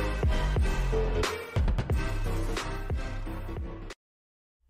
Thank 0.00 1.30
you. 1.30 1.39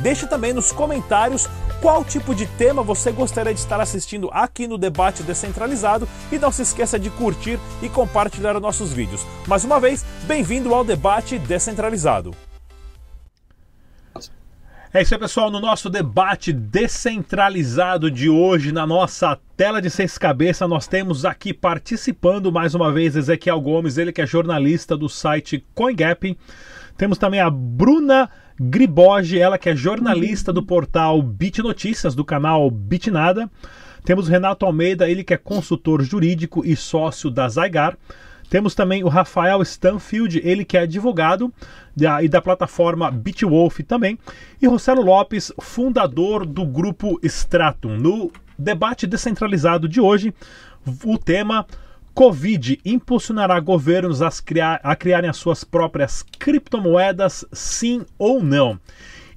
Deixe 0.00 0.26
também 0.26 0.52
nos 0.52 0.72
comentários 0.72 1.48
qual 1.80 2.04
tipo 2.04 2.34
de 2.34 2.46
tema 2.46 2.82
você 2.82 3.12
gostaria 3.12 3.52
de 3.52 3.60
estar 3.60 3.80
assistindo 3.80 4.30
aqui 4.32 4.66
no 4.66 4.78
Debate 4.78 5.22
Descentralizado 5.22 6.08
e 6.32 6.38
não 6.38 6.50
se 6.50 6.62
esqueça 6.62 6.98
de 6.98 7.10
curtir 7.10 7.58
e 7.82 7.88
compartilhar 7.88 8.58
nossos 8.60 8.92
vídeos. 8.92 9.26
Mais 9.46 9.64
uma 9.64 9.78
vez, 9.78 10.04
bem-vindo 10.24 10.74
ao 10.74 10.84
Debate 10.84 11.38
Descentralizado. 11.38 12.34
É 14.94 15.02
isso 15.02 15.12
aí, 15.12 15.20
pessoal. 15.20 15.50
No 15.50 15.60
nosso 15.60 15.90
debate 15.90 16.54
descentralizado 16.54 18.10
de 18.10 18.30
hoje, 18.30 18.72
na 18.72 18.86
nossa 18.86 19.38
tela 19.54 19.82
de 19.82 19.90
seis 19.90 20.16
cabeças, 20.16 20.66
nós 20.66 20.86
temos 20.86 21.26
aqui 21.26 21.52
participando 21.52 22.50
mais 22.50 22.74
uma 22.74 22.90
vez 22.90 23.14
Ezequiel 23.14 23.60
Gomes, 23.60 23.98
ele 23.98 24.10
que 24.10 24.22
é 24.22 24.26
jornalista 24.26 24.96
do 24.96 25.06
site 25.06 25.62
CoinGap. 25.74 26.38
Temos 26.96 27.18
também 27.18 27.40
a 27.40 27.50
Bruna 27.50 28.30
Griboge, 28.58 29.38
ela 29.38 29.58
que 29.58 29.68
é 29.68 29.76
jornalista 29.76 30.52
do 30.52 30.62
portal 30.62 31.20
Bit 31.20 31.62
Notícias, 31.62 32.14
do 32.14 32.24
canal 32.24 32.70
Bitnada. 32.70 33.50
Temos 34.04 34.28
o 34.28 34.30
Renato 34.30 34.64
Almeida, 34.64 35.10
ele 35.10 35.24
que 35.24 35.34
é 35.34 35.36
consultor 35.36 36.02
jurídico 36.02 36.64
e 36.64 36.74
sócio 36.74 37.30
da 37.30 37.48
Zygar. 37.48 37.98
Temos 38.48 38.74
também 38.74 39.02
o 39.02 39.08
Rafael 39.08 39.60
Stanfield, 39.62 40.40
ele 40.44 40.64
que 40.64 40.76
é 40.76 40.82
advogado 40.82 41.52
da, 41.94 42.22
e 42.22 42.28
da 42.28 42.40
plataforma 42.40 43.10
Bitwolf 43.10 43.80
também. 43.80 44.18
E 44.62 44.66
Rossello 44.66 45.02
Lopes, 45.02 45.52
fundador 45.60 46.46
do 46.46 46.64
grupo 46.64 47.18
Stratum. 47.24 47.96
No 47.96 48.30
debate 48.56 49.06
descentralizado 49.06 49.88
de 49.88 50.00
hoje, 50.00 50.32
o 51.04 51.18
tema 51.18 51.66
Covid 52.16 52.80
impulsionará 52.82 53.60
governos 53.60 54.22
a, 54.22 54.30
criar, 54.42 54.80
a 54.82 54.96
criarem 54.96 55.28
as 55.28 55.36
suas 55.36 55.64
próprias 55.64 56.24
criptomoedas, 56.38 57.44
sim 57.52 58.06
ou 58.18 58.42
não? 58.42 58.80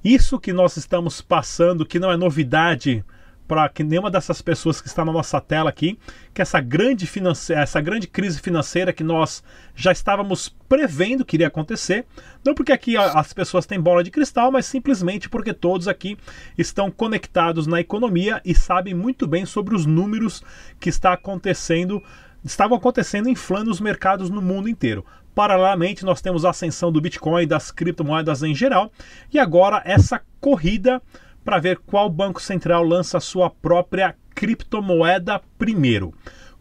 Isso 0.02 0.40
que 0.40 0.50
nós 0.50 0.78
estamos 0.78 1.20
passando, 1.20 1.84
que 1.84 1.98
não 1.98 2.10
é 2.10 2.16
novidade 2.16 3.04
para 3.46 3.68
que 3.68 3.84
nenhuma 3.84 4.10
dessas 4.10 4.40
pessoas 4.40 4.80
que 4.80 4.88
está 4.88 5.04
na 5.04 5.12
nossa 5.12 5.38
tela 5.42 5.68
aqui, 5.68 5.98
que 6.32 6.40
essa 6.40 6.58
grande, 6.58 7.06
essa 7.50 7.80
grande 7.82 8.06
crise 8.06 8.40
financeira 8.40 8.94
que 8.94 9.04
nós 9.04 9.44
já 9.74 9.92
estávamos 9.92 10.48
prevendo 10.66 11.22
que 11.22 11.36
iria 11.36 11.48
acontecer, 11.48 12.06
não 12.42 12.54
porque 12.54 12.72
aqui 12.72 12.96
as 12.96 13.32
pessoas 13.34 13.66
têm 13.66 13.78
bola 13.78 14.02
de 14.02 14.10
cristal, 14.10 14.50
mas 14.50 14.64
simplesmente 14.64 15.28
porque 15.28 15.52
todos 15.52 15.86
aqui 15.86 16.16
estão 16.56 16.90
conectados 16.90 17.66
na 17.66 17.78
economia 17.78 18.40
e 18.42 18.54
sabem 18.54 18.94
muito 18.94 19.26
bem 19.26 19.44
sobre 19.44 19.74
os 19.74 19.84
números 19.84 20.42
que 20.78 20.88
está 20.88 21.12
acontecendo 21.12 22.02
estavam 22.44 22.76
acontecendo 22.76 23.28
inflando 23.28 23.70
os 23.70 23.80
mercados 23.80 24.30
no 24.30 24.40
mundo 24.40 24.68
inteiro. 24.68 25.04
Paralelamente, 25.34 26.04
nós 26.04 26.20
temos 26.20 26.44
a 26.44 26.50
ascensão 26.50 26.90
do 26.90 27.00
Bitcoin 27.00 27.44
e 27.44 27.46
das 27.46 27.70
criptomoedas 27.70 28.42
em 28.42 28.54
geral, 28.54 28.90
e 29.32 29.38
agora 29.38 29.82
essa 29.84 30.20
corrida 30.40 31.00
para 31.44 31.58
ver 31.58 31.78
qual 31.78 32.10
banco 32.10 32.40
central 32.40 32.84
lança 32.84 33.18
a 33.18 33.20
sua 33.20 33.48
própria 33.48 34.14
criptomoeda 34.34 35.40
primeiro. 35.58 36.14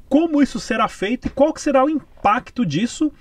Como 0.07 0.41
isso 0.41 0.59
será 0.59 0.87
feito 0.87 1.27
e 1.27 1.31
qual 1.31 1.53
que 1.53 1.61
será 1.61 1.83
o 1.83 1.89
impacto 1.89 2.65
disso, 2.65 3.11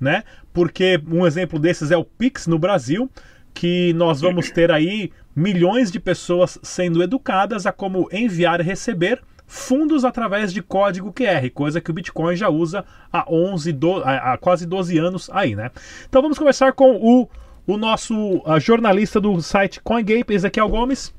né? 0.00 0.24
Porque 0.52 1.00
um 1.08 1.26
exemplo 1.26 1.58
desses 1.58 1.90
é 1.90 1.96
o 1.96 2.04
Pix 2.04 2.46
no 2.46 2.58
Brasil, 2.58 3.10
que 3.52 3.92
nós 3.94 4.20
vamos 4.20 4.50
ter 4.50 4.70
aí 4.70 5.10
milhões 5.34 5.90
de 5.90 6.00
pessoas 6.00 6.58
sendo 6.62 7.02
educadas 7.02 7.66
a 7.66 7.72
como 7.72 8.08
enviar 8.12 8.60
e 8.60 8.64
receber 8.64 9.22
fundos 9.46 10.04
através 10.04 10.52
de 10.52 10.62
código 10.62 11.12
QR, 11.12 11.48
coisa 11.52 11.80
que 11.80 11.90
o 11.90 11.94
Bitcoin 11.94 12.36
já 12.36 12.48
usa 12.48 12.84
há 13.12 13.24
11, 13.30 13.72
do, 13.72 13.96
há 14.04 14.36
quase 14.38 14.66
12 14.66 14.98
anos 14.98 15.30
aí, 15.32 15.54
né? 15.54 15.70
Então 16.08 16.22
vamos 16.22 16.38
conversar 16.38 16.72
com 16.72 16.96
o, 16.96 17.28
o 17.66 17.76
nosso 17.76 18.42
jornalista 18.60 19.20
do 19.20 19.40
site 19.40 19.80
CoinGape, 19.80 20.34
Ezequiel 20.34 20.68
Gomes. 20.68 21.12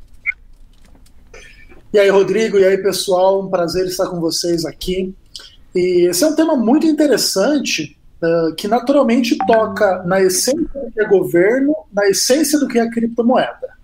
E 1.94 2.00
aí, 2.00 2.10
Rodrigo, 2.10 2.58
e 2.58 2.66
aí, 2.66 2.78
pessoal, 2.78 3.42
um 3.42 3.50
prazer 3.50 3.86
estar 3.86 4.08
com 4.08 4.20
vocês 4.20 4.66
aqui. 4.66 5.16
E 5.74 6.10
esse 6.10 6.24
é 6.26 6.28
um 6.28 6.36
tema 6.36 6.56
muito 6.56 6.86
interessante, 6.86 7.98
uh, 8.22 8.54
que 8.56 8.68
naturalmente 8.68 9.38
toca 9.48 10.04
na 10.04 10.22
essência 10.22 10.68
do 10.74 10.92
que 10.92 11.02
é 11.02 11.08
governo, 11.08 11.74
na 11.94 12.06
essência 12.08 12.60
do 12.60 12.68
que 12.68 12.80
é 12.80 12.90
criptomoeda. 12.90 13.75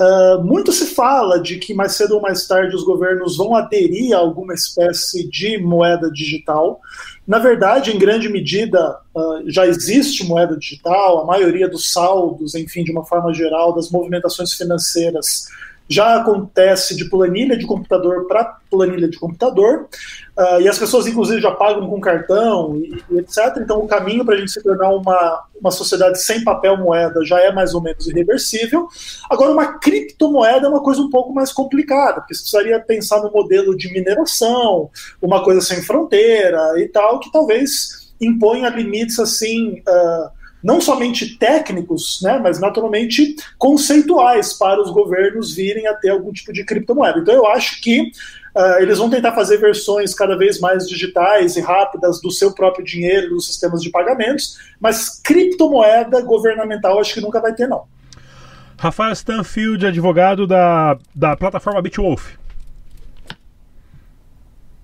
Uh, 0.00 0.44
muito 0.44 0.70
se 0.70 0.86
fala 0.86 1.40
de 1.40 1.58
que 1.58 1.74
mais 1.74 1.96
cedo 1.96 2.14
ou 2.14 2.20
mais 2.20 2.46
tarde 2.46 2.76
os 2.76 2.84
governos 2.84 3.36
vão 3.36 3.56
aderir 3.56 4.14
a 4.14 4.18
alguma 4.18 4.54
espécie 4.54 5.28
de 5.28 5.58
moeda 5.58 6.08
digital. 6.08 6.80
Na 7.26 7.40
verdade, 7.40 7.90
em 7.90 7.98
grande 7.98 8.28
medida, 8.28 9.00
uh, 9.12 9.42
já 9.50 9.66
existe 9.66 10.24
moeda 10.24 10.56
digital, 10.56 11.20
a 11.20 11.24
maioria 11.26 11.68
dos 11.68 11.92
saldos, 11.92 12.54
enfim, 12.54 12.84
de 12.84 12.92
uma 12.92 13.04
forma 13.04 13.34
geral, 13.34 13.74
das 13.74 13.90
movimentações 13.90 14.52
financeiras 14.54 15.48
já 15.88 16.16
acontece 16.16 16.94
de 16.94 17.08
planilha 17.08 17.56
de 17.56 17.66
computador 17.66 18.26
para 18.26 18.58
planilha 18.70 19.08
de 19.08 19.18
computador, 19.18 19.88
uh, 20.36 20.60
e 20.60 20.68
as 20.68 20.78
pessoas, 20.78 21.06
inclusive, 21.06 21.40
já 21.40 21.50
pagam 21.50 21.88
com 21.88 21.98
cartão 22.00 22.76
e, 22.76 23.02
e 23.10 23.18
etc. 23.18 23.56
Então, 23.58 23.80
o 23.80 23.88
caminho 23.88 24.24
para 24.24 24.34
a 24.34 24.38
gente 24.38 24.52
se 24.52 24.62
tornar 24.62 24.90
uma, 24.90 25.44
uma 25.58 25.70
sociedade 25.70 26.20
sem 26.20 26.44
papel 26.44 26.76
moeda 26.76 27.24
já 27.24 27.40
é 27.40 27.50
mais 27.50 27.72
ou 27.72 27.82
menos 27.82 28.06
irreversível. 28.06 28.86
Agora, 29.30 29.52
uma 29.52 29.78
criptomoeda 29.78 30.66
é 30.66 30.70
uma 30.70 30.82
coisa 30.82 31.00
um 31.00 31.08
pouco 31.08 31.32
mais 31.32 31.52
complicada, 31.52 32.20
porque 32.20 32.34
você 32.34 32.42
precisaria 32.42 32.78
pensar 32.80 33.22
no 33.22 33.32
modelo 33.32 33.74
de 33.74 33.90
mineração, 33.90 34.90
uma 35.22 35.42
coisa 35.42 35.62
sem 35.62 35.80
fronteira 35.82 36.74
e 36.76 36.86
tal, 36.88 37.20
que 37.20 37.32
talvez 37.32 38.12
imponha 38.20 38.68
limites 38.68 39.18
assim. 39.18 39.82
Uh, 39.88 40.37
não 40.62 40.80
somente 40.80 41.36
técnicos, 41.38 42.20
né, 42.22 42.38
mas 42.42 42.60
naturalmente 42.60 43.36
conceituais 43.56 44.52
para 44.52 44.80
os 44.80 44.90
governos 44.90 45.54
virem 45.54 45.86
a 45.86 45.94
ter 45.94 46.10
algum 46.10 46.32
tipo 46.32 46.52
de 46.52 46.64
criptomoeda. 46.64 47.20
Então 47.20 47.34
eu 47.34 47.46
acho 47.46 47.80
que 47.80 48.10
uh, 48.56 48.80
eles 48.80 48.98
vão 48.98 49.08
tentar 49.08 49.32
fazer 49.32 49.58
versões 49.58 50.14
cada 50.14 50.36
vez 50.36 50.58
mais 50.60 50.88
digitais 50.88 51.56
e 51.56 51.60
rápidas 51.60 52.20
do 52.20 52.30
seu 52.30 52.52
próprio 52.52 52.84
dinheiro, 52.84 53.30
dos 53.30 53.46
sistemas 53.46 53.82
de 53.82 53.90
pagamentos, 53.90 54.58
mas 54.80 55.20
criptomoeda 55.22 56.20
governamental 56.22 57.00
acho 57.00 57.14
que 57.14 57.20
nunca 57.20 57.40
vai 57.40 57.54
ter, 57.54 57.68
não. 57.68 57.84
Rafael 58.78 59.12
Stanfield, 59.12 59.86
advogado 59.86 60.46
da, 60.46 60.96
da 61.14 61.36
plataforma 61.36 61.82
Bitwolf. 61.82 62.36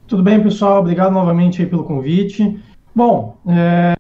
Tudo 0.07 0.23
bem, 0.23 0.43
pessoal? 0.43 0.81
Obrigado 0.81 1.13
novamente 1.13 1.65
pelo 1.65 1.85
convite. 1.85 2.61
Bom, 2.95 3.39
é, 3.49 3.97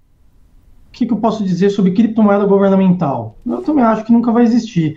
que, 0.94 1.06
que 1.06 1.12
eu 1.12 1.19
posso 1.19 1.44
dizer 1.44 1.71
sobre 1.71 1.91
criptomoeda 1.91 2.47
governamental? 2.47 3.37
Eu 3.44 3.62
também 3.62 3.84
acho 3.84 4.05
que 4.05 4.12
nunca 4.12 4.31
vai 4.31 4.44
existir. 4.44 4.97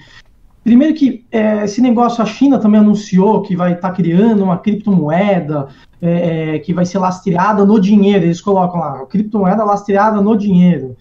Primeiro 0.64 0.94
que 0.94 1.26
é, 1.32 1.64
esse 1.64 1.82
negócio, 1.82 2.22
a 2.22 2.26
China 2.26 2.60
também 2.60 2.80
anunciou 2.80 3.42
que 3.42 3.56
vai 3.56 3.74
estar 3.74 3.90
tá 3.90 3.96
criando 3.96 4.44
uma 4.44 4.58
criptomoeda 4.58 5.70
é, 6.02 6.56
é, 6.56 6.60
que 6.60 6.74
vai 6.74 6.86
ser 6.86 7.00
lastreada 7.00 7.66
no 7.66 7.80
dinheiro. 7.80 8.26
Eles 8.26 8.42
colocam 8.42 8.80
lá, 8.80 9.06
criptomoeda 9.08 9.64
lastreada 9.64 10.22
no 10.22 10.38
dinheiro. 10.38 10.96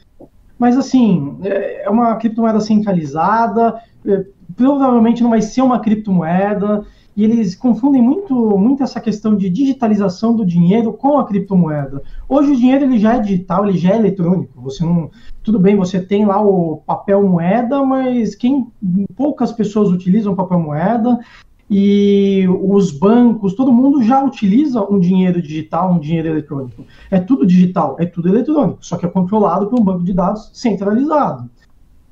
Mas 0.59 0.77
assim, 0.79 1.37
é, 1.43 1.85
é 1.85 1.91
uma 1.91 2.17
criptomoeda 2.17 2.61
centralizada, 2.61 3.75
é, 4.07 4.25
provavelmente 4.57 5.23
não 5.23 5.31
vai 5.31 5.43
ser 5.43 5.61
uma 5.61 5.81
criptomoeda 5.81 6.87
e 7.17 7.25
eles 7.25 7.55
confundem 7.55 8.03
muito, 8.03 8.35
muito 8.59 8.83
essa 8.83 9.01
questão 9.01 9.35
de 9.35 9.49
digitalização 9.49 10.37
do 10.37 10.45
dinheiro 10.45 10.93
com 10.93 11.19
a 11.19 11.25
criptomoeda. 11.25 12.03
Hoje 12.29 12.53
o 12.53 12.57
dinheiro 12.57 12.85
ele 12.85 12.99
já 12.99 13.15
é 13.15 13.21
digital, 13.21 13.67
ele 13.67 13.79
já 13.79 13.95
é 13.95 13.97
eletrônico. 13.97 14.61
Você 14.61 14.85
não, 14.85 15.11
tudo 15.43 15.59
bem, 15.59 15.77
você 15.77 15.99
tem 15.99 16.27
lá 16.27 16.45
o 16.45 16.83
papel 16.85 17.27
moeda, 17.27 17.83
mas 17.83 18.35
quem 18.35 18.67
poucas 19.17 19.51
pessoas 19.51 19.91
utilizam 19.91 20.35
papel 20.35 20.61
moeda 20.61 21.19
e 21.71 22.47
os 22.49 22.93
bancos, 22.93 23.55
todo 23.55 23.73
mundo 23.73 24.03
já 24.03 24.23
utiliza 24.23 24.83
um 24.83 25.01
dinheiro 25.01 25.41
digital, 25.41 25.93
um 25.93 25.99
dinheiro 25.99 26.29
eletrônico. 26.29 26.85
É 27.11 27.19
tudo 27.19 27.47
digital, 27.47 27.97
é 27.99 28.05
tudo 28.05 28.29
eletrônico, 28.29 28.85
só 28.85 28.97
que 28.99 29.07
é 29.07 29.09
controlado 29.09 29.69
por 29.69 29.81
um 29.81 29.83
banco 29.83 30.05
de 30.05 30.13
dados 30.13 30.51
centralizado. 30.53 31.45
O 31.45 31.49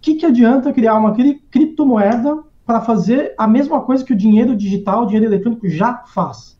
que, 0.01 0.15
que 0.15 0.27
adianta 0.27 0.73
criar 0.73 0.97
uma 0.97 1.13
cri 1.13 1.43
criptomoeda 1.51 2.43
para 2.67 2.81
fazer 2.81 3.35
a 3.37 3.47
mesma 3.47 3.81
coisa 3.81 4.05
que 4.05 4.13
o 4.13 4.17
dinheiro 4.17 4.57
digital, 4.57 5.03
o 5.03 5.07
dinheiro 5.07 5.27
eletrônico 5.27 5.69
já 5.69 6.03
faz. 6.07 6.55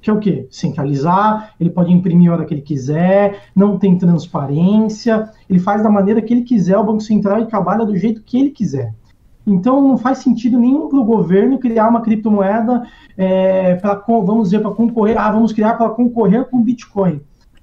que 0.00 0.10
é 0.10 0.12
o 0.12 0.20
quê? 0.20 0.46
Centralizar, 0.50 1.54
ele 1.58 1.70
pode 1.70 1.92
imprimir 1.92 2.30
a 2.30 2.34
hora 2.34 2.44
que 2.44 2.54
ele 2.54 2.62
quiser, 2.62 3.42
não 3.54 3.78
tem 3.78 3.98
transparência, 3.98 5.30
ele 5.50 5.58
faz 5.58 5.82
da 5.82 5.90
maneira 5.90 6.22
que 6.22 6.32
ele 6.32 6.42
quiser, 6.42 6.78
o 6.78 6.84
Banco 6.84 7.00
Central 7.00 7.44
trabalha 7.46 7.84
do 7.84 7.96
jeito 7.96 8.22
que 8.22 8.38
ele 8.38 8.50
quiser. 8.50 8.94
Então 9.46 9.80
não 9.80 9.96
faz 9.96 10.18
sentido 10.18 10.58
nenhum 10.58 10.88
para 10.88 10.98
o 10.98 11.04
governo 11.04 11.58
criar 11.58 11.88
uma 11.88 12.02
criptomoeda 12.02 12.86
é, 13.16 13.74
para, 13.76 13.94
vamos 14.06 14.50
dizer, 14.50 14.60
para 14.60 14.70
concorrer, 14.70 15.18
ah, 15.18 15.32
vamos 15.32 15.52
criar 15.52 15.74
para 15.74 15.88
concorrer 15.90 16.44
com 16.44 16.58
o 16.58 16.62
Bitcoin. 16.62 17.20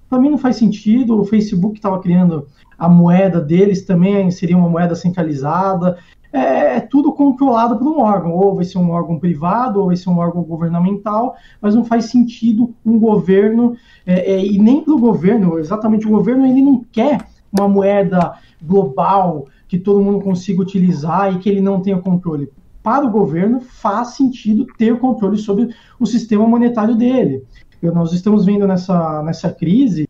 Para 0.10 0.20
mim 0.20 0.30
não 0.30 0.38
faz 0.38 0.58
sentido, 0.58 1.20
o 1.20 1.26
Facebook 1.26 1.78
estava 1.78 2.00
criando 2.00 2.48
a 2.78 2.90
moeda 2.90 3.40
deles 3.40 3.86
também 3.86 4.30
seria 4.32 4.58
uma 4.58 4.70
moeda 4.70 4.96
centralizada, 4.96 5.98
é, 6.36 6.76
é, 6.76 6.80
tudo 6.82 7.14
controlado 7.14 7.78
por 7.78 7.88
um 7.88 8.02
órgão, 8.02 8.34
ou 8.34 8.56
vai 8.56 8.66
ser 8.66 8.78
um 8.78 8.92
órgão 8.92 9.18
privado, 9.18 9.80
ou 9.80 9.88
vai 9.88 9.96
ser 9.96 10.10
um 10.10 10.18
órgão 10.18 10.44
governamental, 10.44 11.38
mas 11.62 11.74
não 11.74 11.86
faz 11.86 12.06
sentido 12.06 12.76
um 12.86 13.00
governo, 13.00 13.78
é, 14.06 14.34
é, 14.34 14.46
e 14.46 14.60
nem 14.60 14.84
para 14.84 14.94
o 14.94 15.00
governo, 15.00 15.58
exatamente 15.58 16.06
o 16.06 16.10
governo 16.10 16.46
ele 16.46 16.62
não 16.62 16.84
quer 16.92 17.26
uma 17.58 17.70
moeda 17.70 18.34
global 18.62 19.48
que 19.66 19.80
todo 19.80 20.04
mundo 20.04 20.22
consiga 20.22 20.62
utilizar 20.62 21.34
e 21.34 21.40
que 21.40 21.48
ele 21.48 21.62
não 21.62 21.80
tenha 21.80 22.00
controle. 22.00 22.52
Para 22.84 23.06
o 23.06 23.12
governo 23.12 23.62
faz 23.62 24.10
sentido 24.10 24.68
ter 24.78 25.00
controle 25.00 25.38
sobre 25.38 25.70
o 25.98 26.06
sistema 26.06 26.46
monetário 26.46 26.96
dele. 26.96 27.44
Nós 27.82 28.12
estamos 28.12 28.46
vendo 28.46 28.68
nessa, 28.68 29.24
nessa 29.24 29.50
crise 29.50 30.05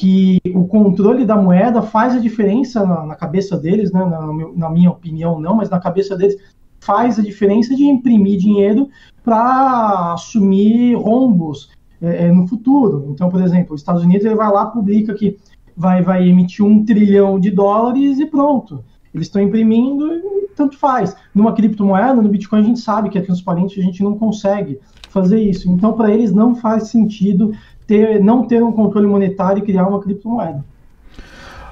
que 0.00 0.40
o 0.54 0.66
controle 0.66 1.26
da 1.26 1.36
moeda 1.36 1.82
faz 1.82 2.16
a 2.16 2.18
diferença 2.18 2.86
na, 2.86 3.04
na 3.04 3.14
cabeça 3.14 3.54
deles, 3.58 3.92
né? 3.92 4.02
Na, 4.02 4.32
na, 4.56 4.70
minha 4.70 4.90
opinião 4.90 5.38
não, 5.38 5.54
mas 5.54 5.68
na 5.68 5.78
cabeça 5.78 6.16
deles 6.16 6.38
faz 6.80 7.18
a 7.18 7.22
diferença 7.22 7.76
de 7.76 7.84
imprimir 7.84 8.38
dinheiro 8.38 8.88
para 9.22 10.14
assumir 10.14 10.94
rombos 10.94 11.68
é, 12.00 12.28
é, 12.28 12.32
no 12.32 12.48
futuro. 12.48 13.08
Então, 13.10 13.28
por 13.28 13.42
exemplo, 13.42 13.74
os 13.74 13.82
Estados 13.82 14.02
Unidos 14.02 14.24
ele 14.24 14.34
vai 14.34 14.50
lá 14.50 14.64
publica 14.64 15.12
que 15.12 15.36
vai, 15.76 16.02
vai 16.02 16.26
emitir 16.26 16.64
um 16.64 16.82
trilhão 16.82 17.38
de 17.38 17.50
dólares 17.50 18.18
e 18.18 18.24
pronto. 18.24 18.82
Eles 19.12 19.26
estão 19.26 19.42
imprimindo 19.42 20.10
e 20.14 20.48
tanto 20.56 20.78
faz. 20.78 21.14
Numa 21.34 21.52
criptomoeda, 21.52 22.22
no 22.22 22.28
Bitcoin, 22.30 22.60
a 22.60 22.64
gente 22.64 22.80
sabe 22.80 23.10
que 23.10 23.18
é 23.18 23.20
transparente, 23.20 23.78
a 23.78 23.82
gente 23.82 24.02
não 24.02 24.16
consegue 24.16 24.80
fazer 25.10 25.42
isso. 25.42 25.70
Então, 25.70 25.92
para 25.92 26.10
eles 26.10 26.32
não 26.32 26.54
faz 26.54 26.88
sentido 26.88 27.52
ter, 27.90 28.22
não 28.22 28.46
ter 28.46 28.62
um 28.62 28.70
controle 28.70 29.08
monetário 29.08 29.58
e 29.58 29.66
criar 29.66 29.88
uma 29.88 30.00
criptomoeda. 30.00 30.64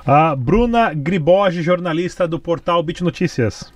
A 0.04 0.34
Bruna 0.34 0.92
Griboge, 0.92 1.62
jornalista 1.62 2.26
do 2.26 2.40
portal 2.40 2.82
Bit 2.82 3.04
Notícias. 3.04 3.72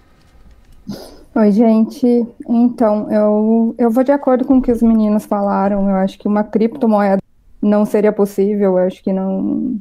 Oi, 1.37 1.53
gente. 1.53 2.27
Então, 2.49 3.09
eu, 3.13 3.77
eu 3.79 3.91
vou 3.91 4.03
de 4.03 4.11
acordo 4.11 4.45
com 4.45 4.59
o 4.59 4.63
que 4.63 4.73
os 4.73 4.83
meninos 4.83 5.25
falaram. 5.25 5.89
Eu 5.89 5.95
acho 5.95 6.19
que 6.19 6.27
uma 6.27 6.43
criptomoeda 6.43 7.23
não 7.61 7.85
seria 7.85 8.13
possível. 8.13 8.77
Eu 8.77 8.87
acho 8.87 9.05
que 9.05 9.13
não, 9.13 9.79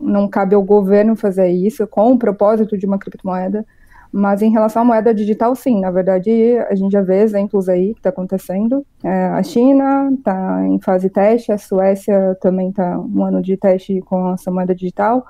não 0.00 0.26
cabe 0.26 0.56
ao 0.56 0.62
governo 0.64 1.14
fazer 1.14 1.48
isso 1.48 1.86
com 1.86 2.12
o 2.12 2.18
propósito 2.18 2.76
de 2.76 2.86
uma 2.86 2.98
criptomoeda. 2.98 3.64
Mas 4.10 4.40
em 4.40 4.50
relação 4.50 4.82
à 4.82 4.84
moeda 4.84 5.14
digital, 5.14 5.54
sim, 5.54 5.80
na 5.80 5.90
verdade, 5.90 6.30
a 6.68 6.74
gente 6.74 6.92
já 6.92 7.02
vê 7.02 7.22
exemplos 7.22 7.68
aí 7.68 7.92
que 7.92 8.00
está 8.00 8.08
acontecendo. 8.08 8.84
É, 9.04 9.26
a 9.26 9.42
China 9.42 10.10
está 10.12 10.66
em 10.66 10.80
fase 10.80 11.10
teste, 11.10 11.52
a 11.52 11.58
Suécia 11.58 12.36
também 12.40 12.70
está 12.70 12.98
um 12.98 13.22
ano 13.22 13.42
de 13.42 13.56
teste 13.56 14.00
com 14.00 14.32
essa 14.32 14.50
moeda 14.50 14.74
digital. 14.74 15.26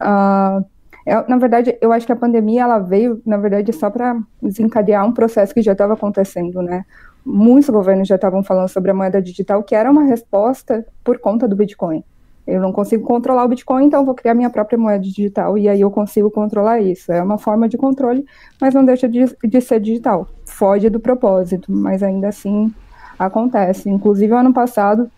Uh, 0.00 0.64
é, 1.04 1.28
na 1.28 1.36
verdade, 1.36 1.76
eu 1.80 1.92
acho 1.92 2.06
que 2.06 2.12
a 2.12 2.16
pandemia 2.16 2.62
ela 2.62 2.78
veio, 2.78 3.20
na 3.26 3.36
verdade, 3.36 3.72
só 3.72 3.90
para 3.90 4.18
desencadear 4.40 5.06
um 5.06 5.12
processo 5.12 5.52
que 5.52 5.62
já 5.62 5.72
estava 5.72 5.94
acontecendo, 5.94 6.62
né? 6.62 6.84
Muitos 7.24 7.68
governos 7.70 8.08
já 8.08 8.16
estavam 8.16 8.42
falando 8.42 8.68
sobre 8.68 8.90
a 8.90 8.94
moeda 8.94 9.20
digital, 9.20 9.62
que 9.62 9.74
era 9.74 9.90
uma 9.90 10.04
resposta 10.04 10.84
por 11.04 11.18
conta 11.18 11.46
do 11.46 11.54
Bitcoin. 11.56 12.02
Eu 12.46 12.60
não 12.60 12.72
consigo 12.72 13.04
controlar 13.04 13.44
o 13.44 13.48
Bitcoin, 13.48 13.84
então 13.84 14.04
vou 14.04 14.14
criar 14.14 14.34
minha 14.34 14.50
própria 14.50 14.78
moeda 14.78 15.02
digital 15.02 15.56
e 15.56 15.68
aí 15.68 15.80
eu 15.80 15.90
consigo 15.90 16.30
controlar 16.30 16.80
isso. 16.80 17.12
É 17.12 17.22
uma 17.22 17.38
forma 17.38 17.68
de 17.68 17.76
controle, 17.76 18.24
mas 18.60 18.74
não 18.74 18.84
deixa 18.84 19.08
de, 19.08 19.24
de 19.44 19.60
ser 19.60 19.80
digital. 19.80 20.28
Foge 20.44 20.90
do 20.90 20.98
propósito, 20.98 21.70
mas 21.70 22.02
ainda 22.02 22.28
assim 22.28 22.72
acontece. 23.18 23.88
Inclusive, 23.88 24.32
ano 24.34 24.52
passado, 24.52 25.10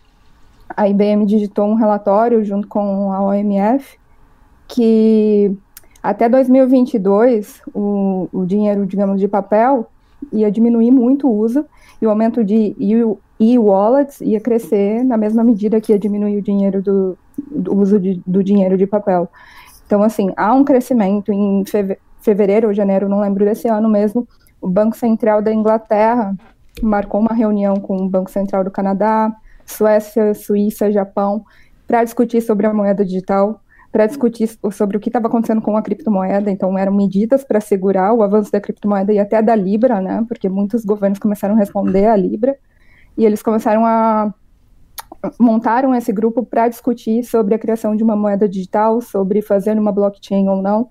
a 0.69 0.87
IBM 0.87 1.25
digitou 1.25 1.65
um 1.65 1.73
relatório 1.73 2.43
junto 2.43 2.67
com 2.67 3.11
a 3.11 3.23
OMF 3.23 3.97
que 4.67 5.55
até 6.01 6.29
2022 6.29 7.61
o, 7.73 8.27
o 8.31 8.45
dinheiro, 8.45 8.85
digamos, 8.85 9.19
de 9.19 9.27
papel 9.27 9.87
ia 10.31 10.51
diminuir 10.51 10.91
muito 10.91 11.27
o 11.27 11.35
uso 11.35 11.65
e 12.01 12.05
o 12.05 12.09
aumento 12.09 12.43
de 12.43 12.75
e-wallets 13.39 14.21
ia 14.21 14.39
crescer 14.39 15.03
na 15.03 15.17
mesma 15.17 15.43
medida 15.43 15.81
que 15.81 15.91
ia 15.91 15.99
diminuir 15.99 16.37
o 16.37 16.41
dinheiro 16.41 16.81
do, 16.81 17.17
do 17.37 17.77
uso 17.77 17.99
de, 17.99 18.21
do 18.25 18.43
dinheiro 18.43 18.77
de 18.77 18.87
papel. 18.87 19.29
Então, 19.85 20.01
assim, 20.01 20.31
há 20.35 20.53
um 20.53 20.63
crescimento 20.63 21.31
em 21.31 21.63
fevereiro 22.21 22.67
ou 22.67 22.73
janeiro, 22.73 23.09
não 23.09 23.19
lembro 23.19 23.45
desse 23.45 23.67
ano 23.67 23.89
mesmo, 23.89 24.27
o 24.61 24.67
Banco 24.67 24.95
Central 24.95 25.41
da 25.41 25.53
Inglaterra 25.53 26.33
marcou 26.81 27.21
uma 27.21 27.33
reunião 27.33 27.75
com 27.75 27.97
o 27.97 28.09
Banco 28.09 28.31
Central 28.31 28.63
do 28.63 28.71
Canadá, 28.71 29.31
Suécia, 29.65 30.33
Suíça, 30.33 30.91
Japão, 30.91 31.43
para 31.87 32.03
discutir 32.03 32.41
sobre 32.41 32.65
a 32.65 32.73
moeda 32.73 33.05
digital, 33.05 33.61
para 33.91 34.07
discutir 34.07 34.49
sobre 34.71 34.97
o 34.97 34.99
que 34.99 35.09
estava 35.09 35.27
acontecendo 35.27 35.61
com 35.61 35.77
a 35.77 35.81
criptomoeda. 35.81 36.49
Então, 36.49 36.77
eram 36.77 36.93
medidas 36.93 37.43
para 37.43 37.61
segurar 37.61 38.13
o 38.13 38.23
avanço 38.23 38.51
da 38.51 38.59
criptomoeda 38.59 39.13
e 39.13 39.19
até 39.19 39.41
da 39.41 39.55
Libra, 39.55 40.01
né? 40.01 40.25
Porque 40.27 40.49
muitos 40.49 40.83
governos 40.83 41.19
começaram 41.19 41.55
a 41.55 41.57
responder 41.57 42.07
à 42.07 42.15
Libra 42.15 42.57
e 43.17 43.25
eles 43.25 43.41
começaram 43.41 43.85
a 43.85 44.33
montaram 45.39 45.95
esse 45.95 46.11
grupo 46.11 46.45
para 46.45 46.67
discutir 46.67 47.23
sobre 47.23 47.55
a 47.55 47.59
criação 47.59 47.95
de 47.95 48.03
uma 48.03 48.15
moeda 48.15 48.47
digital, 48.47 49.01
sobre 49.01 49.41
fazer 49.41 49.77
uma 49.77 49.91
blockchain 49.91 50.47
ou 50.47 50.61
não. 50.61 50.87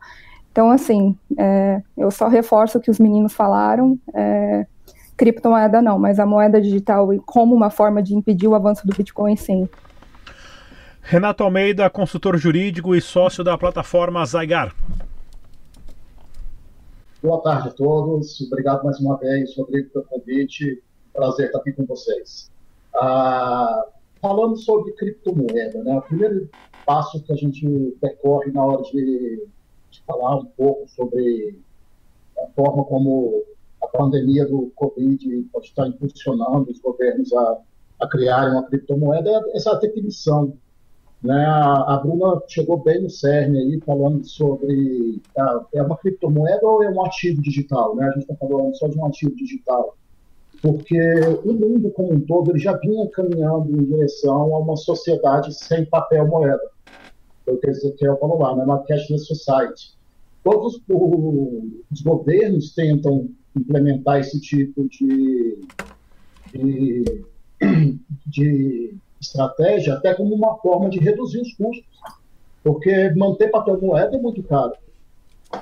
Então, 0.50 0.70
assim, 0.70 1.16
é, 1.38 1.82
eu 1.96 2.10
só 2.10 2.28
reforço 2.28 2.78
o 2.78 2.80
que 2.80 2.90
os 2.90 2.98
meninos 2.98 3.32
falaram. 3.32 3.98
É, 4.14 4.66
criptomoeda 5.16 5.80
não, 5.80 5.98
mas 5.98 6.18
a 6.18 6.26
moeda 6.26 6.60
digital 6.60 7.08
como 7.24 7.54
uma 7.54 7.70
forma 7.70 8.02
de 8.02 8.14
impedir 8.14 8.48
o 8.48 8.54
avanço 8.54 8.86
do 8.86 8.94
Bitcoin, 8.96 9.36
sim. 9.36 9.68
Renato 11.00 11.44
Almeida, 11.44 11.88
consultor 11.90 12.36
jurídico 12.36 12.94
e 12.94 13.00
sócio 13.00 13.44
da 13.44 13.58
plataforma 13.58 14.24
Zygar. 14.24 14.74
Boa 17.22 17.40
tarde 17.42 17.68
a 17.68 17.72
todos. 17.72 18.40
Obrigado 18.40 18.84
mais 18.84 18.98
uma 19.00 19.16
vez, 19.18 19.56
Rodrigo, 19.56 19.90
pelo 19.90 20.04
convite 20.04 20.82
prazer 21.14 21.46
estar 21.46 21.58
aqui 21.58 21.72
com 21.72 21.86
vocês. 21.86 22.50
Ah, 22.94 23.86
falando 24.20 24.56
sobre 24.56 24.92
criptomoeda, 24.92 25.82
né, 25.82 25.96
o 25.96 26.02
primeiro 26.02 26.48
passo 26.84 27.22
que 27.22 27.32
a 27.32 27.36
gente 27.36 27.96
percorre 28.00 28.50
na 28.52 28.64
hora 28.64 28.82
de, 28.82 29.46
de 29.90 30.02
falar 30.06 30.36
um 30.36 30.44
pouco 30.44 30.88
sobre 30.88 31.58
a 32.38 32.46
forma 32.54 32.84
como 32.84 33.44
a 33.82 33.86
pandemia 33.86 34.46
do 34.46 34.72
Covid 34.74 35.48
pode 35.52 35.66
estar 35.66 35.86
impulsionando 35.86 36.70
os 36.70 36.80
governos 36.80 37.32
a, 37.32 37.58
a 38.00 38.08
criarem 38.08 38.52
uma 38.52 38.66
criptomoeda 38.66 39.30
é 39.30 39.56
essa 39.56 39.74
definição. 39.76 40.54
Né? 41.22 41.46
A, 41.46 41.94
a 41.94 41.96
Bruna 41.98 42.42
chegou 42.48 42.76
bem 42.82 43.02
no 43.02 43.08
cerne 43.08 43.58
aí, 43.58 43.80
falando 43.80 44.24
sobre 44.26 45.22
ah, 45.38 45.64
é 45.72 45.82
uma 45.82 45.96
criptomoeda 45.96 46.66
ou 46.66 46.82
é 46.82 46.90
um 46.90 47.04
ativo 47.04 47.40
digital? 47.40 47.96
Né? 47.96 48.06
A 48.06 48.10
gente 48.12 48.30
está 48.30 48.34
falando 48.34 48.74
só 48.76 48.88
de 48.88 48.98
um 48.98 49.06
ativo 49.06 49.34
digital 49.36 49.96
porque 50.64 50.98
o 51.44 51.52
mundo 51.52 51.90
como 51.90 52.14
um 52.14 52.20
todo 52.20 52.50
ele 52.50 52.58
já 52.58 52.72
vinha 52.78 53.06
caminhando 53.10 53.70
em 53.70 53.84
direção 53.84 54.54
a 54.54 54.58
uma 54.58 54.76
sociedade 54.78 55.52
sem 55.52 55.84
papel 55.84 56.26
moeda. 56.26 56.62
Foi 57.44 57.52
o 57.52 57.58
que 57.58 57.68
Ezequiel 57.68 58.16
falou 58.16 58.38
lá, 58.38 58.56
né? 58.56 58.64
uma 58.64 58.82
cashless 58.82 59.26
society. 59.26 59.92
Todos 60.42 60.80
os 60.88 62.00
governos 62.00 62.74
tentam 62.74 63.28
implementar 63.54 64.20
esse 64.20 64.40
tipo 64.40 64.88
de, 64.88 65.58
de, 66.54 67.24
de 68.26 68.96
estratégia 69.20 69.92
até 69.92 70.14
como 70.14 70.34
uma 70.34 70.56
forma 70.56 70.88
de 70.88 70.98
reduzir 70.98 71.42
os 71.42 71.52
custos, 71.52 71.84
porque 72.62 73.10
manter 73.10 73.50
papel 73.50 73.78
moeda 73.78 74.16
é 74.16 74.18
muito 74.18 74.42
caro. 74.42 74.72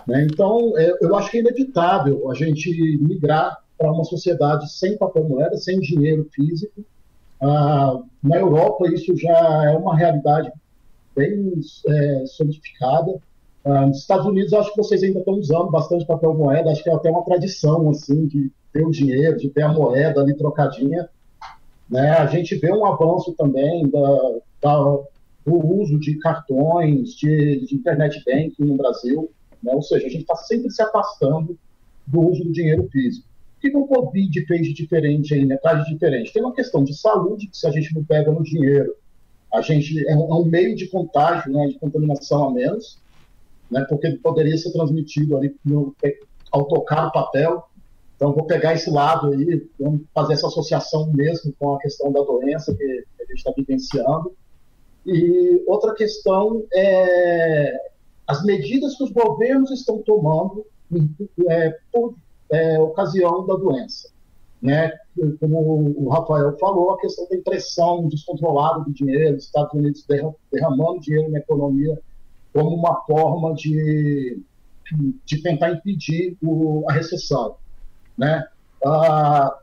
Né? 0.06 0.28
Então, 0.30 0.78
é, 0.78 0.96
eu 1.00 1.16
acho 1.16 1.28
que 1.28 1.38
é 1.38 1.40
inevitável 1.40 2.30
a 2.30 2.34
gente 2.34 2.70
migrar 2.98 3.61
para 3.82 3.90
uma 3.90 4.04
sociedade 4.04 4.72
sem 4.72 4.96
papel 4.96 5.24
moeda, 5.24 5.56
sem 5.56 5.80
dinheiro 5.80 6.28
físico. 6.32 6.84
Ah, 7.40 8.00
na 8.22 8.36
Europa, 8.36 8.86
isso 8.88 9.16
já 9.16 9.64
é 9.64 9.76
uma 9.76 9.96
realidade 9.96 10.52
bem 11.16 11.52
é, 11.88 12.26
solidificada. 12.26 13.20
Ah, 13.64 13.86
nos 13.86 13.98
Estados 13.98 14.24
Unidos, 14.24 14.52
acho 14.52 14.70
que 14.70 14.76
vocês 14.76 15.02
ainda 15.02 15.18
estão 15.18 15.34
usando 15.34 15.68
bastante 15.68 16.06
papel 16.06 16.32
moeda, 16.34 16.70
acho 16.70 16.84
que 16.84 16.90
é 16.90 16.94
até 16.94 17.10
uma 17.10 17.24
tradição 17.24 17.90
assim 17.90 18.26
de 18.26 18.52
ter 18.72 18.86
o 18.86 18.92
dinheiro, 18.92 19.36
de 19.36 19.50
ter 19.50 19.62
a 19.62 19.72
moeda 19.72 20.20
ali 20.20 20.36
trocadinha. 20.36 21.08
Né? 21.90 22.10
A 22.10 22.26
gente 22.26 22.54
vê 22.54 22.72
um 22.72 22.86
avanço 22.86 23.32
também 23.32 23.88
da, 23.90 24.32
da, 24.62 24.98
do 25.44 25.80
uso 25.80 25.98
de 25.98 26.20
cartões, 26.20 27.14
de, 27.16 27.66
de 27.66 27.74
internet 27.74 28.22
banking 28.24 28.64
no 28.64 28.76
Brasil, 28.76 29.28
né? 29.60 29.74
ou 29.74 29.82
seja, 29.82 30.06
a 30.06 30.08
gente 30.08 30.22
está 30.22 30.36
sempre 30.36 30.70
se 30.70 30.80
afastando 30.80 31.58
do 32.06 32.20
uso 32.20 32.44
do 32.44 32.52
dinheiro 32.52 32.88
físico. 32.88 33.31
Que, 33.70 33.76
o 33.76 33.86
Covid 33.86 34.46
fez 34.46 34.66
de 34.66 34.74
diferente 34.74 35.34
aí, 35.34 35.44
né? 35.44 35.56
De 35.56 35.92
diferente? 35.92 36.32
Tem 36.32 36.42
uma 36.42 36.54
questão 36.54 36.82
de 36.82 36.94
saúde, 36.94 37.46
que 37.46 37.56
se 37.56 37.66
a 37.66 37.70
gente 37.70 37.94
não 37.94 38.04
pega 38.04 38.30
no 38.30 38.42
dinheiro, 38.42 38.94
a 39.52 39.60
gente 39.60 40.06
é 40.08 40.16
um, 40.16 40.46
é 40.46 40.48
meio 40.48 40.74
de 40.74 40.88
contágio, 40.88 41.52
né, 41.52 41.66
de 41.68 41.78
contaminação 41.78 42.48
a 42.48 42.52
menos, 42.52 42.98
né, 43.70 43.84
porque 43.88 44.10
poderia 44.22 44.56
ser 44.56 44.72
transmitido 44.72 45.36
ali 45.36 45.54
no, 45.64 45.94
ao 46.50 46.64
tocar 46.66 47.08
o 47.08 47.12
papel. 47.12 47.64
Então, 48.16 48.32
vou 48.32 48.44
pegar 48.44 48.74
esse 48.74 48.90
lado 48.90 49.32
aí, 49.32 49.66
vamos 49.78 50.02
fazer 50.14 50.34
essa 50.34 50.46
associação 50.46 51.12
mesmo 51.12 51.52
com 51.58 51.74
a 51.74 51.78
questão 51.78 52.12
da 52.12 52.20
doença 52.22 52.74
que 52.74 53.04
a 53.20 53.24
gente 53.24 53.36
está 53.36 53.52
vivenciando. 53.56 54.32
E 55.04 55.62
outra 55.66 55.94
questão 55.94 56.64
é 56.72 57.72
as 58.26 58.44
medidas 58.44 58.96
que 58.96 59.04
os 59.04 59.10
governos 59.10 59.70
estão 59.70 59.98
tomando 59.98 60.64
é, 61.48 61.76
por 61.92 62.14
é, 62.52 62.78
ocasião 62.80 63.46
da 63.46 63.54
doença. 63.54 64.10
Né? 64.60 64.92
Como 65.40 65.94
o 65.96 66.08
Rafael 66.08 66.56
falou, 66.58 66.92
a 66.92 66.98
questão 67.00 67.26
da 67.28 67.36
impressão 67.36 68.06
descontrolada 68.06 68.84
do 68.84 68.92
dinheiro, 68.92 69.36
os 69.36 69.46
Estados 69.46 69.72
Unidos 69.74 70.06
derramando 70.52 71.00
dinheiro 71.00 71.30
na 71.30 71.38
economia 71.38 71.98
como 72.52 72.76
uma 72.76 73.02
forma 73.06 73.54
de, 73.54 74.40
de 75.24 75.42
tentar 75.42 75.70
impedir 75.70 76.36
o, 76.42 76.84
a 76.88 76.92
recessão. 76.92 77.56
Né? 78.16 78.46
A, 78.84 79.56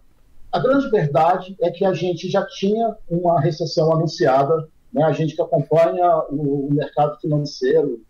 grande 0.60 0.90
verdade 0.90 1.56
é 1.62 1.70
que 1.70 1.86
a 1.86 1.94
gente 1.94 2.30
já 2.30 2.46
tinha 2.48 2.96
uma 3.08 3.40
recessão 3.40 3.94
anunciada, 3.94 4.68
né? 4.92 5.04
a 5.04 5.12
gente 5.12 5.36
que 5.36 5.42
acompanha 5.42 6.24
o, 6.30 6.68
o 6.68 6.74
mercado 6.74 7.20
financeiro, 7.20 8.02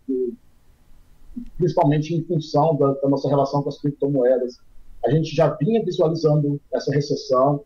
principalmente 1.58 2.14
em 2.14 2.24
função 2.24 2.74
da, 2.76 2.94
da 2.94 3.08
nossa 3.08 3.28
relação 3.28 3.62
com 3.62 3.68
as 3.68 3.78
criptomoedas, 3.78 4.58
a 5.04 5.10
gente 5.10 5.34
já 5.34 5.48
vinha 5.54 5.82
visualizando 5.84 6.60
essa 6.72 6.92
recessão 6.92 7.64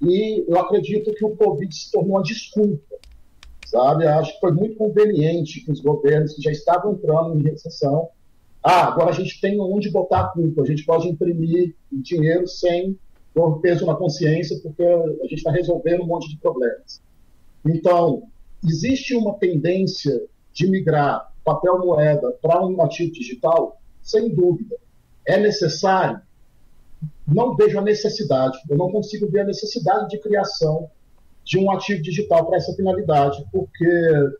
e 0.00 0.44
eu 0.48 0.58
acredito 0.58 1.12
que 1.14 1.24
o 1.24 1.36
Covid 1.36 1.72
se 1.74 1.90
tornou 1.92 2.16
uma 2.16 2.22
desculpa, 2.22 2.96
sabe? 3.66 4.04
Eu 4.04 4.10
acho 4.10 4.34
que 4.34 4.40
foi 4.40 4.52
muito 4.52 4.76
conveniente 4.76 5.64
que 5.64 5.70
os 5.70 5.80
governos 5.80 6.34
que 6.34 6.42
já 6.42 6.50
estavam 6.50 6.94
entrando 6.94 7.38
em 7.38 7.42
recessão, 7.42 8.08
ah, 8.62 8.88
agora 8.88 9.10
a 9.10 9.14
gente 9.14 9.40
tem 9.40 9.60
onde 9.60 9.90
botar 9.90 10.20
a 10.20 10.28
culpa, 10.28 10.62
a 10.62 10.66
gente 10.66 10.84
pode 10.84 11.08
imprimir 11.08 11.74
dinheiro 11.90 12.46
sem 12.48 12.98
pôr 13.32 13.60
peso 13.60 13.86
na 13.86 13.94
consciência, 13.94 14.58
porque 14.62 14.82
a 14.82 15.22
gente 15.22 15.34
está 15.34 15.50
resolvendo 15.50 16.02
um 16.02 16.06
monte 16.06 16.28
de 16.28 16.36
problemas. 16.38 17.00
Então, 17.64 18.24
existe 18.64 19.14
uma 19.14 19.34
tendência 19.34 20.20
de 20.52 20.68
migrar 20.68 21.32
papel 21.44 21.78
moeda 21.78 22.32
para 22.42 22.64
um 22.64 22.80
ativo 22.82 23.12
digital? 23.12 23.80
Sem 24.02 24.34
dúvida. 24.34 24.76
É 25.26 25.38
necessário? 25.38 26.20
Não 27.26 27.54
vejo 27.54 27.78
a 27.78 27.82
necessidade, 27.82 28.58
eu 28.68 28.76
não 28.76 28.90
consigo 28.90 29.30
ver 29.30 29.40
a 29.40 29.46
necessidade 29.46 30.08
de 30.08 30.18
criação 30.18 30.90
de 31.44 31.58
um 31.58 31.70
ativo 31.70 32.02
digital 32.02 32.46
para 32.46 32.56
essa 32.56 32.72
finalidade, 32.74 33.44
porque 33.52 34.32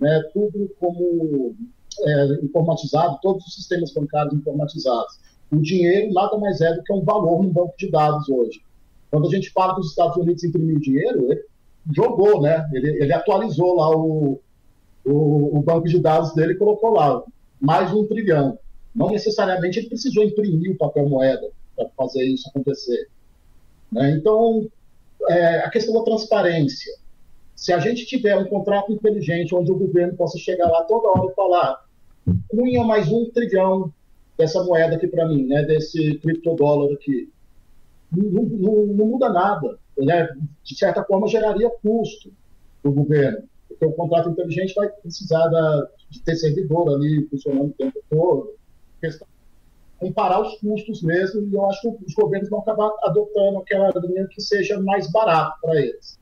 né, 0.00 0.22
tudo 0.32 0.70
como 0.80 1.54
é, 2.00 2.24
informatizado, 2.42 3.18
todos 3.22 3.46
os 3.46 3.54
sistemas 3.54 3.92
bancários 3.92 4.34
informatizados. 4.34 5.20
O 5.50 5.56
dinheiro 5.56 6.12
nada 6.12 6.38
mais 6.38 6.60
é 6.60 6.74
do 6.74 6.82
que 6.82 6.92
um 6.92 7.04
valor 7.04 7.42
no 7.42 7.50
banco 7.50 7.74
de 7.78 7.90
dados 7.90 8.28
hoje. 8.28 8.62
Quando 9.10 9.28
a 9.28 9.30
gente 9.30 9.50
fala 9.50 9.74
dos 9.74 9.90
Estados 9.90 10.16
Unidos 10.16 10.42
imprimir 10.42 10.80
dinheiro, 10.80 11.30
ele 11.30 11.44
jogou, 11.92 12.40
né? 12.40 12.66
Ele, 12.72 13.02
ele 13.02 13.12
atualizou 13.12 13.76
lá 13.76 13.94
o, 13.94 14.40
o, 15.04 15.58
o 15.58 15.62
banco 15.62 15.86
de 15.86 16.00
dados 16.00 16.34
dele 16.34 16.54
e 16.54 16.58
colocou 16.58 16.94
lá 16.94 17.22
mais 17.60 17.92
um 17.92 18.06
trilhão. 18.06 18.58
Não 18.94 19.10
necessariamente 19.10 19.78
ele 19.78 19.88
precisou 19.88 20.22
imprimir 20.24 20.72
o 20.72 20.78
papel 20.78 21.08
moeda 21.08 21.50
para 21.74 21.88
fazer 21.96 22.24
isso 22.24 22.48
acontecer. 22.48 23.08
Né? 23.90 24.10
Então, 24.10 24.68
é, 25.28 25.58
a 25.58 25.70
questão 25.70 25.94
da 25.94 26.02
transparência. 26.02 26.92
Se 27.54 27.72
a 27.72 27.78
gente 27.78 28.06
tiver 28.06 28.36
um 28.36 28.46
contrato 28.46 28.92
inteligente 28.92 29.54
onde 29.54 29.70
o 29.70 29.78
governo 29.78 30.16
possa 30.16 30.38
chegar 30.38 30.68
lá 30.68 30.82
toda 30.84 31.08
hora 31.08 31.30
e 31.30 31.34
falar 31.34 31.84
cunha 32.48 32.84
mais 32.84 33.10
um 33.10 33.30
trilhão 33.30 33.92
dessa 34.36 34.62
moeda 34.64 34.96
aqui 34.96 35.06
para 35.06 35.28
mim, 35.28 35.46
né, 35.46 35.62
desse 35.62 36.18
criptodólar 36.18 36.92
aqui, 36.92 37.30
não, 38.10 38.42
não, 38.42 38.86
não 38.86 39.06
muda 39.06 39.28
nada. 39.28 39.78
Né? 39.96 40.28
De 40.64 40.76
certa 40.76 41.04
forma, 41.04 41.28
geraria 41.28 41.70
custo 41.82 42.32
para 42.82 42.90
o 42.90 42.94
governo, 42.94 43.44
porque 43.68 43.84
o 43.84 43.92
contrato 43.92 44.30
inteligente 44.30 44.74
vai 44.74 44.88
precisar 44.88 45.46
da, 45.48 45.88
de 46.10 46.20
ter 46.22 46.36
servidor 46.36 46.94
ali 46.94 47.26
funcionando 47.28 47.68
o 47.68 47.74
tempo 47.74 48.00
todo, 48.10 48.54
questão 49.02 49.26
comparar 50.02 50.40
os 50.40 50.58
custos 50.58 51.00
mesmo, 51.00 51.46
e 51.46 51.54
eu 51.54 51.64
acho 51.70 51.80
que 51.80 52.04
os 52.06 52.14
governos 52.14 52.50
vão 52.50 52.58
acabar 52.58 52.90
adotando 53.04 53.58
aquela 53.58 53.92
linha 54.04 54.26
que 54.26 54.40
seja 54.40 54.80
mais 54.80 55.08
barato 55.12 55.56
para 55.62 55.80
eles. 55.80 56.18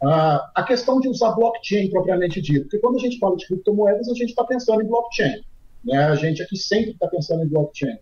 Ah, 0.00 0.52
a 0.54 0.62
questão 0.62 1.00
de 1.00 1.08
usar 1.08 1.32
blockchain 1.32 1.90
propriamente 1.90 2.40
dito, 2.40 2.62
porque 2.62 2.78
quando 2.78 2.94
a 2.96 3.00
gente 3.00 3.18
fala 3.18 3.36
de 3.36 3.44
criptomoedas, 3.44 4.08
a 4.08 4.14
gente 4.14 4.28
está 4.28 4.44
pensando 4.44 4.82
em 4.82 4.86
blockchain. 4.86 5.42
Né? 5.84 5.98
A 5.98 6.14
gente 6.14 6.40
aqui 6.40 6.56
sempre 6.56 6.92
está 6.92 7.08
pensando 7.08 7.42
em 7.42 7.48
blockchain. 7.48 7.98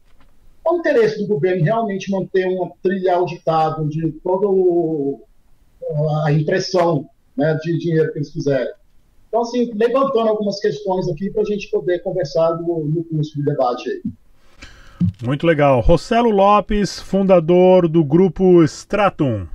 Qual 0.63 0.77
o 0.77 0.79
interesse 0.81 1.19
do 1.19 1.27
governo 1.27 1.65
realmente 1.65 2.11
manter 2.11 2.47
uma 2.49 2.71
trilha 2.83 3.15
auditável 3.15 3.89
de 3.89 4.13
toda 4.23 4.49
a 6.27 6.33
impressão 6.33 7.09
né, 7.35 7.59
de 7.63 7.79
dinheiro 7.79 8.13
que 8.13 8.19
eles 8.19 8.33
fizerem? 8.33 8.75
Então, 9.29 9.43
assim, 9.43 9.71
levantando 9.75 10.29
algumas 10.29 10.61
questões 10.61 11.09
aqui 11.09 11.31
para 11.31 11.43
a 11.43 11.45
gente 11.45 11.71
poder 11.71 12.01
conversar 12.01 12.57
no, 12.57 12.85
no 12.85 13.05
curso 13.05 13.35
de 13.37 13.45
debate 13.45 13.89
aí. 13.89 14.03
Muito 15.25 15.47
legal. 15.47 15.81
Rossello 15.81 16.31
Lopes, 16.31 17.01
fundador 17.01 17.89
do 17.89 18.05
grupo 18.05 18.63
Stratum. 18.65 19.47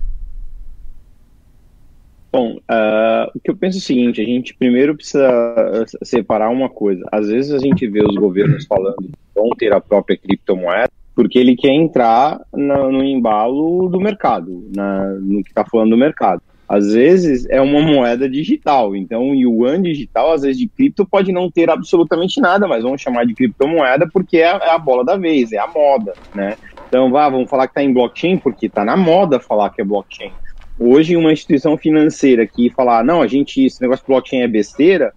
Bom, 2.31 2.53
uh, 2.57 3.29
o 3.35 3.39
que 3.43 3.51
eu 3.51 3.57
penso 3.57 3.77
é 3.77 3.79
o 3.79 3.83
seguinte: 3.83 4.21
a 4.21 4.25
gente 4.25 4.55
primeiro 4.55 4.95
precisa 4.95 5.85
separar 6.03 6.49
uma 6.49 6.69
coisa. 6.69 7.03
Às 7.11 7.27
vezes 7.27 7.51
a 7.51 7.59
gente 7.59 7.87
vê 7.87 8.01
os 8.03 8.15
governos 8.15 8.65
falando 8.65 8.95
que 8.97 9.11
vão 9.35 9.49
ter 9.57 9.73
a 9.73 9.81
própria 9.81 10.17
criptomoeda 10.17 10.91
porque 11.13 11.37
ele 11.37 11.57
quer 11.57 11.73
entrar 11.73 12.39
na, 12.53 12.89
no 12.89 13.03
embalo 13.03 13.89
do 13.89 13.99
mercado, 13.99 14.69
na, 14.73 15.09
no 15.15 15.43
que 15.43 15.49
está 15.49 15.65
falando 15.65 15.89
do 15.89 15.97
mercado 15.97 16.41
às 16.71 16.93
vezes 16.93 17.45
é 17.49 17.59
uma 17.59 17.81
moeda 17.81 18.29
digital. 18.29 18.95
Então, 18.95 19.35
yuan 19.35 19.81
digital, 19.81 20.31
às 20.31 20.43
vezes 20.43 20.57
de 20.57 20.69
cripto, 20.69 21.05
pode 21.05 21.29
não 21.29 21.51
ter 21.51 21.69
absolutamente 21.69 22.39
nada, 22.39 22.65
mas 22.65 22.81
vamos 22.81 23.01
chamar 23.01 23.25
de 23.25 23.35
criptomoeda 23.35 24.07
porque 24.09 24.37
é, 24.37 24.51
é 24.51 24.69
a 24.69 24.77
bola 24.77 25.03
da 25.03 25.17
vez, 25.17 25.51
é 25.51 25.57
a 25.57 25.67
moda, 25.67 26.15
né? 26.33 26.55
Então, 26.87 27.11
vá, 27.11 27.27
vamos 27.27 27.49
falar 27.49 27.67
que 27.67 27.71
está 27.71 27.83
em 27.83 27.91
blockchain 27.91 28.37
porque 28.37 28.67
está 28.67 28.85
na 28.85 28.95
moda 28.95 29.37
falar 29.37 29.69
que 29.71 29.81
é 29.81 29.83
blockchain. 29.83 30.31
Hoje, 30.79 31.17
uma 31.17 31.33
instituição 31.33 31.75
financeira 31.75 32.47
que 32.47 32.69
falar, 32.69 33.03
não, 33.03 33.21
a 33.21 33.27
gente, 33.27 33.65
esse 33.65 33.81
negócio 33.81 34.05
de 34.05 34.07
blockchain 34.07 34.39
é 34.39 34.47
besteira, 34.47 35.13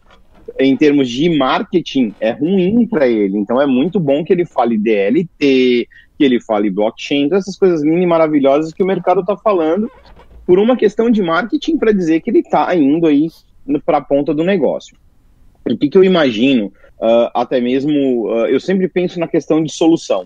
em 0.58 0.76
termos 0.76 1.08
de 1.08 1.38
marketing, 1.38 2.16
é 2.18 2.32
ruim 2.32 2.84
para 2.84 3.06
ele. 3.06 3.38
Então, 3.38 3.62
é 3.62 3.66
muito 3.66 4.00
bom 4.00 4.24
que 4.24 4.32
ele 4.32 4.44
fale 4.44 4.76
DLT, 4.76 5.28
que 6.18 6.24
ele 6.24 6.40
fale 6.40 6.68
blockchain, 6.68 7.28
essas 7.32 7.56
coisas 7.56 7.80
lindas 7.80 8.02
e 8.02 8.06
maravilhosas 8.06 8.72
que 8.72 8.82
o 8.82 8.86
mercado 8.86 9.20
está 9.20 9.36
falando 9.36 9.88
por 10.46 10.58
uma 10.58 10.76
questão 10.76 11.10
de 11.10 11.22
marketing 11.22 11.78
para 11.78 11.92
dizer 11.92 12.20
que 12.20 12.30
ele 12.30 12.40
está 12.40 12.74
indo 12.74 13.06
aí 13.06 13.28
para 13.84 13.98
a 13.98 14.02
ponta 14.02 14.34
do 14.34 14.44
negócio. 14.44 14.96
O 15.68 15.76
que, 15.76 15.88
que 15.88 15.96
eu 15.96 16.04
imagino, 16.04 16.66
uh, 16.66 17.30
até 17.34 17.60
mesmo, 17.60 18.28
uh, 18.28 18.46
eu 18.46 18.60
sempre 18.60 18.88
penso 18.88 19.18
na 19.18 19.26
questão 19.26 19.62
de 19.62 19.72
solução. 19.72 20.24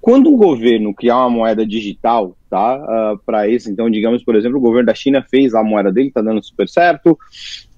Quando 0.00 0.30
o 0.30 0.36
governo 0.36 0.92
criar 0.92 1.16
uma 1.20 1.30
moeda 1.30 1.66
digital, 1.66 2.36
tá, 2.50 2.76
uh, 2.76 3.18
para 3.24 3.48
esse, 3.48 3.70
então, 3.70 3.88
digamos, 3.88 4.22
por 4.22 4.36
exemplo, 4.36 4.58
o 4.58 4.60
governo 4.60 4.86
da 4.86 4.94
China 4.94 5.24
fez 5.30 5.54
a 5.54 5.64
moeda 5.64 5.90
dele, 5.90 6.08
está 6.08 6.20
dando 6.20 6.44
super 6.44 6.68
certo, 6.68 7.18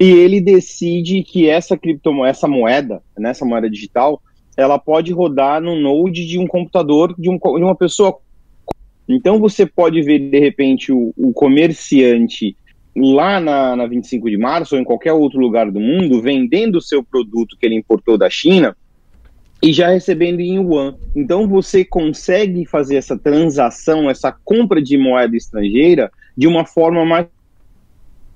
e 0.01 0.11
ele 0.11 0.41
decide 0.41 1.23
que 1.23 1.49
essa 1.49 1.77
criptomoeda, 1.77 2.31
essa 2.31 2.49
moeda, 2.49 3.01
nessa 3.17 3.45
né, 3.45 3.51
moeda 3.53 3.71
digital, 3.71 4.21
ela 4.57 4.77
pode 4.77 5.13
rodar 5.13 5.61
no 5.61 5.79
node 5.79 6.27
de 6.27 6.39
um 6.39 6.49
computador 6.49 7.15
de, 7.17 7.31
um, 7.31 7.37
de 7.39 7.63
uma 7.63 7.77
pessoa 7.77 8.19
então 9.09 9.39
você 9.39 9.65
pode 9.65 10.03
ver, 10.03 10.19
de 10.19 10.39
repente, 10.39 10.93
o, 10.93 11.13
o 11.17 11.33
comerciante 11.33 12.57
lá 12.97 13.39
na, 13.39 13.77
na 13.77 13.87
25 13.87 14.31
de 14.31 14.39
março 14.39 14.75
ou 14.75 14.81
em 14.81 14.85
qualquer 14.85 15.13
outro 15.13 15.39
lugar 15.39 15.71
do 15.71 15.79
mundo 15.79 16.23
vendendo 16.23 16.77
o 16.77 16.83
seu 16.83 17.05
produto 17.05 17.57
que 17.59 17.67
ele 17.67 17.75
importou 17.75 18.17
da 18.17 18.31
China 18.31 18.75
e 19.63 19.73
já 19.73 19.89
recebendo 19.89 20.41
em 20.41 20.57
yuan. 20.57 20.97
Então 21.15 21.47
você 21.47 21.85
consegue 21.85 22.65
fazer 22.67 22.97
essa 22.97 23.19
transação, 23.19 24.09
essa 24.09 24.33
compra 24.33 24.83
de 24.83 24.97
moeda 24.97 25.37
estrangeira 25.37 26.11
de 26.37 26.47
uma 26.47 26.65
forma 26.65 27.05
mais 27.05 27.27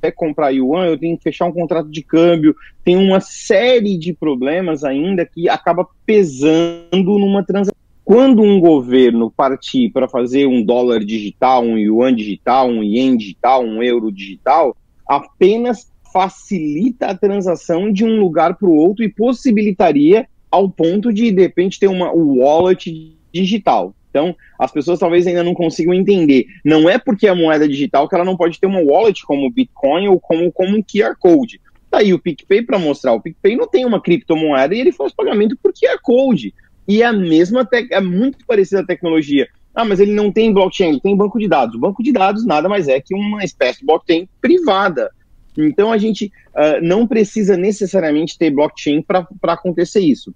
é 0.02 0.10
comprar 0.10 0.48
yuan, 0.48 0.86
eu 0.86 0.98
tenho 0.98 1.16
que 1.16 1.22
fechar 1.22 1.44
um 1.44 1.52
contrato 1.52 1.90
de 1.90 2.02
câmbio, 2.02 2.56
tem 2.82 2.96
uma 2.96 3.20
série 3.20 3.98
de 3.98 4.14
problemas 4.14 4.82
ainda 4.82 5.26
que 5.26 5.46
acaba 5.46 5.86
pesando 6.06 7.18
numa 7.18 7.44
transação. 7.44 7.74
Quando 8.12 8.42
um 8.42 8.58
governo 8.58 9.30
partir 9.30 9.88
para 9.90 10.08
fazer 10.08 10.44
um 10.44 10.64
dólar 10.64 10.98
digital, 11.04 11.62
um 11.62 11.78
yuan 11.78 12.12
digital, 12.12 12.68
um 12.68 12.82
ien 12.82 13.16
digital, 13.16 13.62
um 13.62 13.80
euro 13.80 14.10
digital, 14.10 14.76
apenas 15.06 15.92
facilita 16.12 17.06
a 17.06 17.16
transação 17.16 17.92
de 17.92 18.04
um 18.04 18.18
lugar 18.18 18.56
para 18.56 18.68
o 18.68 18.74
outro 18.74 19.04
e 19.04 19.08
possibilitaria 19.08 20.26
ao 20.50 20.68
ponto 20.68 21.12
de, 21.12 21.30
de 21.30 21.40
repente, 21.40 21.78
ter 21.78 21.86
uma 21.86 22.10
wallet 22.12 23.16
digital. 23.32 23.94
Então, 24.10 24.34
as 24.58 24.72
pessoas 24.72 24.98
talvez 24.98 25.24
ainda 25.24 25.44
não 25.44 25.54
consigam 25.54 25.94
entender. 25.94 26.46
Não 26.64 26.90
é 26.90 26.98
porque 26.98 27.28
é 27.28 27.32
moeda 27.32 27.68
digital 27.68 28.08
que 28.08 28.16
ela 28.16 28.24
não 28.24 28.36
pode 28.36 28.58
ter 28.58 28.66
uma 28.66 28.82
wallet 28.82 29.24
como 29.24 29.52
Bitcoin 29.52 30.08
ou 30.08 30.18
como, 30.18 30.50
como 30.50 30.76
um 30.76 30.82
QR 30.82 31.14
Code. 31.16 31.60
Tá 31.88 31.98
aí 31.98 32.12
o 32.12 32.18
PicPay 32.18 32.62
para 32.62 32.76
mostrar. 32.76 33.12
O 33.12 33.20
PicPay 33.20 33.54
não 33.54 33.68
tem 33.68 33.84
uma 33.84 34.00
criptomoeda 34.00 34.74
e 34.74 34.80
ele 34.80 34.90
faz 34.90 35.12
pagamento 35.12 35.56
por 35.62 35.72
QR 35.72 36.00
Code. 36.02 36.52
E 36.86 37.02
a 37.02 37.12
mesma, 37.12 37.68
é 37.90 38.00
muito 38.00 38.44
parecida 38.46 38.80
a 38.80 38.86
tecnologia. 38.86 39.48
Ah, 39.74 39.84
mas 39.84 40.00
ele 40.00 40.12
não 40.12 40.32
tem 40.32 40.52
blockchain, 40.52 40.88
ele 40.90 41.00
tem 41.00 41.16
banco 41.16 41.38
de 41.38 41.46
dados. 41.46 41.76
O 41.76 41.80
banco 41.80 42.02
de 42.02 42.12
dados 42.12 42.44
nada 42.44 42.68
mais 42.68 42.88
é 42.88 43.00
que 43.00 43.14
uma 43.14 43.44
espécie 43.44 43.80
de 43.80 43.86
blockchain 43.86 44.28
privada. 44.40 45.10
Então 45.56 45.92
a 45.92 45.98
gente 45.98 46.32
uh, 46.48 46.82
não 46.82 47.06
precisa 47.06 47.56
necessariamente 47.56 48.36
ter 48.36 48.50
blockchain 48.50 49.02
para 49.02 49.26
acontecer 49.44 50.00
isso. 50.00 50.34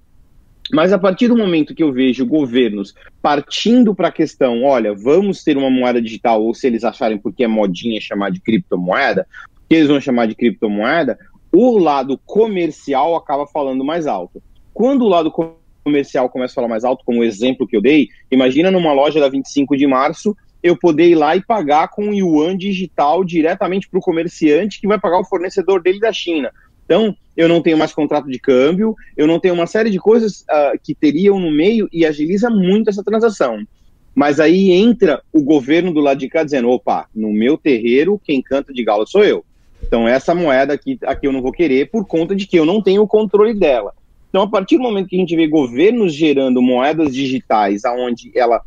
Mas 0.72 0.92
a 0.92 0.98
partir 0.98 1.28
do 1.28 1.36
momento 1.36 1.74
que 1.74 1.82
eu 1.82 1.92
vejo 1.92 2.24
governos 2.24 2.94
partindo 3.20 3.94
para 3.94 4.08
a 4.08 4.12
questão, 4.12 4.64
olha, 4.64 4.94
vamos 4.94 5.42
ter 5.44 5.56
uma 5.56 5.68
moeda 5.68 6.00
digital, 6.00 6.42
ou 6.42 6.54
se 6.54 6.66
eles 6.66 6.84
acharem 6.84 7.18
porque 7.18 7.44
é 7.44 7.48
modinha 7.48 8.00
chamar 8.00 8.30
de 8.30 8.40
criptomoeda, 8.40 9.26
que 9.68 9.74
eles 9.74 9.88
vão 9.88 10.00
chamar 10.00 10.26
de 10.26 10.34
criptomoeda, 10.34 11.18
o 11.52 11.78
lado 11.78 12.18
comercial 12.24 13.14
acaba 13.14 13.46
falando 13.46 13.84
mais 13.84 14.06
alto. 14.06 14.42
Quando 14.72 15.04
o 15.04 15.08
lado 15.08 15.30
comercial 15.30 15.63
começa 15.84 16.52
a 16.52 16.54
falar 16.54 16.68
mais 16.68 16.84
alto, 16.84 17.04
como 17.04 17.20
o 17.20 17.24
exemplo 17.24 17.66
que 17.66 17.76
eu 17.76 17.82
dei, 17.82 18.08
imagina 18.30 18.70
numa 18.70 18.92
loja 18.92 19.20
da 19.20 19.28
25 19.28 19.76
de 19.76 19.86
março, 19.86 20.36
eu 20.62 20.76
poder 20.76 21.08
ir 21.08 21.14
lá 21.14 21.36
e 21.36 21.42
pagar 21.42 21.88
com 21.88 22.14
yuan 22.14 22.56
digital 22.56 23.22
diretamente 23.22 23.88
para 23.88 23.98
o 23.98 24.02
comerciante 24.02 24.80
que 24.80 24.86
vai 24.86 24.98
pagar 24.98 25.20
o 25.20 25.24
fornecedor 25.24 25.82
dele 25.82 26.00
da 26.00 26.12
China. 26.12 26.50
Então, 26.84 27.14
eu 27.36 27.48
não 27.48 27.62
tenho 27.62 27.76
mais 27.76 27.92
contrato 27.92 28.28
de 28.28 28.38
câmbio, 28.38 28.94
eu 29.16 29.26
não 29.26 29.38
tenho 29.38 29.54
uma 29.54 29.66
série 29.66 29.90
de 29.90 29.98
coisas 29.98 30.40
uh, 30.42 30.78
que 30.82 30.94
teriam 30.94 31.38
no 31.38 31.50
meio 31.50 31.88
e 31.92 32.06
agiliza 32.06 32.48
muito 32.48 32.88
essa 32.88 33.02
transação. 33.02 33.66
Mas 34.14 34.38
aí 34.38 34.70
entra 34.70 35.22
o 35.32 35.42
governo 35.42 35.92
do 35.92 36.00
lado 36.00 36.18
de 36.18 36.28
cá 36.28 36.44
dizendo: 36.44 36.70
opa, 36.70 37.08
no 37.14 37.32
meu 37.32 37.58
terreiro, 37.58 38.20
quem 38.22 38.40
canta 38.40 38.72
de 38.72 38.84
galo 38.84 39.06
sou 39.06 39.24
eu. 39.24 39.44
Então, 39.82 40.08
essa 40.08 40.34
moeda 40.34 40.72
aqui, 40.72 40.98
aqui 41.04 41.26
eu 41.26 41.32
não 41.32 41.42
vou 41.42 41.52
querer 41.52 41.90
por 41.90 42.06
conta 42.06 42.34
de 42.34 42.46
que 42.46 42.58
eu 42.58 42.64
não 42.64 42.82
tenho 42.82 43.02
o 43.02 43.08
controle 43.08 43.52
dela. 43.52 43.92
Então, 44.34 44.42
a 44.42 44.48
partir 44.48 44.78
do 44.78 44.82
momento 44.82 45.06
que 45.06 45.14
a 45.14 45.20
gente 45.20 45.36
vê 45.36 45.46
governos 45.46 46.12
gerando 46.12 46.60
moedas 46.60 47.14
digitais, 47.14 47.84
aonde 47.84 48.32
ela 48.34 48.60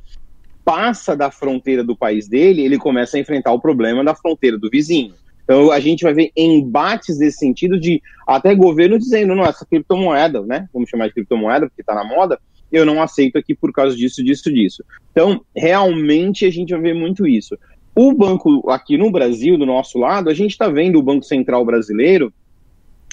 passa 0.63 1.13
da 1.13 1.29
fronteira 1.29 1.83
do 1.83 1.93
país 1.93 2.25
dele, 2.25 2.61
ele 2.63 2.77
começa 2.77 3.17
a 3.17 3.19
enfrentar 3.19 3.51
o 3.51 3.59
problema 3.59 4.01
da 4.01 4.15
fronteira 4.15 4.57
do 4.57 4.69
vizinho. 4.69 5.13
Então 5.43 5.69
a 5.69 5.81
gente 5.81 6.05
vai 6.05 6.13
ver 6.13 6.31
embates 6.37 7.19
nesse 7.19 7.39
sentido 7.39 7.77
de 7.77 8.01
até 8.25 8.55
governo 8.55 8.97
dizendo, 8.97 9.35
não, 9.35 9.43
essa 9.43 9.65
criptomoeda, 9.65 10.41
né? 10.43 10.69
Vamos 10.73 10.89
chamar 10.89 11.07
de 11.07 11.15
criptomoeda, 11.15 11.67
porque 11.67 11.81
está 11.81 11.93
na 11.93 12.05
moda, 12.05 12.39
eu 12.71 12.85
não 12.85 13.01
aceito 13.01 13.37
aqui 13.37 13.53
por 13.53 13.73
causa 13.73 13.93
disso, 13.93 14.23
disso, 14.23 14.49
disso. 14.49 14.85
Então, 15.11 15.41
realmente 15.53 16.45
a 16.45 16.49
gente 16.49 16.71
vai 16.71 16.79
ver 16.79 16.95
muito 16.95 17.27
isso. 17.27 17.57
O 17.93 18.13
banco 18.13 18.71
aqui 18.71 18.97
no 18.97 19.11
Brasil, 19.11 19.57
do 19.57 19.65
nosso 19.65 19.99
lado, 19.99 20.29
a 20.29 20.33
gente 20.33 20.51
está 20.51 20.69
vendo 20.69 20.97
o 20.97 21.03
Banco 21.03 21.25
Central 21.25 21.65
brasileiro 21.65 22.31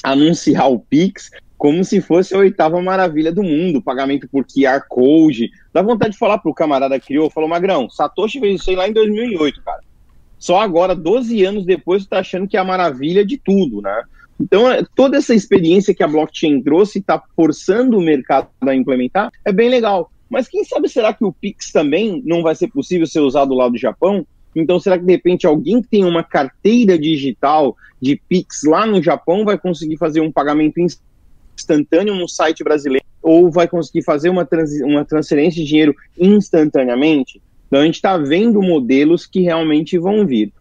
anunciar 0.05 0.71
o 0.71 0.79
Pix 0.79 1.33
como 1.65 1.83
se 1.83 1.99
fosse 2.03 2.35
a 2.35 2.39
oitava 2.41 2.79
maravilha 2.83 3.33
do 3.33 3.43
mundo, 3.43 3.81
pagamento 3.81 4.29
por 4.29 4.45
QR 4.45 4.83
Code. 4.87 5.49
Dá 5.73 5.81
vontade 5.81 6.13
de 6.13 6.19
falar 6.19 6.37
pro 6.37 6.53
camarada 6.53 7.01
que 7.01 7.07
criou, 7.07 7.31
falou, 7.31 7.49
Magrão, 7.49 7.89
Satoshi 7.89 8.39
fez 8.39 8.61
isso 8.61 8.69
aí 8.69 8.77
lá 8.77 8.87
em 8.87 8.93
2008, 8.93 9.63
cara 9.65 9.81
só 10.39 10.61
agora, 10.61 10.95
12 10.95 11.43
anos 11.43 11.65
depois, 11.65 12.03
está 12.03 12.19
achando 12.19 12.47
que 12.47 12.55
é 12.55 12.61
a 12.61 12.65
maravilha 12.65 13.25
de 13.25 13.39
tudo, 13.39 13.81
né? 13.81 14.03
Então, 14.39 14.71
é, 14.71 14.85
toda 14.95 15.17
essa 15.17 15.35
experiência 15.35 15.95
que 15.95 16.03
a 16.03 16.07
blockchain 16.07 16.61
trouxe 16.61 16.99
está 16.99 17.23
forçando 17.35 17.97
o 17.97 18.03
mercado 18.03 18.49
a 18.61 18.75
implementar 18.75 19.33
é 19.43 19.51
bem 19.51 19.71
legal. 19.71 20.11
Mas 20.29 20.47
quem 20.47 20.63
sabe 20.63 20.87
será 20.87 21.15
que 21.15 21.25
o 21.25 21.33
Pix 21.33 21.73
também 21.73 22.23
não 22.27 22.43
vai 22.43 22.55
ser 22.55 22.69
possível 22.69 23.07
ser 23.07 23.21
usado 23.21 23.55
lá 23.55 23.71
do 23.71 23.79
Japão? 23.79 24.27
Então, 24.55 24.79
será 24.79 24.99
que 24.99 25.07
de 25.07 25.13
repente 25.13 25.47
alguém 25.47 25.81
que 25.81 25.89
tem 25.89 26.05
uma 26.05 26.23
carteira 26.23 26.99
digital 26.99 27.75
de 27.99 28.21
Pix 28.29 28.65
lá 28.65 28.85
no 28.85 29.03
Japão 29.03 29.47
vai 29.47 29.57
conseguir 29.57 29.97
fazer 29.97 30.21
um 30.21 30.31
pagamento 30.31 30.79
instantâneo 30.79 31.14
no 32.05 32.29
site 32.29 32.63
brasileiro? 32.63 33.05
Ou 33.23 33.51
vai 33.51 33.67
conseguir 33.67 34.03
fazer 34.03 34.29
uma, 34.29 34.45
trans 34.45 34.71
uma 34.83 35.05
transferência 35.05 35.63
de 35.63 35.69
dinheiro 35.69 35.95
instantaneamente? 36.19 37.41
Então 37.67 37.81
a 37.81 37.85
gente 37.85 37.97
está 37.97 38.17
vendo 38.17 38.63
modelos 38.63 39.27
que 39.27 39.41
realmente 39.41 39.99
vão 39.99 40.27
vir. 40.27 40.53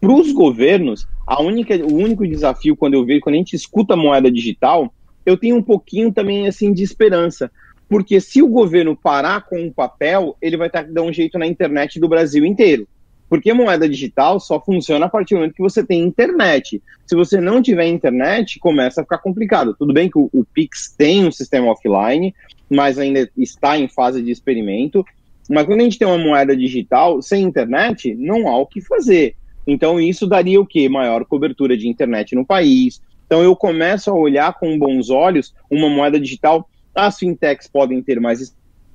Para 0.00 0.12
os 0.12 0.32
governos, 0.32 1.06
a 1.26 1.42
única, 1.42 1.74
o 1.76 1.94
único 1.94 2.26
desafio 2.26 2.76
quando 2.76 2.94
eu 2.94 3.04
vejo, 3.04 3.20
quando 3.20 3.34
a 3.34 3.38
gente 3.38 3.56
escuta 3.56 3.96
moeda 3.96 4.30
digital, 4.30 4.92
eu 5.24 5.36
tenho 5.36 5.56
um 5.56 5.62
pouquinho 5.62 6.12
também 6.12 6.46
assim 6.46 6.72
de 6.72 6.82
esperança, 6.82 7.50
porque 7.88 8.20
se 8.20 8.42
o 8.42 8.48
governo 8.48 8.96
parar 8.96 9.42
com 9.42 9.66
o 9.66 9.72
papel, 9.72 10.36
ele 10.40 10.56
vai 10.56 10.70
ter 10.70 10.84
que 10.84 10.92
dar 10.92 11.02
um 11.02 11.12
jeito 11.12 11.38
na 11.38 11.46
internet 11.46 11.98
do 11.98 12.08
Brasil 12.08 12.44
inteiro. 12.44 12.86
Porque 13.28 13.52
moeda 13.52 13.88
digital 13.88 14.38
só 14.38 14.60
funciona 14.60 15.06
a 15.06 15.08
partir 15.08 15.34
do 15.34 15.38
momento 15.38 15.54
que 15.54 15.62
você 15.62 15.84
tem 15.84 16.02
internet. 16.02 16.80
Se 17.04 17.16
você 17.16 17.40
não 17.40 17.60
tiver 17.60 17.86
internet, 17.86 18.58
começa 18.58 19.00
a 19.00 19.04
ficar 19.04 19.18
complicado. 19.18 19.74
Tudo 19.76 19.92
bem 19.92 20.08
que 20.08 20.18
o, 20.18 20.30
o 20.32 20.44
Pix 20.44 20.94
tem 20.96 21.26
um 21.26 21.32
sistema 21.32 21.70
offline, 21.70 22.34
mas 22.70 22.98
ainda 22.98 23.28
está 23.36 23.76
em 23.76 23.88
fase 23.88 24.22
de 24.22 24.30
experimento. 24.30 25.04
Mas 25.48 25.66
quando 25.66 25.80
a 25.80 25.84
gente 25.84 25.98
tem 25.98 26.06
uma 26.06 26.18
moeda 26.18 26.56
digital, 26.56 27.20
sem 27.20 27.42
internet, 27.42 28.14
não 28.14 28.48
há 28.48 28.58
o 28.58 28.66
que 28.66 28.80
fazer. 28.80 29.34
Então, 29.66 30.00
isso 30.00 30.26
daria 30.26 30.60
o 30.60 30.66
quê? 30.66 30.88
Maior 30.88 31.24
cobertura 31.24 31.76
de 31.76 31.88
internet 31.88 32.34
no 32.34 32.46
país. 32.46 33.02
Então, 33.26 33.42
eu 33.42 33.56
começo 33.56 34.10
a 34.10 34.14
olhar 34.14 34.54
com 34.54 34.78
bons 34.78 35.10
olhos 35.10 35.52
uma 35.68 35.88
moeda 35.88 36.20
digital. 36.20 36.68
As 36.94 37.18
fintechs 37.18 37.66
podem 37.66 38.00
ter 38.00 38.20
mais 38.20 38.54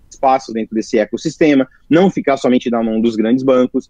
espaço 0.10 0.54
dentro 0.54 0.76
desse 0.76 0.98
ecossistema, 0.98 1.68
não 1.90 2.10
ficar 2.10 2.38
somente 2.38 2.70
na 2.70 2.82
mão 2.82 3.02
dos 3.02 3.16
grandes 3.16 3.44
bancos. 3.44 3.90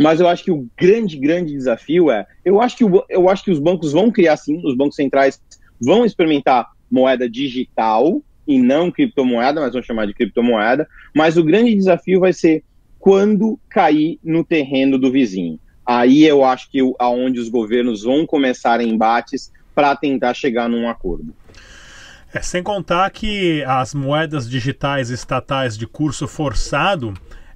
Mas 0.00 0.20
eu 0.20 0.28
acho 0.28 0.44
que 0.44 0.50
o 0.50 0.66
grande, 0.76 1.16
grande 1.18 1.52
desafio 1.52 2.10
é: 2.10 2.26
eu 2.44 2.60
acho 2.60 2.76
que, 2.76 2.84
o, 2.84 3.04
eu 3.08 3.28
acho 3.28 3.44
que 3.44 3.50
os 3.50 3.58
bancos 3.58 3.92
vão 3.92 4.10
criar 4.10 4.36
sim, 4.36 4.60
os 4.64 4.76
bancos 4.76 4.96
centrais 4.96 5.40
vão 5.80 6.04
experimentar 6.04 6.68
moeda 6.90 7.28
digital, 7.28 8.22
e 8.46 8.60
não 8.60 8.90
criptomoeda, 8.90 9.60
mas 9.60 9.72
vamos 9.72 9.86
chamar 9.86 10.06
de 10.06 10.14
criptomoeda. 10.14 10.86
Mas 11.14 11.36
o 11.36 11.44
grande 11.44 11.74
desafio 11.74 12.20
vai 12.20 12.32
ser 12.32 12.62
quando 12.98 13.58
cair 13.68 14.18
no 14.22 14.44
terreno 14.44 14.98
do 14.98 15.10
vizinho. 15.10 15.58
Aí 15.84 16.24
eu 16.24 16.44
acho 16.44 16.70
que 16.70 16.78
aonde 16.98 17.38
os 17.38 17.48
governos 17.48 18.02
vão 18.02 18.26
começar 18.26 18.80
embates 18.80 19.52
para 19.74 19.94
tentar 19.96 20.32
chegar 20.34 20.68
num 20.68 20.88
acordo. 20.88 21.34
É, 22.32 22.40
sem 22.40 22.62
contar 22.62 23.08
que 23.10 23.62
as 23.64 23.94
moedas 23.94 24.48
digitais 24.48 25.10
estatais 25.10 25.76
de 25.76 25.86
curso 25.86 26.26
forçado, 26.26 27.14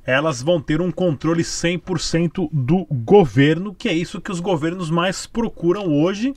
elas 0.09 0.43
vão 0.43 0.59
ter 0.59 0.81
um 0.81 0.91
controle 0.91 1.43
100% 1.43 2.49
do 2.51 2.87
governo, 2.87 3.75
que 3.75 3.91
é 3.91 3.93
isso 3.93 4.23
que 4.23 4.33
os 4.33 4.41
governos 4.41 4.89
mais 4.89 5.27
procuram 5.27 5.93
hoje 5.93 6.33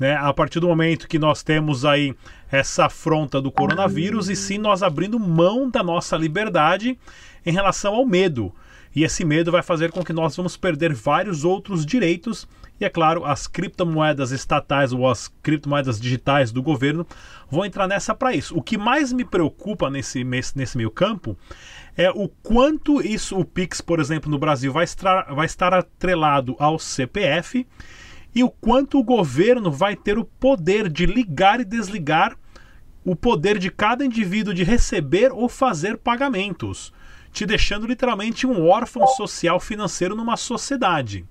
né, 0.00 0.16
a 0.16 0.32
partir 0.34 0.58
do 0.58 0.66
momento 0.66 1.06
que 1.06 1.16
nós 1.16 1.40
temos 1.40 1.84
aí 1.84 2.12
essa 2.50 2.86
afronta 2.86 3.40
do 3.40 3.52
coronavírus 3.52 4.28
e 4.28 4.34
sim 4.34 4.58
nós 4.58 4.82
abrindo 4.82 5.20
mão 5.20 5.70
da 5.70 5.80
nossa 5.80 6.16
liberdade 6.16 6.98
em 7.46 7.52
relação 7.52 7.94
ao 7.94 8.04
medo. 8.04 8.52
E 8.96 9.04
esse 9.04 9.24
medo 9.24 9.52
vai 9.52 9.62
fazer 9.62 9.92
com 9.92 10.02
que 10.02 10.12
nós 10.12 10.36
vamos 10.36 10.56
perder 10.56 10.92
vários 10.92 11.44
outros 11.44 11.86
direitos 11.86 12.48
e 12.80 12.84
é 12.84 12.90
claro, 12.90 13.24
as 13.24 13.46
criptomoedas 13.46 14.32
estatais 14.32 14.92
ou 14.92 15.08
as 15.08 15.28
criptomoedas 15.42 16.00
digitais 16.00 16.50
do 16.50 16.60
governo 16.60 17.06
vão 17.48 17.64
entrar 17.64 17.86
nessa 17.86 18.14
para 18.14 18.34
isso. 18.34 18.56
O 18.56 18.62
que 18.62 18.76
mais 18.76 19.12
me 19.12 19.24
preocupa 19.24 19.88
nesse, 19.88 20.24
nesse 20.24 20.76
meio 20.76 20.90
campo 20.90 21.36
é 21.96 22.10
o 22.10 22.28
quanto 22.28 23.00
isso, 23.00 23.38
o 23.38 23.44
Pix, 23.44 23.80
por 23.80 24.00
exemplo, 24.00 24.30
no 24.30 24.38
Brasil, 24.38 24.72
vai 24.72 24.84
estar, 24.84 25.32
vai 25.34 25.46
estar 25.46 25.72
atrelado 25.72 26.56
ao 26.58 26.78
CPF 26.78 27.66
e 28.34 28.42
o 28.42 28.50
quanto 28.50 28.98
o 28.98 29.04
governo 29.04 29.70
vai 29.70 29.94
ter 29.94 30.18
o 30.18 30.24
poder 30.24 30.88
de 30.88 31.06
ligar 31.06 31.60
e 31.60 31.64
desligar 31.64 32.36
o 33.04 33.14
poder 33.14 33.58
de 33.58 33.70
cada 33.70 34.04
indivíduo 34.04 34.54
de 34.54 34.64
receber 34.64 35.30
ou 35.30 35.48
fazer 35.48 35.98
pagamentos, 35.98 36.92
te 37.30 37.46
deixando 37.46 37.86
literalmente 37.86 38.46
um 38.46 38.66
órfão 38.66 39.06
social 39.06 39.60
financeiro 39.60 40.16
numa 40.16 40.36
sociedade. 40.36 41.24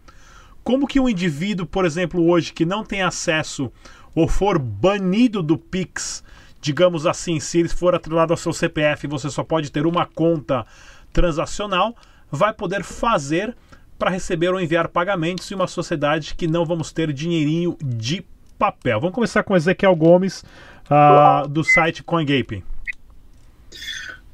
Como 0.64 0.88
que 0.88 1.00
um 1.00 1.10
indivíduo, 1.10 1.66
por 1.66 1.84
exemplo, 1.84 2.26
hoje 2.26 2.54
que 2.54 2.66
não 2.66 2.86
tem 2.86 3.02
acesso 3.02 3.72
ou 4.16 4.28
for 4.28 4.58
banido 4.58 5.44
do 5.44 5.58
Pix, 5.58 6.24
digamos 6.64 7.06
assim, 7.06 7.42
se 7.42 7.60
ele 7.60 7.68
for 7.68 7.94
atrelado 7.94 8.32
ao 8.32 8.38
seu 8.38 8.54
CPF, 8.54 9.06
você 9.06 9.30
só 9.30 9.44
pode 9.44 9.70
ter 9.70 9.86
uma 9.86 10.06
conta 10.06 10.66
transacional, 11.12 11.94
vai 12.32 12.54
poder 12.54 12.84
fazer 12.84 13.54
para 14.00 14.10
receber 14.10 14.48
ou 14.48 14.62
enviar 14.62 14.88
pagamentos 14.88 15.52
em 15.52 15.56
uma 15.56 15.68
sociedade 15.68 16.36
que 16.36 16.48
não 16.48 16.64
vamos 16.64 16.94
ter 16.94 17.12
dinheirinho 17.12 17.78
de 17.84 18.26
papel. 18.58 19.02
Vamos 19.02 19.14
começar 19.14 19.44
com 19.44 19.58
Ezequiel 19.58 19.94
Gomes, 19.94 20.44
uh, 20.86 21.48
do 21.50 21.66
site 21.66 22.02
CoinGaping. 22.02 22.64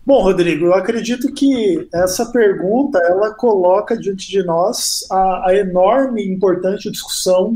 Bom, 0.06 0.22
Rodrigo, 0.22 0.66
eu 0.66 0.74
acredito 0.76 1.34
que 1.34 1.90
essa 1.92 2.32
pergunta 2.32 3.00
ela 3.00 3.34
coloca 3.34 3.98
diante 3.98 4.30
de 4.30 4.44
nós 4.44 5.04
a, 5.10 5.50
a 5.50 5.56
enorme 5.56 6.22
e 6.22 6.32
importante 6.32 6.92
discussão 6.92 7.56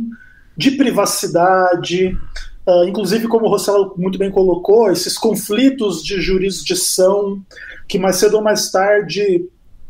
de 0.58 0.72
privacidade, 0.72 2.18
Uh, 2.66 2.86
inclusive, 2.86 3.28
como 3.28 3.46
o 3.46 3.50
Rossella 3.50 3.92
muito 3.98 4.18
bem 4.18 4.32
colocou, 4.32 4.90
esses 4.90 5.18
conflitos 5.18 6.04
de 6.04 6.22
jurisdição 6.22 7.42
que 7.88 8.00
mais 8.00 8.16
cedo 8.16 8.38
ou 8.38 8.42
mais 8.42 8.72
tarde 8.72 9.46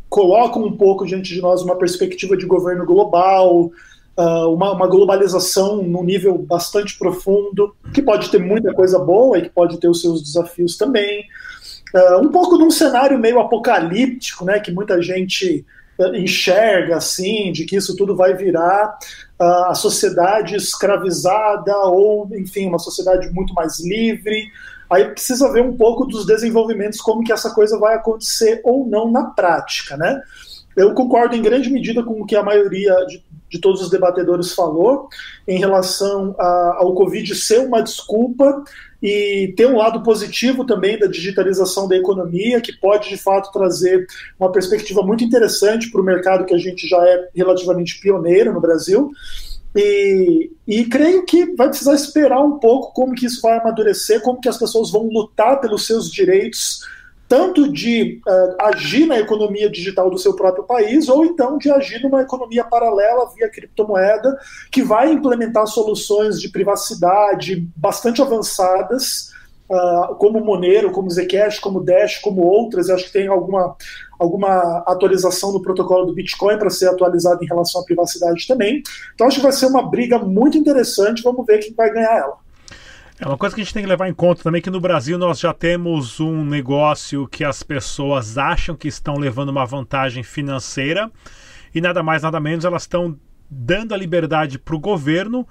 colocam 0.08 0.64
um 0.64 0.76
pouco 0.76 1.06
diante 1.06 1.32
de 1.32 1.40
nós 1.40 1.62
uma 1.62 1.76
perspectiva 1.76 2.36
de 2.36 2.46
governo 2.46 2.84
global, 2.84 3.70
uh, 4.16 4.52
uma, 4.52 4.72
uma, 4.72 4.86
globalização 4.86 5.82
num 5.82 6.02
nível 6.02 6.36
bastante 6.38 6.98
profundo, 6.98 7.74
que 7.92 8.02
pode 8.02 8.30
ter 8.30 8.38
muita 8.38 8.72
coisa 8.72 8.98
boa 8.98 9.38
e 9.38 9.42
que 9.42 9.50
pode 9.50 9.78
ter 9.78 9.88
os 9.88 10.00
seus 10.00 10.22
desafios 10.22 10.76
também. 10.76 11.24
Uh, 11.94 12.18
um 12.20 12.28
pouco 12.28 12.58
num 12.58 12.70
cenário 12.70 13.18
meio 13.18 13.38
apocalíptico, 13.38 14.44
né, 14.44 14.58
que 14.58 14.72
muita 14.72 15.00
gente 15.00 15.64
enxerga 16.14 16.96
assim, 16.96 17.52
de 17.52 17.64
que 17.64 17.76
isso 17.76 17.96
tudo 17.96 18.16
vai 18.16 18.34
virar 18.34 18.98
a 19.38 19.74
sociedade 19.74 20.56
escravizada 20.56 21.76
ou, 21.86 22.28
enfim, 22.32 22.68
uma 22.68 22.78
sociedade 22.78 23.30
muito 23.30 23.54
mais 23.54 23.80
livre. 23.80 24.48
Aí 24.90 25.04
precisa 25.06 25.52
ver 25.52 25.62
um 25.62 25.76
pouco 25.76 26.06
dos 26.06 26.26
desenvolvimentos, 26.26 27.00
como 27.00 27.24
que 27.24 27.32
essa 27.32 27.50
coisa 27.50 27.78
vai 27.78 27.94
acontecer 27.94 28.60
ou 28.64 28.86
não 28.86 29.10
na 29.10 29.24
prática, 29.24 29.96
né? 29.96 30.20
Eu 30.76 30.92
concordo 30.92 31.36
em 31.36 31.42
grande 31.42 31.70
medida 31.70 32.02
com 32.02 32.20
o 32.20 32.26
que 32.26 32.34
a 32.34 32.42
maioria 32.42 32.94
de, 33.06 33.22
de 33.48 33.60
todos 33.60 33.80
os 33.80 33.90
debatedores 33.90 34.52
falou 34.52 35.08
em 35.46 35.58
relação 35.58 36.34
a, 36.38 36.78
ao 36.78 36.94
Covid 36.94 37.32
ser 37.34 37.60
uma 37.60 37.82
desculpa 37.82 38.64
e 39.06 39.52
ter 39.54 39.66
um 39.66 39.76
lado 39.76 40.02
positivo 40.02 40.64
também 40.64 40.98
da 40.98 41.06
digitalização 41.06 41.86
da 41.86 41.94
economia, 41.94 42.58
que 42.58 42.72
pode 42.72 43.10
de 43.10 43.18
fato 43.18 43.52
trazer 43.52 44.06
uma 44.40 44.50
perspectiva 44.50 45.02
muito 45.02 45.22
interessante 45.22 45.90
para 45.90 46.00
o 46.00 46.04
mercado 46.04 46.46
que 46.46 46.54
a 46.54 46.58
gente 46.58 46.88
já 46.88 46.96
é 47.06 47.28
relativamente 47.36 48.00
pioneiro 48.00 48.54
no 48.54 48.62
Brasil. 48.62 49.10
E, 49.76 50.50
e, 50.66 50.86
creio 50.86 51.26
que 51.26 51.54
vai 51.54 51.68
precisar 51.68 51.94
esperar 51.94 52.40
um 52.40 52.58
pouco 52.58 52.94
como 52.94 53.14
que 53.14 53.26
isso 53.26 53.42
vai 53.42 53.58
amadurecer, 53.58 54.22
como 54.22 54.40
que 54.40 54.48
as 54.48 54.56
pessoas 54.56 54.90
vão 54.90 55.06
lutar 55.08 55.60
pelos 55.60 55.86
seus 55.86 56.10
direitos 56.10 56.80
tanto 57.28 57.72
de 57.72 58.20
uh, 58.26 58.62
agir 58.66 59.06
na 59.06 59.18
economia 59.18 59.70
digital 59.70 60.10
do 60.10 60.18
seu 60.18 60.34
próprio 60.34 60.64
país, 60.64 61.08
ou 61.08 61.24
então 61.24 61.58
de 61.58 61.70
agir 61.70 62.02
numa 62.02 62.22
economia 62.22 62.64
paralela 62.64 63.30
via 63.34 63.48
criptomoeda, 63.48 64.38
que 64.70 64.82
vai 64.82 65.12
implementar 65.12 65.66
soluções 65.66 66.40
de 66.40 66.48
privacidade 66.48 67.66
bastante 67.76 68.20
avançadas, 68.20 69.30
uh, 69.68 70.14
como 70.16 70.44
Monero, 70.44 70.92
como 70.92 71.10
Zcash, 71.10 71.58
como 71.58 71.82
Dash, 71.82 72.18
como 72.18 72.42
outras. 72.42 72.88
Eu 72.88 72.94
acho 72.94 73.06
que 73.06 73.12
tem 73.12 73.26
alguma, 73.26 73.74
alguma 74.18 74.82
atualização 74.86 75.52
no 75.52 75.62
protocolo 75.62 76.06
do 76.06 76.14
Bitcoin 76.14 76.58
para 76.58 76.70
ser 76.70 76.88
atualizado 76.88 77.42
em 77.42 77.48
relação 77.48 77.80
à 77.80 77.84
privacidade 77.84 78.46
também. 78.46 78.82
Então 79.14 79.26
acho 79.26 79.36
que 79.36 79.42
vai 79.42 79.52
ser 79.52 79.66
uma 79.66 79.88
briga 79.88 80.18
muito 80.18 80.58
interessante. 80.58 81.22
Vamos 81.22 81.46
ver 81.46 81.58
quem 81.58 81.74
vai 81.74 81.92
ganhar 81.92 82.16
ela. 82.18 82.43
É 83.20 83.26
uma 83.28 83.38
coisa 83.38 83.54
que 83.54 83.60
a 83.60 83.64
gente 83.64 83.72
tem 83.72 83.84
que 83.84 83.88
levar 83.88 84.08
em 84.08 84.14
conta 84.14 84.42
também 84.42 84.60
que 84.60 84.70
no 84.70 84.80
Brasil 84.80 85.16
nós 85.16 85.38
já 85.38 85.52
temos 85.52 86.18
um 86.18 86.44
negócio 86.44 87.28
que 87.28 87.44
as 87.44 87.62
pessoas 87.62 88.36
acham 88.36 88.74
que 88.74 88.88
estão 88.88 89.14
levando 89.16 89.50
uma 89.50 89.64
vantagem 89.64 90.24
financeira 90.24 91.08
e 91.72 91.80
nada 91.80 92.02
mais 92.02 92.22
nada 92.22 92.40
menos 92.40 92.64
elas 92.64 92.82
estão 92.82 93.16
dando 93.48 93.94
a 93.94 93.96
liberdade 93.96 94.58
para 94.58 94.74
o 94.74 94.80
governo 94.80 95.46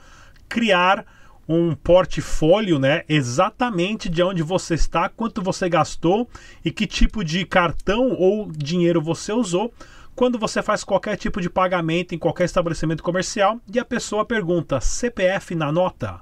criar 0.50 1.06
um 1.48 1.74
portfólio, 1.74 2.80
né, 2.80 3.04
exatamente 3.08 4.10
de 4.10 4.22
onde 4.22 4.44
você 4.44 4.76
está, 4.76 5.08
quanto 5.08 5.42
você 5.42 5.70
gastou 5.70 6.30
e 6.66 6.72
que 6.72 6.86
tipo 6.86 7.24
de 7.24 7.46
cartão 7.46 8.12
ou 8.12 8.52
dinheiro 8.52 9.02
você 9.02 9.32
usou 9.32 9.74
quando 10.16 10.38
você 10.38 10.62
faz 10.62 10.84
qualquer 10.84 11.16
tipo 11.16 11.40
de 11.40 11.50
pagamento 11.50 12.14
em 12.14 12.20
qualquer 12.20 12.44
estabelecimento 12.44 13.02
comercial 13.02 13.60
e 13.74 13.80
a 13.80 13.86
pessoa 13.86 14.26
pergunta 14.26 14.82
CPF 14.82 15.56
na 15.56 15.72
nota. 15.72 16.20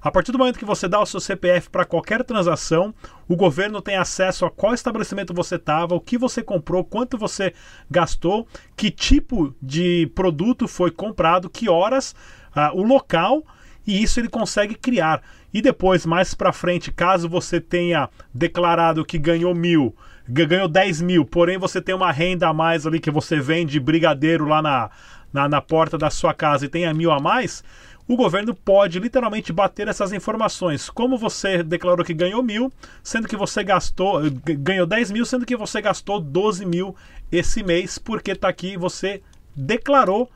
A 0.00 0.10
partir 0.10 0.32
do 0.32 0.38
momento 0.38 0.58
que 0.58 0.64
você 0.64 0.86
dá 0.86 1.00
o 1.00 1.06
seu 1.06 1.20
CPF 1.20 1.70
para 1.70 1.84
qualquer 1.84 2.22
transação, 2.22 2.94
o 3.28 3.34
governo 3.34 3.82
tem 3.82 3.96
acesso 3.96 4.44
a 4.46 4.50
qual 4.50 4.74
estabelecimento 4.74 5.34
você 5.34 5.56
estava, 5.56 5.94
o 5.94 6.00
que 6.00 6.16
você 6.16 6.42
comprou, 6.42 6.84
quanto 6.84 7.18
você 7.18 7.52
gastou, 7.90 8.46
que 8.76 8.90
tipo 8.90 9.54
de 9.60 10.10
produto 10.14 10.68
foi 10.68 10.90
comprado, 10.90 11.50
que 11.50 11.68
horas, 11.68 12.14
uh, 12.56 12.78
o 12.78 12.82
local, 12.82 13.44
e 13.86 14.02
isso 14.02 14.20
ele 14.20 14.28
consegue 14.28 14.74
criar. 14.74 15.22
E 15.52 15.62
depois, 15.62 16.04
mais 16.04 16.34
para 16.34 16.52
frente, 16.52 16.92
caso 16.92 17.28
você 17.28 17.60
tenha 17.60 18.08
declarado 18.32 19.04
que 19.04 19.18
ganhou 19.18 19.54
mil, 19.54 19.96
ganhou 20.28 20.68
10 20.68 21.00
mil, 21.00 21.24
porém 21.24 21.56
você 21.56 21.80
tem 21.80 21.94
uma 21.94 22.12
renda 22.12 22.48
a 22.48 22.52
mais 22.52 22.86
ali 22.86 23.00
que 23.00 23.10
você 23.10 23.40
vende 23.40 23.80
brigadeiro 23.80 24.44
lá 24.44 24.60
na, 24.60 24.90
na, 25.32 25.48
na 25.48 25.60
porta 25.60 25.96
da 25.96 26.10
sua 26.10 26.34
casa 26.34 26.66
e 26.66 26.68
tenha 26.68 26.92
mil 26.92 27.10
a 27.10 27.18
mais, 27.18 27.64
o 28.08 28.16
governo 28.16 28.54
pode 28.54 28.98
literalmente 28.98 29.52
bater 29.52 29.86
essas 29.86 30.14
informações. 30.14 30.88
Como 30.88 31.18
você 31.18 31.62
declarou 31.62 32.02
que 32.02 32.14
ganhou 32.14 32.42
mil, 32.42 32.72
sendo 33.02 33.28
que 33.28 33.36
você 33.36 33.62
gastou, 33.62 34.22
ganhou 34.58 34.86
10 34.86 35.10
mil, 35.10 35.26
sendo 35.26 35.44
que 35.44 35.54
você 35.54 35.82
gastou 35.82 36.18
12 36.18 36.64
mil 36.64 36.96
esse 37.30 37.62
mês, 37.62 37.98
porque 37.98 38.30
está 38.30 38.48
aqui, 38.48 38.78
você 38.78 39.22
declarou 39.54 40.30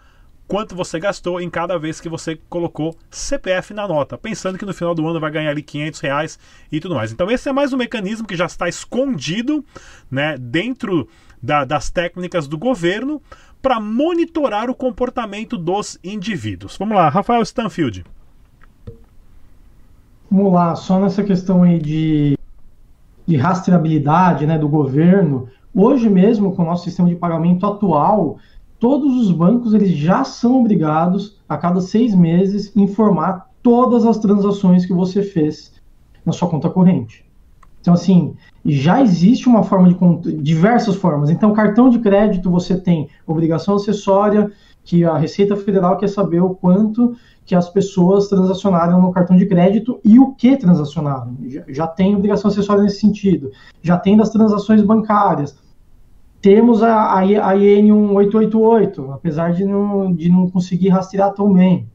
quanto 0.46 0.76
você 0.76 1.00
gastou 1.00 1.40
em 1.40 1.48
cada 1.48 1.78
vez 1.78 1.98
que 1.98 2.10
você 2.10 2.38
colocou 2.50 2.94
CPF 3.10 3.72
na 3.72 3.88
nota, 3.88 4.18
pensando 4.18 4.58
que 4.58 4.66
no 4.66 4.74
final 4.74 4.94
do 4.94 5.08
ano 5.08 5.18
vai 5.18 5.30
ganhar 5.30 5.50
ali 5.50 5.62
500 5.62 6.00
reais 6.00 6.38
e 6.70 6.78
tudo 6.78 6.94
mais. 6.94 7.10
Então 7.10 7.30
esse 7.30 7.48
é 7.48 7.52
mais 7.52 7.72
um 7.72 7.78
mecanismo 7.78 8.26
que 8.26 8.36
já 8.36 8.44
está 8.44 8.68
escondido 8.68 9.64
né, 10.10 10.36
dentro 10.36 11.08
da, 11.42 11.64
das 11.64 11.88
técnicas 11.90 12.46
do 12.46 12.58
governo 12.58 13.22
para 13.62 13.78
monitorar 13.78 14.68
o 14.68 14.74
comportamento 14.74 15.56
dos 15.56 15.98
indivíduos. 16.02 16.76
Vamos 16.76 16.96
lá, 16.96 17.08
Rafael 17.08 17.40
Stanfield. 17.42 18.04
Vamos 20.28 20.52
lá, 20.52 20.74
só 20.74 20.98
nessa 20.98 21.22
questão 21.22 21.62
aí 21.62 21.78
de, 21.78 22.36
de 23.24 23.36
rastreabilidade 23.36 24.46
né, 24.46 24.58
do 24.58 24.68
governo. 24.68 25.48
Hoje 25.72 26.10
mesmo, 26.10 26.54
com 26.54 26.62
o 26.62 26.66
nosso 26.66 26.84
sistema 26.84 27.08
de 27.08 27.14
pagamento 27.14 27.64
atual, 27.64 28.38
todos 28.80 29.14
os 29.16 29.30
bancos 29.30 29.74
eles 29.74 29.90
já 29.90 30.24
são 30.24 30.58
obrigados 30.58 31.40
a 31.48 31.56
cada 31.56 31.80
seis 31.80 32.14
meses 32.14 32.74
informar 32.74 33.48
todas 33.62 34.04
as 34.04 34.18
transações 34.18 34.84
que 34.84 34.92
você 34.92 35.22
fez 35.22 35.72
na 36.26 36.32
sua 36.32 36.48
conta 36.48 36.68
corrente. 36.68 37.24
Então, 37.82 37.94
assim, 37.94 38.34
já 38.64 39.02
existe 39.02 39.48
uma 39.48 39.64
forma 39.64 39.92
de 39.92 40.32
diversas 40.40 40.94
formas. 40.94 41.30
Então, 41.30 41.52
cartão 41.52 41.90
de 41.90 41.98
crédito 41.98 42.48
você 42.48 42.76
tem 42.80 43.08
obrigação 43.26 43.74
acessória, 43.74 44.50
que 44.84 45.04
a 45.04 45.16
Receita 45.16 45.56
Federal 45.56 45.96
quer 45.96 46.08
saber 46.08 46.40
o 46.40 46.54
quanto 46.54 47.16
que 47.44 47.56
as 47.56 47.68
pessoas 47.68 48.28
transacionaram 48.28 49.02
no 49.02 49.12
cartão 49.12 49.36
de 49.36 49.46
crédito 49.46 50.00
e 50.04 50.18
o 50.18 50.32
que 50.32 50.56
transacionaram. 50.56 51.36
Já, 51.46 51.64
já 51.68 51.86
tem 51.88 52.14
obrigação 52.14 52.50
acessória 52.50 52.84
nesse 52.84 53.00
sentido. 53.00 53.50
Já 53.82 53.98
tem 53.98 54.16
das 54.16 54.30
transações 54.30 54.80
bancárias. 54.80 55.56
Temos 56.40 56.84
a, 56.84 56.94
a, 56.94 57.18
a 57.18 57.56
IN 57.56 57.82
1888, 57.82 59.12
apesar 59.12 59.52
de 59.52 59.64
não, 59.64 60.12
de 60.12 60.30
não 60.30 60.48
conseguir 60.48 60.88
rastrear 60.88 61.32
tão 61.32 61.52
bem. 61.52 61.88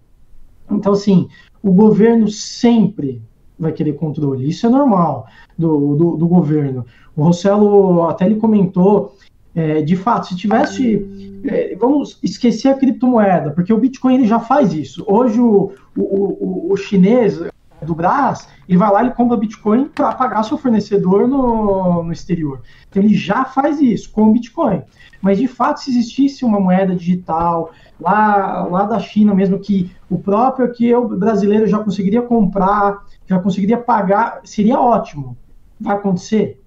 Então, 0.69 0.91
assim, 0.91 1.29
o 1.63 1.71
governo 1.71 2.27
sempre 2.27 3.21
vai 3.59 3.71
querer 3.71 3.93
controle. 3.93 4.47
Isso 4.47 4.65
é 4.65 4.69
normal 4.69 5.27
do, 5.57 5.95
do, 5.95 6.17
do 6.17 6.27
governo. 6.27 6.85
O 7.15 7.23
Rossello 7.23 8.07
até 8.07 8.25
ele 8.25 8.35
comentou, 8.35 9.15
é, 9.55 9.81
de 9.81 9.95
fato, 9.95 10.27
se 10.27 10.35
tivesse. 10.35 11.39
É, 11.45 11.75
vamos 11.75 12.19
esquecer 12.23 12.69
a 12.69 12.73
criptomoeda, 12.73 13.51
porque 13.51 13.71
o 13.71 13.77
Bitcoin 13.77 14.15
ele 14.15 14.27
já 14.27 14.39
faz 14.39 14.73
isso. 14.73 15.03
Hoje 15.07 15.39
o, 15.39 15.71
o, 15.95 16.01
o, 16.01 16.73
o 16.73 16.77
chinês 16.77 17.39
do 17.81 17.93
Brás, 17.93 18.47
ele 18.67 18.77
vai 18.77 18.91
lá 18.91 19.03
e 19.03 19.11
compra 19.11 19.37
Bitcoin 19.37 19.85
para 19.85 20.13
pagar 20.13 20.43
seu 20.43 20.57
fornecedor 20.57 21.27
no, 21.27 22.03
no 22.03 22.11
exterior. 22.11 22.61
Então 22.89 23.01
ele 23.01 23.13
já 23.13 23.45
faz 23.45 23.79
isso 23.79 24.11
com 24.11 24.23
o 24.23 24.31
Bitcoin. 24.31 24.81
Mas 25.21 25.37
de 25.37 25.47
fato, 25.47 25.81
se 25.81 25.91
existisse 25.91 26.43
uma 26.43 26.59
moeda 26.59 26.95
digital 26.95 27.71
lá, 27.99 28.63
lá 28.65 28.83
da 28.85 28.99
China 28.99 29.33
mesmo, 29.33 29.59
que 29.59 29.91
o 30.09 30.17
próprio 30.17 30.65
aqui 30.65 30.93
o 30.93 31.07
brasileiro 31.07 31.67
já 31.67 31.79
conseguiria 31.79 32.21
comprar, 32.21 33.03
já 33.27 33.39
conseguiria 33.39 33.77
pagar, 33.77 34.41
seria 34.43 34.79
ótimo. 34.79 35.37
Vai 35.79 35.95
acontecer? 35.95 36.61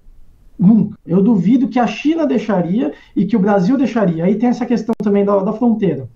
Nunca. 0.57 0.97
Eu 1.05 1.21
duvido 1.21 1.67
que 1.67 1.79
a 1.79 1.87
China 1.87 2.25
deixaria 2.25 2.93
e 3.15 3.25
que 3.25 3.35
o 3.35 3.39
Brasil 3.39 3.77
deixaria. 3.77 4.25
Aí 4.25 4.35
tem 4.35 4.49
essa 4.49 4.65
questão 4.65 4.93
também 5.01 5.25
da, 5.25 5.39
da 5.39 5.53
fronteira. 5.53 6.07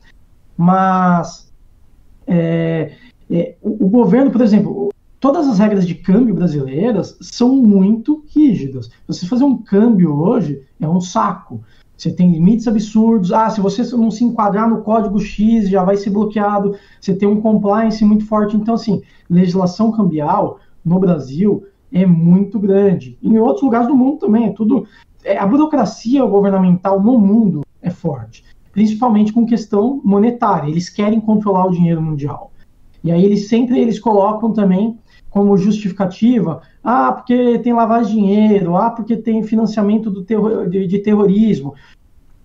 Mas 0.56 1.52
é, 2.28 2.92
é, 3.30 3.56
o, 3.62 3.86
o, 3.86 3.90
governo, 3.90 4.32
por 4.32 4.42
exemplo, 4.42 4.90
todas 5.20 5.48
as 5.48 5.58
regras 5.58 5.86
de 5.86 5.96
câmbio 5.96 6.36
brasileiras 6.36 7.18
são 7.22 7.56
muito 7.56 8.24
rígidas. 8.28 8.90
Você 9.08 9.26
fazer 9.26 9.44
um 9.44 9.58
câmbio 9.58 10.16
hoje 10.16 10.64
é 10.80 10.88
um 10.88 11.02
saco. 11.02 11.64
Você 11.98 12.12
tem 12.12 12.32
limites 12.32 12.68
absurdos. 12.68 13.32
Ah, 13.32 13.50
se 13.50 13.62
você 13.62 13.84
não 13.96 14.12
se 14.12 14.24
enquadrar 14.24 14.70
no 14.70 14.82
código 14.82 15.20
X, 15.20 15.70
já 15.70 15.84
vai 15.84 15.96
ser 15.96 16.10
bloqueado. 16.10 16.76
Você 17.00 17.16
tem 17.16 17.28
um 17.28 17.42
compliance 17.42 18.04
muito 18.04 18.26
forte. 18.26 18.58
Então, 18.58 18.76
assim, 18.76 19.02
legislação 19.30 19.92
cambial 19.92 20.60
no 20.84 21.00
Brasil 21.00 21.66
é 21.92 22.06
muito 22.06 22.60
grande. 22.60 23.18
Em 23.24 23.38
outros 23.38 23.64
lugares 23.64 23.88
do 23.88 23.96
mundo 23.96 24.20
também. 24.20 24.48
É 24.48 24.52
tudo. 24.52 24.86
É, 25.24 25.38
a 25.38 25.48
burocracia 25.48 26.24
governamental 26.26 27.02
no 27.02 27.18
mundo 27.18 27.62
é 27.82 27.90
forte, 27.90 28.44
principalmente 28.72 29.32
com 29.32 29.46
questão 29.46 30.02
monetária. 30.04 30.70
Eles 30.70 30.90
querem 30.90 31.20
controlar 31.20 31.66
o 31.66 31.72
dinheiro 31.72 32.02
mundial. 32.02 32.52
E 33.04 33.12
aí 33.12 33.24
eles 33.24 33.48
sempre 33.48 33.80
eles 33.80 34.00
colocam 34.00 34.52
também 34.52 34.98
como 35.36 35.58
justificativa, 35.58 36.62
ah, 36.82 37.12
porque 37.12 37.60
tem 37.60 37.74
lavagem 37.74 38.16
de 38.16 38.22
dinheiro, 38.22 38.78
ah, 38.78 38.90
porque 38.90 39.18
tem 39.18 39.44
financiamento 39.44 40.10
do 40.10 40.24
de, 40.70 40.88
de 40.88 41.00
terrorismo. 41.00 41.74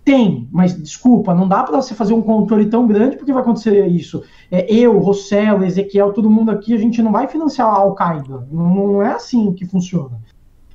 Tem, 0.05 0.49
mas 0.51 0.77
desculpa, 0.77 1.33
não 1.33 1.47
dá 1.47 1.63
para 1.63 1.81
você 1.81 1.95
fazer 1.95 2.15
um 2.15 2.21
controle 2.21 2.67
tão 2.67 2.89
grande 2.89 3.17
porque 3.17 3.33
vai 3.33 3.43
acontecer 3.43 3.87
isso. 3.87 4.25
É, 4.51 4.67
eu, 4.75 4.99
Rossello, 4.99 5.65
Ezequiel, 5.65 6.13
todo 6.13 6.29
mundo 6.29 6.51
aqui, 6.51 6.75
a 6.75 6.79
gente 6.79 7.01
não 7.01 7.13
vai 7.13 7.29
financiar 7.29 7.69
a 7.69 7.77
Al-Qaeda. 7.77 8.49
Não, 8.51 8.75
não 8.75 9.03
é 9.03 9.13
assim 9.13 9.53
que 9.53 9.65
funciona. 9.65 10.19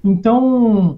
Então, 0.01 0.97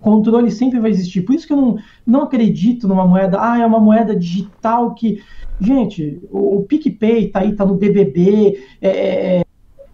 controle 0.00 0.50
sempre 0.50 0.80
vai 0.80 0.90
existir. 0.90 1.20
Por 1.20 1.34
isso 1.34 1.46
que 1.46 1.52
eu 1.52 1.58
não, 1.58 1.76
não 2.06 2.22
acredito 2.22 2.88
numa 2.88 3.06
moeda, 3.06 3.36
ah, 3.38 3.60
é 3.60 3.66
uma 3.66 3.78
moeda 3.78 4.16
digital 4.16 4.94
que. 4.94 5.22
Gente, 5.60 6.18
o, 6.30 6.60
o 6.60 6.62
PicPay 6.62 7.28
tá 7.28 7.40
aí, 7.40 7.54
tá 7.54 7.66
no 7.66 7.74
BBB, 7.74 8.62
é, 8.80 8.88
é, 8.88 9.40
é 9.40 9.45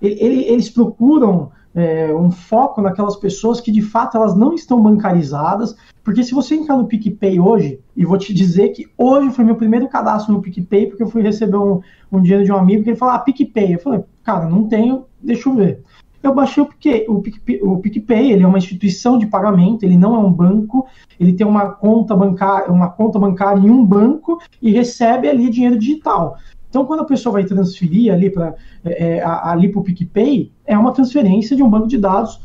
ele, 0.07 0.45
eles 0.45 0.69
procuram 0.69 1.51
é, 1.75 2.15
um 2.15 2.31
foco 2.31 2.83
naquelas 2.83 3.17
pessoas 3.17 3.61
que 3.61 3.71
de 3.71 3.83
fato 3.83 4.17
elas 4.17 4.35
não 4.35 4.55
estão 4.55 4.81
bancarizadas, 4.81 5.77
porque 6.05 6.23
se 6.23 6.35
você 6.35 6.55
entrar 6.55 6.77
no 6.77 6.87
PicPay 6.87 7.41
hoje, 7.41 7.81
e 7.97 8.05
vou 8.05 8.19
te 8.19 8.35
dizer 8.35 8.71
que 8.71 8.87
hoje 8.99 9.31
foi 9.31 9.45
meu 9.45 9.55
primeiro 9.55 9.88
cadastro 9.88 10.33
no 10.33 10.43
PicPay, 10.43 10.87
porque 10.87 11.03
eu 11.03 11.09
fui 11.09 11.23
receber 11.23 11.57
um, 11.57 11.81
um 12.11 12.21
dinheiro 12.21 12.45
de 12.45 12.53
um 12.53 12.57
amigo 12.57 12.83
que 12.83 12.91
ele 12.91 12.97
falou, 12.97 13.15
ah, 13.15 13.19
PicPay. 13.21 13.75
Eu 13.75 13.79
falei, 13.79 14.05
cara, 14.23 14.49
não 14.49 14.69
tenho, 14.69 15.05
deixa 15.23 15.49
eu 15.49 15.55
ver 15.55 15.83
eu 16.23 16.35
baixei 16.35 16.62
o 16.62 16.67
PicPay, 16.67 17.07
o 17.09 17.21
PicPay, 17.21 17.61
o 17.62 17.79
PicPay, 17.79 18.33
ele 18.33 18.45
é 18.45 18.47
uma 18.47 18.59
instituição 18.59 19.19
de 19.19 19.27
pagamento, 19.27 19.83
ele 19.83 19.97
não 19.97 20.15
é 20.15 20.19
um 20.19 20.33
banco, 20.33 20.87
ele 21.19 21.33
tem 21.33 21.47
uma 21.47 21.71
conta 21.71 22.15
bancária, 22.15 22.71
uma 22.71 22.88
conta 22.88 23.19
bancária 23.19 23.61
em 23.61 23.69
um 23.69 23.85
banco 23.85 24.41
e 24.61 24.71
recebe 24.71 25.29
ali 25.29 25.51
dinheiro 25.51 25.79
digital. 25.79 26.37
Então, 26.73 26.87
quando 26.87 27.01
a 27.01 27.05
pessoa 27.05 27.35
vai 27.35 27.45
transferir 27.45 28.11
ali 28.11 28.31
para 28.31 28.55
é, 28.83 29.19
é 29.19 29.23
ali 29.23 29.71
o 29.75 29.83
PicPay, 29.83 30.51
é 30.65 30.77
uma 30.77 30.91
transferência 30.91 31.55
de 31.55 31.63
um 31.63 31.69
banco 31.69 31.87
de 31.87 31.99
dados 31.99 32.41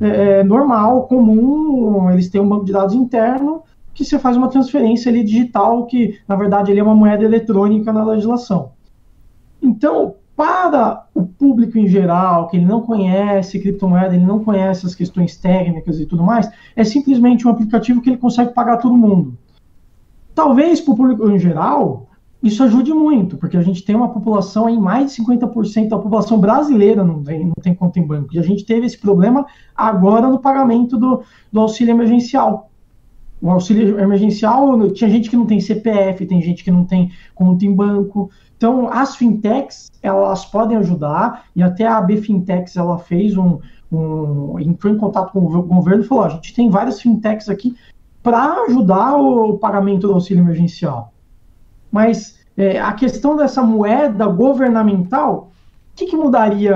é, 0.00 0.06
é, 0.38 0.44
normal, 0.44 1.08
comum. 1.08 2.08
Eles 2.12 2.28
têm 2.28 2.40
um 2.40 2.48
banco 2.48 2.64
de 2.64 2.70
dados 2.70 2.94
interno 2.94 3.64
que 3.92 4.04
você 4.04 4.20
faz 4.20 4.36
uma 4.36 4.46
transferência 4.46 5.10
ali 5.10 5.24
digital, 5.24 5.84
que 5.86 6.16
na 6.28 6.36
verdade 6.36 6.70
ele 6.70 6.78
é 6.78 6.82
uma 6.82 6.94
moeda 6.94 7.24
eletrônica 7.24 7.92
na 7.92 8.04
legislação. 8.04 8.70
Então, 9.60 10.14
para 10.36 11.04
o 11.12 11.24
público 11.26 11.76
em 11.76 11.88
geral, 11.88 12.46
que 12.46 12.58
ele 12.58 12.64
não 12.64 12.82
conhece 12.82 13.58
criptomoeda, 13.58 14.14
ele 14.14 14.24
não 14.24 14.44
conhece 14.44 14.86
as 14.86 14.94
questões 14.94 15.36
técnicas 15.36 15.98
e 15.98 16.06
tudo 16.06 16.22
mais, 16.22 16.48
é 16.76 16.84
simplesmente 16.84 17.48
um 17.48 17.50
aplicativo 17.50 18.00
que 18.00 18.10
ele 18.10 18.16
consegue 18.16 18.54
pagar 18.54 18.76
todo 18.76 18.96
mundo. 18.96 19.36
Talvez 20.36 20.80
para 20.80 20.94
o 20.94 20.96
público 20.96 21.28
em 21.28 21.38
geral, 21.40 22.06
isso 22.42 22.62
ajude 22.62 22.92
muito, 22.92 23.36
porque 23.36 23.56
a 23.56 23.62
gente 23.62 23.84
tem 23.84 23.94
uma 23.94 24.08
população 24.08 24.68
em 24.68 24.78
mais 24.78 25.14
de 25.14 25.22
50% 25.22 25.88
da 25.88 25.98
população 25.98 26.40
brasileira 26.40 27.04
não 27.04 27.22
tem, 27.22 27.46
não 27.46 27.54
tem 27.62 27.74
conta 27.74 27.98
em 27.98 28.06
banco. 28.06 28.34
E 28.34 28.38
a 28.38 28.42
gente 28.42 28.64
teve 28.64 28.86
esse 28.86 28.98
problema 28.98 29.46
agora 29.76 30.28
no 30.28 30.38
pagamento 30.38 30.98
do, 30.98 31.22
do 31.52 31.60
auxílio 31.60 31.92
emergencial. 31.92 32.70
O 33.40 33.50
auxílio 33.50 33.98
emergencial, 33.98 34.90
tinha 34.90 35.10
gente 35.10 35.28
que 35.28 35.36
não 35.36 35.46
tem 35.46 35.60
CPF, 35.60 36.26
tem 36.26 36.40
gente 36.40 36.62
que 36.62 36.70
não 36.70 36.84
tem 36.84 37.10
conta 37.34 37.64
em 37.64 37.74
banco, 37.74 38.30
então, 38.62 38.88
as 38.88 39.16
fintechs, 39.16 39.90
elas 40.00 40.44
podem 40.44 40.76
ajudar, 40.76 41.46
e 41.56 41.64
até 41.64 41.84
a 41.84 41.98
AB 41.98 42.18
Fintechs, 42.18 42.76
ela 42.76 42.96
fez 42.96 43.36
um, 43.36 43.58
um 43.90 44.56
entrou 44.60 44.94
em 44.94 44.96
contato 44.96 45.32
com 45.32 45.40
o 45.40 45.62
governo 45.64 46.04
e 46.04 46.06
falou, 46.06 46.22
a 46.22 46.28
gente 46.28 46.54
tem 46.54 46.70
várias 46.70 47.00
fintechs 47.00 47.48
aqui 47.48 47.74
para 48.22 48.62
ajudar 48.68 49.16
o 49.16 49.58
pagamento 49.58 50.06
do 50.06 50.12
auxílio 50.12 50.44
emergencial. 50.44 51.11
Mas 51.92 52.40
é, 52.56 52.80
a 52.80 52.92
questão 52.94 53.36
dessa 53.36 53.62
moeda 53.62 54.26
governamental, 54.26 55.52
o 55.92 55.96
que, 55.96 56.06
que 56.06 56.16
mudaria, 56.16 56.74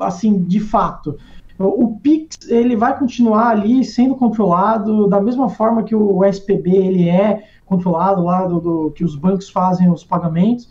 assim, 0.00 0.42
de 0.42 0.60
fato? 0.60 1.16
O 1.58 1.96
Pix 2.02 2.36
ele 2.48 2.74
vai 2.74 2.98
continuar 2.98 3.50
ali 3.50 3.84
sendo 3.84 4.16
controlado 4.16 5.06
da 5.08 5.20
mesma 5.20 5.48
forma 5.48 5.84
que 5.84 5.94
o 5.94 6.24
SPB 6.24 6.70
ele 6.70 7.08
é 7.08 7.44
controlado 7.64 8.24
lá 8.24 8.44
do, 8.46 8.60
do 8.60 8.90
que 8.90 9.04
os 9.04 9.14
bancos 9.14 9.48
fazem 9.48 9.88
os 9.88 10.02
pagamentos 10.02 10.68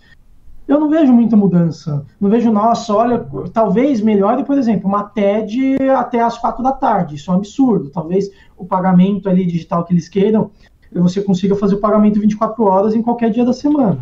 eu 0.71 0.79
não 0.79 0.89
vejo 0.89 1.11
muita 1.11 1.35
mudança. 1.35 2.05
Não 2.19 2.29
vejo, 2.29 2.49
nossa, 2.49 2.93
olha, 2.93 3.27
talvez 3.51 3.99
melhore, 3.99 4.45
por 4.45 4.57
exemplo, 4.57 4.87
uma 4.87 5.03
TED 5.03 5.77
até 5.89 6.21
as 6.21 6.37
quatro 6.37 6.63
da 6.63 6.71
tarde. 6.71 7.15
Isso 7.15 7.29
é 7.29 7.33
um 7.33 7.37
absurdo. 7.37 7.89
Talvez 7.89 8.29
o 8.57 8.65
pagamento 8.65 9.27
ali 9.27 9.45
digital 9.45 9.83
que 9.83 9.93
eles 9.93 10.07
queiram, 10.07 10.51
você 10.99 11.21
consiga 11.21 11.55
fazer 11.55 11.75
o 11.75 11.79
pagamento 11.79 12.19
24 12.19 12.63
horas 12.63 12.95
em 12.95 13.01
qualquer 13.01 13.29
dia 13.29 13.45
da 13.45 13.53
semana. 13.53 13.99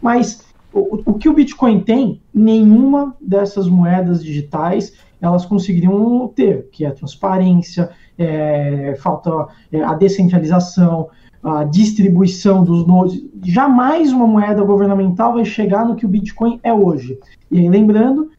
Mas 0.00 0.44
o, 0.72 1.00
o 1.06 1.14
que 1.14 1.28
o 1.28 1.32
Bitcoin 1.32 1.80
tem, 1.80 2.20
nenhuma 2.32 3.16
dessas 3.20 3.68
moedas 3.68 4.22
digitais 4.22 4.92
elas 5.20 5.46
conseguiriam 5.46 6.28
ter, 6.28 6.68
que 6.70 6.84
é 6.84 6.90
transparência, 6.90 7.90
é, 8.18 8.94
falta 8.98 9.48
é, 9.72 9.82
a 9.82 9.94
descentralização, 9.94 11.08
a 11.42 11.64
distribuição 11.64 12.62
dos 12.62 12.86
nodes, 12.86 13.22
jamais 13.42 14.12
uma 14.12 14.26
moeda 14.26 14.62
governamental 14.62 15.34
vai 15.34 15.44
chegar 15.44 15.86
no 15.86 15.96
que 15.96 16.04
o 16.04 16.08
Bitcoin 16.08 16.60
é 16.62 16.72
hoje. 16.72 17.18
E 17.50 17.58
aí, 17.58 17.68
lembrando, 17.68 18.30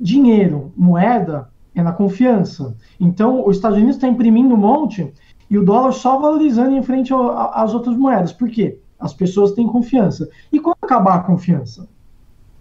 dinheiro, 0.00 0.72
moeda, 0.76 1.48
é 1.74 1.82
na 1.82 1.92
confiança. 1.92 2.74
Então, 2.98 3.46
os 3.46 3.56
Estados 3.56 3.76
Unidos 3.76 3.96
está 3.96 4.08
imprimindo 4.08 4.54
um 4.54 4.58
monte 4.58 5.12
e 5.50 5.58
o 5.58 5.64
dólar 5.64 5.92
só 5.92 6.18
valorizando 6.18 6.76
em 6.76 6.82
frente 6.82 7.12
às 7.52 7.74
outras 7.74 7.96
moedas. 7.96 8.32
Por 8.32 8.48
quê? 8.48 8.78
As 8.98 9.12
pessoas 9.12 9.52
têm 9.52 9.66
confiança. 9.66 10.28
E 10.52 10.58
quando 10.58 10.76
acabar 10.82 11.16
a 11.16 11.20
confiança? 11.20 11.88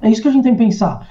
É 0.02 0.10
isso 0.10 0.21
que 0.21 0.28
a 0.28 0.32
gente 0.32 0.43
tem 0.43 0.56
que 0.56 0.63
pensar. 0.63 1.08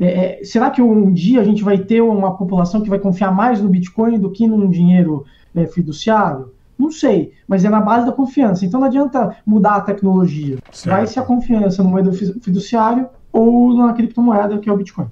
É, 0.00 0.40
é, 0.40 0.44
será 0.44 0.70
que 0.70 0.80
um 0.80 1.12
dia 1.12 1.40
a 1.40 1.44
gente 1.44 1.62
vai 1.62 1.78
ter 1.78 2.00
uma 2.00 2.36
população 2.36 2.80
que 2.80 2.88
vai 2.88 2.98
confiar 2.98 3.34
mais 3.34 3.60
no 3.60 3.68
Bitcoin 3.68 4.18
do 4.18 4.30
que 4.30 4.46
num 4.46 4.70
dinheiro 4.70 5.24
é, 5.54 5.66
fiduciário? 5.66 6.52
Não 6.78 6.92
sei, 6.92 7.32
mas 7.46 7.64
é 7.64 7.68
na 7.68 7.80
base 7.80 8.06
da 8.06 8.12
confiança. 8.12 8.64
Então 8.64 8.78
não 8.78 8.86
adianta 8.86 9.36
mudar 9.44 9.76
a 9.76 9.80
tecnologia. 9.80 10.58
Certo. 10.70 10.94
Vai 10.94 11.06
ser 11.08 11.18
a 11.18 11.24
confiança 11.24 11.82
no 11.82 11.90
moeda 11.90 12.12
fiduciário 12.12 13.08
ou 13.32 13.76
na 13.76 13.92
criptomoeda, 13.92 14.58
que 14.58 14.68
é 14.68 14.72
o 14.72 14.76
Bitcoin. 14.76 15.08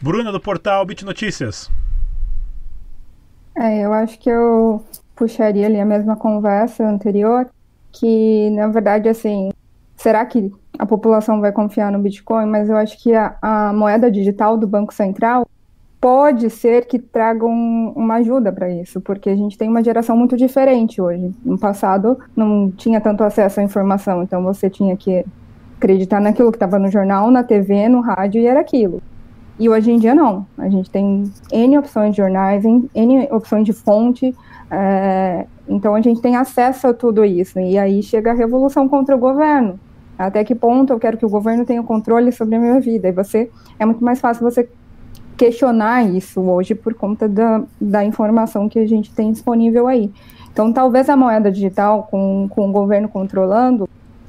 Bruna, 0.00 0.30
do 0.30 0.38
portal 0.38 0.84
Bit 0.84 1.04
Notícias. 1.06 1.70
É, 3.56 3.86
eu 3.86 3.92
acho 3.94 4.18
que 4.18 4.28
eu 4.28 4.84
puxaria 5.16 5.66
ali 5.66 5.80
a 5.80 5.84
mesma 5.84 6.14
conversa 6.14 6.86
anterior, 6.86 7.48
que 7.90 8.50
na 8.50 8.68
verdade, 8.68 9.08
assim, 9.08 9.50
será 9.96 10.24
que 10.24 10.52
a 10.78 10.86
população 10.86 11.40
vai 11.40 11.50
confiar 11.50 11.90
no 11.90 11.98
Bitcoin? 11.98 12.46
Mas 12.46 12.68
eu 12.68 12.76
acho 12.76 13.02
que 13.02 13.14
a, 13.14 13.36
a 13.40 13.72
moeda 13.72 14.10
digital 14.10 14.56
do 14.56 14.66
Banco 14.66 14.92
Central 14.92 15.46
pode 15.98 16.50
ser 16.50 16.86
que 16.86 16.98
tragam 16.98 17.50
uma 17.96 18.16
ajuda 18.16 18.52
para 18.52 18.70
isso, 18.70 19.00
porque 19.00 19.30
a 19.30 19.34
gente 19.34 19.56
tem 19.56 19.68
uma 19.68 19.82
geração 19.82 20.16
muito 20.16 20.36
diferente 20.36 21.00
hoje. 21.00 21.34
No 21.44 21.58
passado 21.58 22.18
não 22.36 22.70
tinha 22.70 23.00
tanto 23.00 23.24
acesso 23.24 23.60
à 23.60 23.62
informação, 23.62 24.22
então 24.22 24.42
você 24.42 24.68
tinha 24.68 24.96
que 24.96 25.24
acreditar 25.76 26.20
naquilo 26.20 26.52
que 26.52 26.56
estava 26.56 26.78
no 26.78 26.90
jornal, 26.90 27.30
na 27.30 27.42
TV, 27.42 27.88
no 27.88 28.00
rádio 28.00 28.40
e 28.40 28.46
era 28.46 28.60
aquilo. 28.60 29.02
E 29.58 29.68
hoje 29.68 29.90
em 29.90 29.98
dia 29.98 30.14
não. 30.14 30.46
A 30.58 30.68
gente 30.68 30.90
tem 30.90 31.24
N 31.50 31.78
opções 31.78 32.10
de 32.10 32.18
jornais, 32.18 32.62
N 32.64 33.28
opções 33.30 33.64
de 33.64 33.72
fonte, 33.72 34.34
é, 34.70 35.46
então 35.68 35.94
a 35.94 36.00
gente 36.00 36.20
tem 36.20 36.36
acesso 36.36 36.88
a 36.88 36.94
tudo 36.94 37.24
isso. 37.24 37.58
E 37.58 37.78
aí 37.78 38.02
chega 38.02 38.30
a 38.30 38.34
revolução 38.34 38.88
contra 38.88 39.14
o 39.14 39.18
governo. 39.18 39.78
Até 40.18 40.42
que 40.44 40.54
ponto 40.54 40.92
eu 40.92 40.98
quero 40.98 41.18
que 41.18 41.26
o 41.26 41.28
governo 41.28 41.64
tenha 41.64 41.82
controle 41.82 42.32
sobre 42.32 42.56
a 42.56 42.58
minha 42.58 42.80
vida? 42.80 43.08
E 43.08 43.12
você 43.12 43.50
é 43.78 43.84
muito 43.84 44.02
mais 44.02 44.20
fácil 44.20 44.42
você 44.42 44.68
questionar 45.36 46.02
isso 46.08 46.40
hoje 46.40 46.74
por 46.74 46.94
conta 46.94 47.28
da, 47.28 47.62
da 47.78 48.04
informação 48.04 48.68
que 48.68 48.78
a 48.78 48.86
gente 48.86 49.12
tem 49.14 49.30
disponível 49.30 49.86
aí. 49.86 50.10
Então, 50.50 50.72
talvez 50.72 51.10
a 51.10 51.16
moeda 51.16 51.52
digital, 51.52 52.08
com, 52.10 52.48
com 52.48 52.70
o 52.70 52.72
governo 52.72 53.08
controlando, 53.10 53.86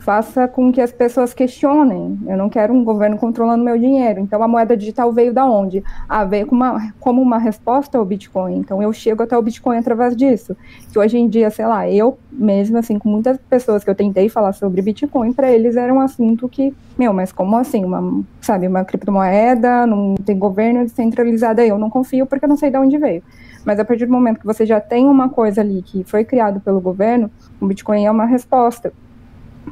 faça 0.08 0.48
com 0.48 0.72
que 0.72 0.80
as 0.80 0.90
pessoas 0.90 1.34
questionem. 1.34 2.18
Eu 2.26 2.38
não 2.38 2.48
quero 2.48 2.74
um 2.74 2.82
governo 2.82 3.18
controlando 3.18 3.62
meu 3.62 3.78
dinheiro. 3.78 4.22
Então 4.22 4.42
a 4.42 4.48
moeda 4.48 4.78
digital 4.78 5.12
veio 5.12 5.34
da 5.34 5.46
onde? 5.46 5.84
Ah, 6.08 6.24
veio 6.24 6.48
como 6.48 6.64
uma, 6.64 6.94
como 6.98 7.22
uma 7.22 7.38
resposta 7.38 7.98
ao 7.98 8.06
Bitcoin. 8.06 8.56
Então 8.56 8.82
eu 8.82 8.94
chego 8.94 9.24
até 9.24 9.38
o 9.38 9.42
Bitcoin 9.42 9.76
através 9.76 10.16
disso. 10.16 10.56
Que 10.94 10.98
hoje 10.98 11.18
em 11.18 11.28
dia, 11.28 11.50
sei 11.50 11.66
lá, 11.66 11.90
eu 11.90 12.18
mesmo 12.32 12.78
assim, 12.78 12.98
com 12.98 13.10
muitas 13.10 13.38
pessoas 13.50 13.84
que 13.84 13.90
eu 13.90 13.96
tentei 13.96 14.30
falar 14.30 14.54
sobre 14.54 14.82
Bitcoin, 14.82 15.34
para 15.34 15.52
eles 15.52 15.76
era 15.76 15.94
um 15.94 16.00
assunto 16.00 16.48
que, 16.48 16.74
meu, 16.98 17.12
mas 17.12 17.34
como 17.34 17.58
assim? 17.58 17.84
Uma, 17.84 18.24
sabe, 18.40 18.66
uma 18.66 18.86
criptomoeda, 18.86 19.86
não 19.86 20.16
tem 20.16 20.40
governo 20.40 20.86
descentralizado 20.86 21.60
aí, 21.60 21.68
eu 21.68 21.78
não 21.78 21.90
confio 21.90 22.26
porque 22.26 22.46
eu 22.46 22.50
não 22.50 22.56
sei 22.56 22.72
de 22.72 22.78
onde 22.78 22.98
veio. 22.98 23.22
Mas 23.66 23.78
a 23.78 23.84
partir 23.84 24.06
do 24.06 24.14
momento 24.14 24.40
que 24.40 24.46
você 24.46 24.66
já 24.66 24.80
tem 24.80 25.06
uma 25.06 25.28
coisa 25.28 25.60
ali 25.60 25.82
que 25.82 26.06
foi 26.06 26.24
criado 26.24 26.62
pelo 26.62 26.80
governo, 26.80 27.30
o 27.60 27.68
Bitcoin 27.68 28.06
é 28.06 28.10
uma 28.10 28.26
resposta 28.26 28.94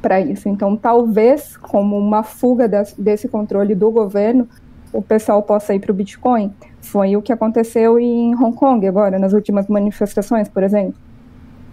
para 0.02 0.20
isso. 0.20 0.48
Então, 0.50 0.76
talvez, 0.76 1.58
como 1.58 1.98
uma 1.98 2.24
fuga 2.24 2.68
desse 2.98 3.28
controle 3.28 3.76
do 3.76 3.90
governo, 3.92 4.48
o 4.94 5.02
pessoal 5.02 5.42
possa 5.44 5.74
ir 5.74 5.80
para 5.80 5.92
o 5.92 5.96
Bitcoin. 5.96 6.54
Foi 6.82 7.18
o 7.18 7.22
que 7.22 7.34
aconteceu 7.34 8.00
em 8.00 8.36
Hong 8.36 8.56
Kong 8.56 8.88
agora, 8.88 9.20
nas 9.20 9.34
últimas 9.34 9.68
manifestações, 9.68 10.48
por 10.48 10.64
exemplo. 10.64 10.96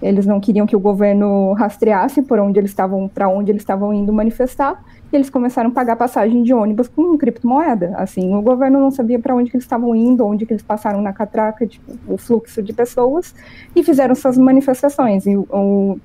eles 0.02 0.26
não 0.26 0.40
queriam 0.40 0.66
que 0.66 0.74
o 0.74 0.80
governo 0.80 1.52
rastreasse 1.52 2.22
por 2.22 2.38
onde 2.40 2.58
eles 2.58 2.70
estavam, 2.70 3.08
para 3.08 3.28
onde 3.28 3.52
eles 3.52 3.62
estavam 3.62 3.94
indo 3.94 4.12
manifestar, 4.12 4.82
e 5.12 5.16
eles 5.16 5.30
começaram 5.30 5.70
a 5.70 5.72
pagar 5.72 5.94
passagem 5.96 6.42
de 6.42 6.52
ônibus 6.52 6.88
com 6.88 7.16
criptomoeda. 7.16 7.94
Assim, 7.96 8.34
o 8.34 8.42
governo 8.42 8.80
não 8.80 8.90
sabia 8.90 9.18
para 9.18 9.34
onde 9.34 9.50
eles 9.50 9.62
estavam 9.62 9.94
indo, 9.94 10.26
onde 10.26 10.44
eles 10.48 10.62
passaram 10.62 11.00
na 11.00 11.12
catraca, 11.12 11.66
tipo, 11.66 11.92
o 12.08 12.18
fluxo 12.18 12.60
de 12.62 12.72
pessoas, 12.72 13.34
e 13.76 13.82
fizeram 13.84 14.14
suas 14.14 14.36
manifestações. 14.36 15.24
E 15.26 15.36
o, 15.36 15.98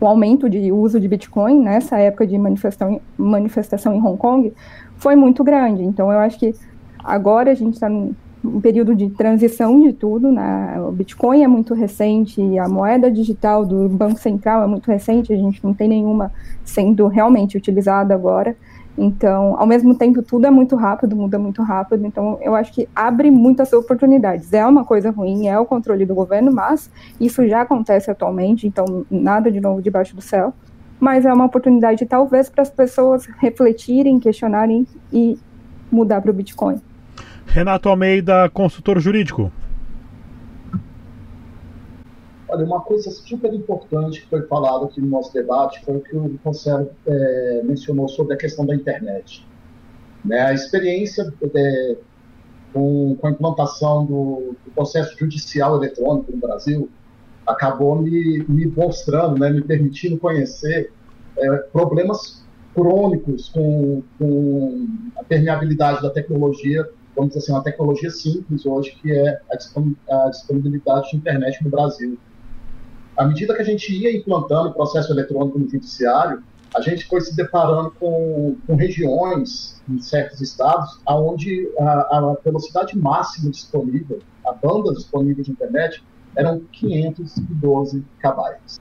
o 0.00 0.06
aumento 0.06 0.48
de 0.48 0.72
uso 0.72 0.98
de 0.98 1.06
Bitcoin 1.06 1.60
nessa 1.62 1.98
época 1.98 2.26
de 2.26 2.38
manifestação, 2.38 3.00
manifestação 3.18 3.94
em 3.94 4.02
Hong 4.02 4.16
Kong 4.16 4.52
foi 4.96 5.14
muito 5.14 5.44
grande. 5.44 5.82
Então, 5.82 6.10
eu 6.10 6.18
acho 6.18 6.38
que 6.38 6.54
agora 7.04 7.50
a 7.50 7.54
gente 7.54 7.74
está 7.74 7.88
um 8.42 8.60
período 8.60 8.94
de 8.94 9.10
transição 9.10 9.78
de 9.80 9.92
tudo, 9.92 10.32
né? 10.32 10.80
O 10.80 10.90
Bitcoin 10.90 11.42
é 11.42 11.48
muito 11.48 11.74
recente, 11.74 12.40
a 12.58 12.68
moeda 12.68 13.10
digital 13.10 13.66
do 13.66 13.88
Banco 13.88 14.18
Central 14.18 14.62
é 14.62 14.66
muito 14.66 14.90
recente, 14.90 15.32
a 15.32 15.36
gente 15.36 15.62
não 15.62 15.74
tem 15.74 15.88
nenhuma 15.88 16.32
sendo 16.64 17.06
realmente 17.06 17.56
utilizada 17.56 18.14
agora. 18.14 18.56
Então, 19.02 19.58
ao 19.58 19.66
mesmo 19.66 19.94
tempo, 19.94 20.22
tudo 20.22 20.46
é 20.46 20.50
muito 20.50 20.76
rápido, 20.76 21.16
muda 21.16 21.38
muito 21.38 21.62
rápido. 21.62 22.04
Então, 22.04 22.38
eu 22.42 22.54
acho 22.54 22.70
que 22.70 22.86
abre 22.94 23.30
muitas 23.30 23.72
oportunidades. 23.72 24.52
É 24.52 24.66
uma 24.66 24.84
coisa 24.84 25.10
ruim, 25.10 25.48
é 25.48 25.58
o 25.58 25.64
controle 25.64 26.04
do 26.04 26.14
governo, 26.14 26.52
mas 26.52 26.90
isso 27.18 27.48
já 27.48 27.62
acontece 27.62 28.10
atualmente, 28.10 28.66
então 28.66 29.06
nada 29.10 29.50
de 29.50 29.58
novo 29.58 29.80
debaixo 29.80 30.14
do 30.14 30.20
céu. 30.20 30.52
Mas 31.00 31.24
é 31.24 31.32
uma 31.32 31.46
oportunidade, 31.46 32.04
talvez, 32.04 32.50
para 32.50 32.60
as 32.60 32.68
pessoas 32.68 33.24
refletirem, 33.38 34.20
questionarem 34.20 34.86
e 35.10 35.38
mudar 35.90 36.20
para 36.20 36.30
o 36.30 36.34
Bitcoin. 36.34 36.78
Renato 37.46 37.88
Almeida, 37.88 38.50
consultor 38.50 39.00
jurídico. 39.00 39.50
Olha, 42.52 42.64
uma 42.64 42.80
coisa 42.80 43.10
super 43.12 43.54
importante 43.54 44.22
que 44.22 44.26
foi 44.26 44.42
falado 44.42 44.86
aqui 44.86 45.00
no 45.00 45.06
nosso 45.06 45.32
debate 45.32 45.84
foi 45.84 45.96
o 45.96 46.00
que 46.00 46.16
o 46.16 46.38
Conselho 46.42 46.90
é, 47.06 47.60
mencionou 47.62 48.08
sobre 48.08 48.34
a 48.34 48.36
questão 48.36 48.66
da 48.66 48.74
internet. 48.74 49.46
Né, 50.24 50.38
a 50.40 50.52
experiência 50.52 51.32
é, 51.54 51.96
com, 52.72 53.16
com, 53.20 53.26
a 53.26 53.30
implantação 53.30 54.04
do, 54.04 54.56
do, 54.64 54.70
processo 54.74 55.16
judicial 55.16 55.76
eletrônico 55.76 56.32
no 56.32 56.38
Brasil 56.38 56.90
acabou 57.46 57.96
me, 58.02 58.44
me 58.48 58.66
mostrando, 58.66 59.38
né, 59.38 59.48
me 59.48 59.62
permitindo 59.62 60.18
conhecer 60.18 60.92
é, 61.38 61.56
problemas 61.72 62.44
crônicos 62.74 63.48
com, 63.48 64.02
com 64.18 64.88
a 65.16 65.24
permeabilidade 65.24 66.02
da 66.02 66.10
tecnologia 66.10 66.86
vamos 67.14 67.34
dizer 67.34 67.40
assim, 67.40 67.52
uma 67.52 67.62
tecnologia 67.62 68.10
simples 68.10 68.64
hoje, 68.64 68.96
que 69.00 69.12
é 69.12 69.40
a 69.50 70.28
disponibilidade 70.28 71.10
de 71.10 71.16
internet 71.16 71.62
no 71.62 71.70
Brasil. 71.70 72.18
À 73.20 73.26
medida 73.26 73.54
que 73.54 73.60
a 73.60 73.64
gente 73.64 73.94
ia 73.94 74.16
implantando 74.16 74.70
o 74.70 74.72
processo 74.72 75.12
eletrônico 75.12 75.58
no 75.58 75.68
judiciário, 75.68 76.42
a 76.74 76.80
gente 76.80 77.06
foi 77.06 77.20
se 77.20 77.36
deparando 77.36 77.90
com, 78.00 78.56
com 78.66 78.74
regiões 78.76 79.78
em 79.86 80.00
certos 80.00 80.40
estados 80.40 80.98
onde 81.06 81.70
a, 81.78 81.90
a, 82.16 82.36
velocidade 82.42 82.96
máxima 82.96 83.50
disponível, 83.50 84.20
a 84.46 84.52
banda 84.52 84.94
disponível 84.94 85.44
de 85.44 85.50
internet, 85.50 86.02
eram 86.34 86.62
512 86.72 88.02
kbytes. 88.22 88.80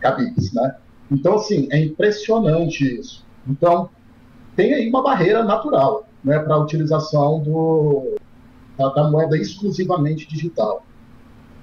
Kbps, 0.00 0.54
né? 0.54 0.76
Então, 1.12 1.36
assim, 1.36 1.68
é 1.70 1.78
impressionante 1.78 2.98
isso. 2.98 3.24
Então, 3.46 3.90
tem 4.56 4.74
aí 4.74 4.88
uma 4.88 5.04
barreira 5.04 5.44
natural 5.44 6.08
né, 6.24 6.36
para 6.40 6.56
a 6.56 6.58
utilização 6.58 7.40
do, 7.44 8.16
da, 8.76 8.88
da, 8.88 9.08
moeda 9.08 9.36
exclusivamente 9.38 10.28
digital. 10.28 10.82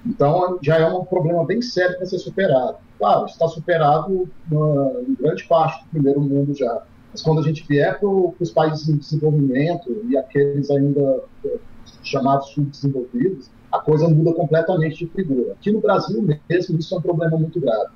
Então, 0.06 0.58
já 0.62 0.76
é 0.78 0.86
um 0.86 1.04
problema 1.04 1.44
bem 1.44 1.60
sério 1.60 1.96
para 1.96 2.06
ser 2.06 2.18
superado. 2.18 2.76
Claro, 2.98 3.26
está 3.26 3.48
superado 3.48 4.28
na, 4.50 5.00
em 5.00 5.14
grande 5.14 5.44
parte 5.44 5.84
do 5.84 5.90
primeiro 5.90 6.20
mundo 6.20 6.54
já. 6.54 6.82
Mas 7.12 7.22
quando 7.22 7.40
a 7.40 7.42
gente 7.42 7.66
vier 7.66 7.98
para 7.98 8.08
os 8.08 8.50
países 8.50 8.88
em 8.88 8.96
desenvolvimento 8.96 10.04
e 10.08 10.16
aqueles 10.16 10.70
ainda 10.70 11.22
eh, 11.44 11.58
chamados 12.02 12.48
subdesenvolvidos, 12.50 13.50
a 13.72 13.78
coisa 13.78 14.08
muda 14.08 14.32
completamente 14.32 15.04
de 15.04 15.10
figura. 15.10 15.52
Aqui 15.52 15.72
no 15.72 15.80
Brasil 15.80 16.22
mesmo, 16.48 16.78
isso 16.78 16.94
é 16.94 16.98
um 16.98 17.02
problema 17.02 17.36
muito 17.36 17.60
grave. 17.60 17.90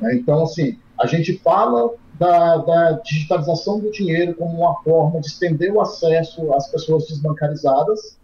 Né? 0.00 0.14
Então, 0.16 0.42
assim, 0.42 0.78
a 0.98 1.06
gente 1.06 1.38
fala 1.38 1.94
da, 2.18 2.56
da, 2.58 2.92
digitalização 2.92 3.78
do 3.78 3.90
dinheiro 3.90 4.34
como 4.34 4.58
uma 4.58 4.82
forma 4.82 5.20
de 5.20 5.28
estender 5.28 5.72
o 5.72 5.80
acesso 5.80 6.52
às 6.52 6.68
pessoas 6.70 7.06
desbancarizadas, 7.06 8.18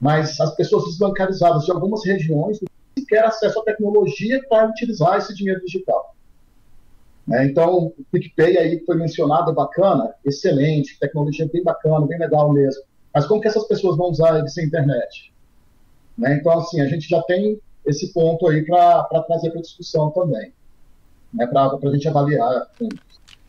mas 0.00 0.38
as 0.40 0.54
pessoas 0.54 0.84
desbancarizadas 0.84 1.64
de 1.64 1.72
algumas 1.72 2.04
regiões 2.04 2.60
não 2.60 2.68
sequer 2.98 3.24
acesso 3.24 3.60
à 3.60 3.64
tecnologia 3.64 4.40
para 4.48 4.68
utilizar 4.68 5.18
esse 5.18 5.34
dinheiro 5.34 5.60
digital. 5.64 6.14
É, 7.30 7.44
então, 7.44 7.86
o 7.86 8.04
PicPay 8.10 8.56
aí 8.56 8.82
foi 8.86 8.96
mencionado 8.96 9.50
é 9.50 9.54
bacana, 9.54 10.14
excelente, 10.24 10.98
tecnologia 10.98 11.48
bem 11.52 11.62
bacana, 11.62 12.06
bem 12.06 12.18
legal 12.18 12.52
mesmo. 12.52 12.82
Mas 13.14 13.26
como 13.26 13.40
que 13.40 13.48
essas 13.48 13.66
pessoas 13.66 13.96
vão 13.96 14.08
usar 14.08 14.38
ele 14.38 14.48
sem 14.48 14.64
internet? 14.64 15.32
Né? 16.16 16.36
Então, 16.36 16.58
assim, 16.58 16.80
a 16.80 16.86
gente 16.86 17.08
já 17.08 17.22
tem 17.22 17.60
esse 17.84 18.12
ponto 18.12 18.48
aí 18.48 18.64
para 18.64 19.04
trazer 19.26 19.50
para 19.50 19.60
discussão 19.60 20.10
também, 20.10 20.52
né? 21.34 21.46
para 21.46 21.70
a 21.82 21.92
gente 21.92 22.08
avaliar. 22.08 22.70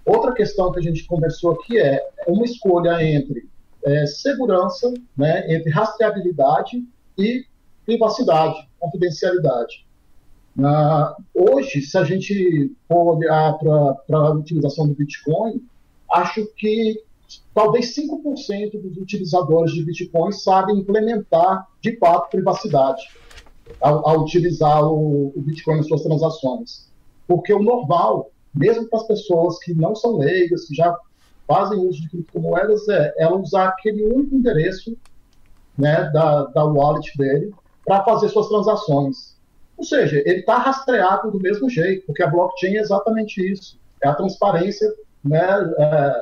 Outra 0.05 0.33
questão 0.33 0.71
que 0.71 0.79
a 0.79 0.83
gente 0.83 1.05
conversou 1.05 1.53
aqui 1.53 1.79
é 1.79 2.05
uma 2.27 2.43
escolha 2.43 3.01
entre 3.03 3.47
é, 3.83 4.05
segurança, 4.05 4.93
né, 5.17 5.53
entre 5.53 5.69
rastreabilidade 5.69 6.83
e 7.17 7.45
privacidade, 7.85 8.67
confidencialidade. 8.79 9.85
hoje, 11.33 11.81
se 11.81 11.97
a 11.97 12.03
gente 12.03 12.75
for 12.87 13.17
olhar 13.17 13.57
para 13.57 14.17
a 14.17 14.31
utilização 14.31 14.87
do 14.87 14.93
Bitcoin, 14.93 15.63
acho 16.11 16.45
que 16.55 17.01
talvez 17.53 17.95
5% 17.95 18.81
dos 18.81 18.97
utilizadores 18.97 19.73
de 19.73 19.83
Bitcoin 19.83 20.31
sabem 20.31 20.77
implementar, 20.77 21.67
de 21.81 21.97
fato, 21.97 22.29
privacidade 22.29 23.01
ao, 23.81 24.07
ao 24.07 24.21
utilizar 24.21 24.83
o, 24.83 25.31
o 25.35 25.41
Bitcoin 25.41 25.77
nas 25.77 25.87
suas 25.87 26.03
transações. 26.03 26.89
Porque 27.27 27.53
o 27.53 27.61
normal 27.61 28.31
mesmo 28.53 28.87
para 28.87 28.99
as 28.99 29.07
pessoas 29.07 29.59
que 29.59 29.73
não 29.73 29.95
são 29.95 30.17
leigas, 30.17 30.65
que 30.65 30.75
já 30.75 30.95
fazem 31.49 31.79
uso 31.79 31.99
de 31.99 32.09
criptomoedas, 32.09 32.88
é 32.88 33.12
ela 33.17 33.35
usar 33.35 33.69
aquele 33.69 34.03
único 34.03 34.35
endereço 34.35 34.95
né, 35.75 36.07
da, 36.13 36.43
da 36.45 36.63
wallet 36.63 37.12
dele 37.17 37.51
para 37.83 38.03
fazer 38.03 38.29
suas 38.29 38.47
transações. 38.47 39.35
Ou 39.75 39.83
seja, 39.83 40.17
ele 40.17 40.41
está 40.41 40.59
rastreado 40.59 41.31
do 41.31 41.39
mesmo 41.39 41.67
jeito, 41.67 42.05
porque 42.05 42.21
a 42.21 42.27
blockchain 42.27 42.75
é 42.75 42.81
exatamente 42.81 43.41
isso. 43.51 43.79
É 44.03 44.07
a 44.07 44.13
transparência, 44.13 44.88
né, 45.23 45.39
é, 45.79 46.21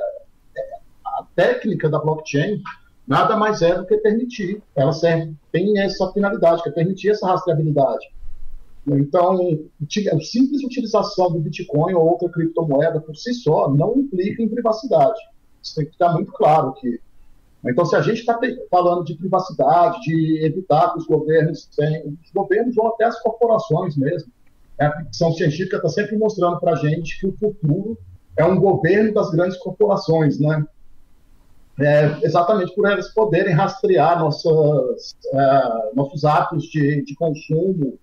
a 1.04 1.24
técnica 1.36 1.90
da 1.90 1.98
blockchain 1.98 2.62
nada 3.06 3.36
mais 3.36 3.60
é 3.60 3.74
do 3.74 3.84
que 3.84 3.98
permitir. 3.98 4.62
Ela 4.74 4.92
serve, 4.92 5.34
tem 5.52 5.78
essa 5.78 6.10
finalidade, 6.12 6.62
que 6.62 6.70
é 6.70 6.72
permitir 6.72 7.10
essa 7.10 7.26
rastreabilidade. 7.26 8.06
Então, 8.96 9.38
a 10.12 10.20
simples 10.20 10.64
utilização 10.64 11.32
do 11.32 11.40
Bitcoin 11.40 11.94
ou 11.94 12.08
outra 12.08 12.28
criptomoeda 12.28 13.00
por 13.00 13.16
si 13.16 13.34
só 13.34 13.72
não 13.72 13.98
implica 13.98 14.42
em 14.42 14.48
privacidade. 14.48 15.18
Isso 15.62 15.74
tem 15.74 15.84
que 15.84 15.92
ficar 15.92 16.12
muito 16.12 16.32
claro 16.32 16.68
aqui. 16.70 17.00
Então, 17.66 17.84
se 17.84 17.96
a 17.96 18.00
gente 18.00 18.20
está 18.20 18.38
falando 18.70 19.04
de 19.04 19.14
privacidade, 19.16 20.00
de 20.02 20.44
evitar 20.44 20.92
que 20.92 20.98
os 20.98 21.06
governos 21.06 21.66
tenham, 21.76 22.16
os 22.24 22.30
governos 22.32 22.76
ou 22.78 22.88
até 22.88 23.04
as 23.04 23.20
corporações 23.20 23.96
mesmo, 23.96 24.30
né, 24.78 24.86
a 24.86 25.04
ficção 25.04 25.32
científica 25.32 25.76
está 25.76 25.88
sempre 25.88 26.16
mostrando 26.16 26.60
para 26.60 26.72
a 26.72 26.76
gente 26.76 27.18
que 27.18 27.26
o 27.26 27.36
futuro 27.36 27.98
é 28.36 28.44
um 28.44 28.60
governo 28.60 29.12
das 29.12 29.30
grandes 29.30 29.58
corporações, 29.58 30.38
né? 30.38 30.64
É, 31.80 32.24
exatamente 32.24 32.74
por 32.74 32.88
elas 32.88 33.08
poderem 33.14 33.54
rastrear 33.54 34.18
nossas, 34.18 35.16
é, 35.32 35.94
nossos 35.94 36.24
atos 36.24 36.64
de, 36.64 37.04
de 37.04 37.14
consumo, 37.14 37.98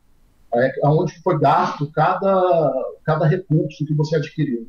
é, 0.55 0.73
aonde 0.83 1.19
foi 1.21 1.37
gasto 1.39 1.91
cada, 1.91 2.73
cada 3.03 3.25
recurso 3.27 3.85
que 3.85 3.93
você 3.93 4.15
adquiriu. 4.15 4.67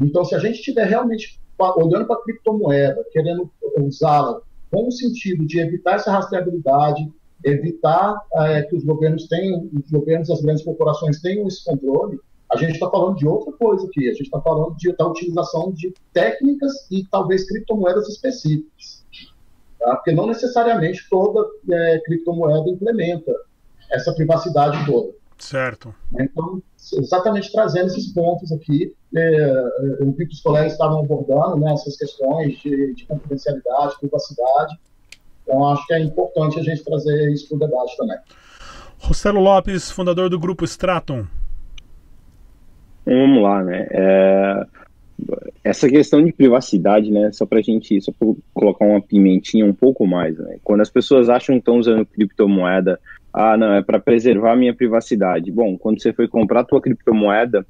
Então, 0.00 0.24
se 0.24 0.34
a 0.34 0.38
gente 0.38 0.56
estiver 0.56 0.84
realmente 0.84 1.40
olhando 1.58 2.06
para 2.06 2.16
a 2.16 2.22
criptomoeda, 2.22 3.04
querendo 3.10 3.50
usá-la 3.78 4.40
com 4.70 4.86
o 4.86 4.92
sentido 4.92 5.44
de 5.46 5.58
evitar 5.58 5.94
essa 5.94 6.12
rastreabilidade, 6.12 7.10
evitar 7.44 8.20
é, 8.34 8.62
que 8.62 8.76
os 8.76 8.84
governos 8.84 9.26
tenham, 9.26 9.68
os 9.72 9.90
governos, 9.90 10.30
as 10.30 10.40
grandes 10.40 10.64
corporações 10.64 11.20
tenham 11.20 11.48
esse 11.48 11.64
controle, 11.64 12.20
a 12.50 12.56
gente 12.56 12.72
está 12.72 12.88
falando 12.88 13.16
de 13.16 13.26
outra 13.26 13.52
coisa 13.52 13.86
aqui. 13.86 14.08
A 14.08 14.12
gente 14.12 14.22
está 14.22 14.40
falando 14.40 14.74
de, 14.76 14.92
da 14.96 15.06
utilização 15.06 15.70
de 15.72 15.92
técnicas 16.12 16.72
e 16.90 17.04
talvez 17.10 17.46
criptomoedas 17.46 18.08
específicas. 18.08 19.04
Tá? 19.78 19.96
Porque 19.96 20.12
não 20.12 20.26
necessariamente 20.26 21.06
toda 21.10 21.46
é, 21.70 21.98
criptomoeda 22.00 22.70
implementa 22.70 23.32
essa 23.90 24.12
privacidade 24.12 24.84
toda. 24.86 25.12
Certo. 25.38 25.94
Então, 26.18 26.60
exatamente 26.94 27.52
trazendo 27.52 27.86
esses 27.86 28.12
pontos 28.12 28.50
aqui, 28.50 28.92
é, 29.16 29.64
o 30.00 30.12
que 30.12 30.24
os 30.24 30.40
colegas 30.40 30.72
estavam 30.72 31.00
abordando, 31.00 31.58
né, 31.58 31.72
essas 31.72 31.96
questões 31.96 32.58
de, 32.58 32.94
de 32.94 33.06
confidencialidade, 33.06 33.98
privacidade. 34.00 34.76
Então, 35.42 35.68
acho 35.68 35.86
que 35.86 35.94
é 35.94 36.00
importante 36.00 36.58
a 36.58 36.62
gente 36.62 36.84
trazer 36.84 37.32
isso 37.32 37.48
para 37.48 37.56
o 37.56 37.58
debate 37.60 37.96
também. 37.96 38.18
Rossello 38.98 39.40
Lopes, 39.40 39.90
fundador 39.90 40.28
do 40.28 40.38
grupo 40.38 40.64
Stratum. 40.64 41.24
Vamos 43.06 43.42
lá, 43.42 43.62
né? 43.62 43.86
É... 43.90 44.66
Essa 45.64 45.88
questão 45.88 46.24
de 46.24 46.32
privacidade, 46.32 47.10
né? 47.10 47.32
Só 47.32 47.44
para 47.46 47.58
a 47.58 47.62
gente, 47.62 48.00
só 48.00 48.12
pra 48.12 48.28
colocar 48.54 48.84
uma 48.84 49.00
pimentinha 49.00 49.64
um 49.64 49.72
pouco 49.72 50.06
mais, 50.06 50.38
né? 50.38 50.58
Quando 50.62 50.80
as 50.80 50.90
pessoas 50.90 51.28
acham 51.28 51.54
que 51.54 51.60
estão 51.60 51.78
usando 51.78 52.06
criptomoeda, 52.06 53.00
ah, 53.32 53.56
não, 53.56 53.74
é 53.74 53.82
para 53.82 54.00
preservar 54.00 54.52
a 54.52 54.56
minha 54.56 54.74
privacidade. 54.74 55.50
Bom, 55.50 55.76
quando 55.76 56.00
você 56.00 56.12
foi 56.12 56.26
comprar 56.26 56.60
a 56.60 56.64
tua 56.64 56.80
criptomoeda, 56.80 57.66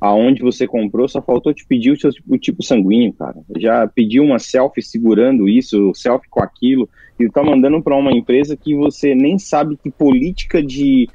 aonde 0.00 0.42
você 0.42 0.66
comprou, 0.66 1.08
só 1.08 1.20
faltou 1.20 1.52
te 1.52 1.66
pedir 1.66 1.92
o 1.92 2.00
seu 2.00 2.10
o 2.28 2.38
tipo 2.38 2.62
sanguíneo, 2.62 3.12
cara. 3.12 3.36
Já 3.56 3.86
pediu 3.86 4.22
uma 4.22 4.38
selfie 4.38 4.82
segurando 4.82 5.48
isso, 5.48 5.92
selfie 5.94 6.28
com 6.28 6.42
aquilo, 6.42 6.88
e 7.18 7.28
tá 7.28 7.42
mandando 7.42 7.82
para 7.82 7.96
uma 7.96 8.12
empresa 8.12 8.56
que 8.56 8.74
você 8.74 9.14
nem 9.14 9.38
sabe 9.38 9.76
que 9.76 9.90
política 9.90 10.62
de, 10.62 11.08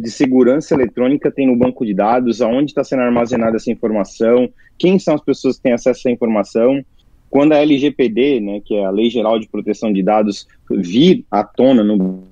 de 0.00 0.10
segurança 0.10 0.74
eletrônica 0.74 1.30
tem 1.30 1.46
no 1.46 1.56
banco 1.56 1.84
de 1.84 1.92
dados, 1.92 2.40
aonde 2.40 2.70
está 2.70 2.82
sendo 2.82 3.02
armazenada 3.02 3.56
essa 3.56 3.70
informação, 3.70 4.48
quem 4.78 4.98
são 4.98 5.14
as 5.14 5.20
pessoas 5.20 5.56
que 5.56 5.64
têm 5.64 5.72
acesso 5.72 5.88
a 5.88 6.00
essa 6.00 6.10
informação. 6.10 6.82
Quando 7.28 7.52
a 7.52 7.58
LGPD, 7.58 8.40
né, 8.40 8.60
que 8.64 8.74
é 8.74 8.86
a 8.86 8.90
Lei 8.90 9.10
Geral 9.10 9.38
de 9.38 9.46
Proteção 9.46 9.92
de 9.92 10.02
Dados, 10.02 10.48
vir 10.70 11.26
à 11.30 11.44
tona 11.44 11.84
no 11.84 12.22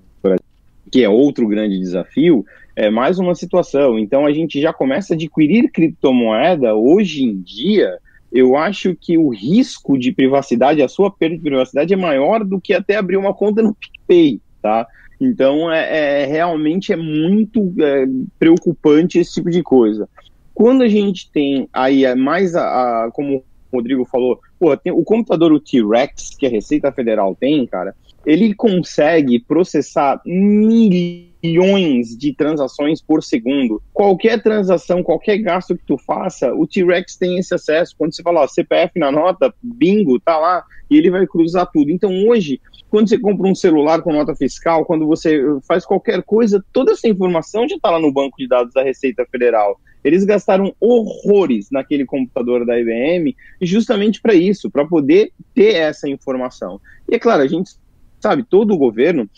que 0.97 1.05
é 1.05 1.09
outro 1.11 1.47
grande 1.47 1.79
desafio, 1.79 2.43
é 2.75 2.89
mais 2.89 3.19
uma 3.19 3.35
situação. 3.35 3.99
Então 3.99 4.25
a 4.25 4.33
gente 4.33 4.59
já 4.59 4.73
começa 4.73 5.13
a 5.13 5.15
adquirir 5.15 5.71
criptomoeda 5.71 6.75
hoje 6.75 7.23
em 7.23 7.39
dia. 7.39 7.99
Eu 8.33 8.57
acho 8.57 8.97
que 8.99 9.19
o 9.19 9.29
risco 9.29 9.99
de 9.99 10.11
privacidade, 10.11 10.83
a 10.83 10.89
sua 10.89 11.11
perda 11.11 11.37
de 11.37 11.43
privacidade 11.43 11.93
é 11.93 11.97
maior 11.99 12.43
do 12.43 12.59
que 12.59 12.73
até 12.73 12.97
abrir 12.97 13.19
uma 13.19 13.35
conta 13.35 13.63
no 13.63 13.75
PicPay, 13.75 14.41
tá? 14.63 14.87
Então 15.21 15.71
é, 15.71 16.23
é 16.23 16.25
realmente 16.25 16.95
é 16.95 16.97
muito 16.97 17.75
é, 17.79 18.07
preocupante 18.39 19.19
esse 19.19 19.35
tipo 19.35 19.51
de 19.51 19.63
coisa. 19.63 20.09
Quando 20.55 20.81
a 20.81 20.89
gente 20.89 21.31
tem 21.31 21.69
aí 21.75 22.07
é 22.07 22.15
mais 22.15 22.57
a, 22.57 23.05
a 23.05 23.11
como 23.11 23.45
o 23.71 23.77
Rodrigo 23.77 24.07
falou, 24.07 24.41
tem 24.83 24.95
o 24.95 25.05
computador 25.05 25.53
o 25.53 25.61
T-Rex 25.61 26.35
que 26.39 26.47
a 26.47 26.51
Receita 26.51 26.91
Federal 26.91 27.37
tem, 27.39 27.67
cara, 27.67 27.95
ele 28.27 28.53
consegue 28.53 29.39
processar 29.39 30.21
milhões 30.27 32.09
de 32.19 32.35
transações 32.35 33.01
por 33.01 33.23
segundo. 33.23 33.81
Qualquer 33.93 34.43
transação, 34.43 35.01
qualquer 35.01 35.39
gasto 35.39 35.77
que 35.77 35.85
tu 35.87 35.97
faça, 35.97 36.53
o 36.53 36.67
T-Rex 36.67 37.17
tem 37.17 37.39
esse 37.39 37.55
acesso. 37.55 37.95
Quando 37.97 38.13
você 38.13 38.25
fala 38.25 38.43
ó, 38.43 38.49
CPF 38.49 38.99
na 38.99 39.13
nota, 39.13 39.55
bingo, 39.63 40.19
tá 40.19 40.37
lá, 40.37 40.65
e 40.91 40.97
ele 40.97 41.09
vai 41.09 41.25
cruzar 41.25 41.71
tudo. 41.73 41.93
Então 41.93 42.11
hoje, 42.27 42.61
quando 42.91 43.09
você 43.09 43.17
compra 43.17 43.47
um 43.47 43.55
celular 43.55 44.03
com 44.03 44.13
nota 44.13 44.35
fiscal, 44.35 44.85
quando 44.85 45.07
você 45.07 45.41
faz 45.69 45.87
qualquer 45.87 46.21
coisa, 46.25 46.65
toda 46.73 46.93
essa 46.93 47.07
informação 47.07 47.69
já 47.69 47.77
está 47.77 47.91
lá 47.93 48.01
no 48.01 48.13
banco 48.13 48.37
de 48.37 48.49
dados 48.49 48.75
da 48.75 48.83
Receita 48.83 49.25
Federal. 49.31 49.81
Eles 50.03 50.25
gastaram 50.25 50.75
horrores 50.81 51.69
naquele 51.71 52.05
computador 52.05 52.65
da 52.67 52.79
IBM 52.79 53.37
justamente 53.61 54.21
para 54.21 54.35
isso, 54.35 54.69
para 54.69 54.85
poder 54.85 55.33
ter 55.55 55.75
essa 55.75 56.09
informação. 56.09 56.81
E 57.09 57.15
é 57.15 57.19
claro, 57.19 57.43
a 57.43 57.49
gente 57.49 57.73
sabe, 58.21 58.43
todo 58.43 58.75
o 58.75 58.79
governo, 58.79 59.29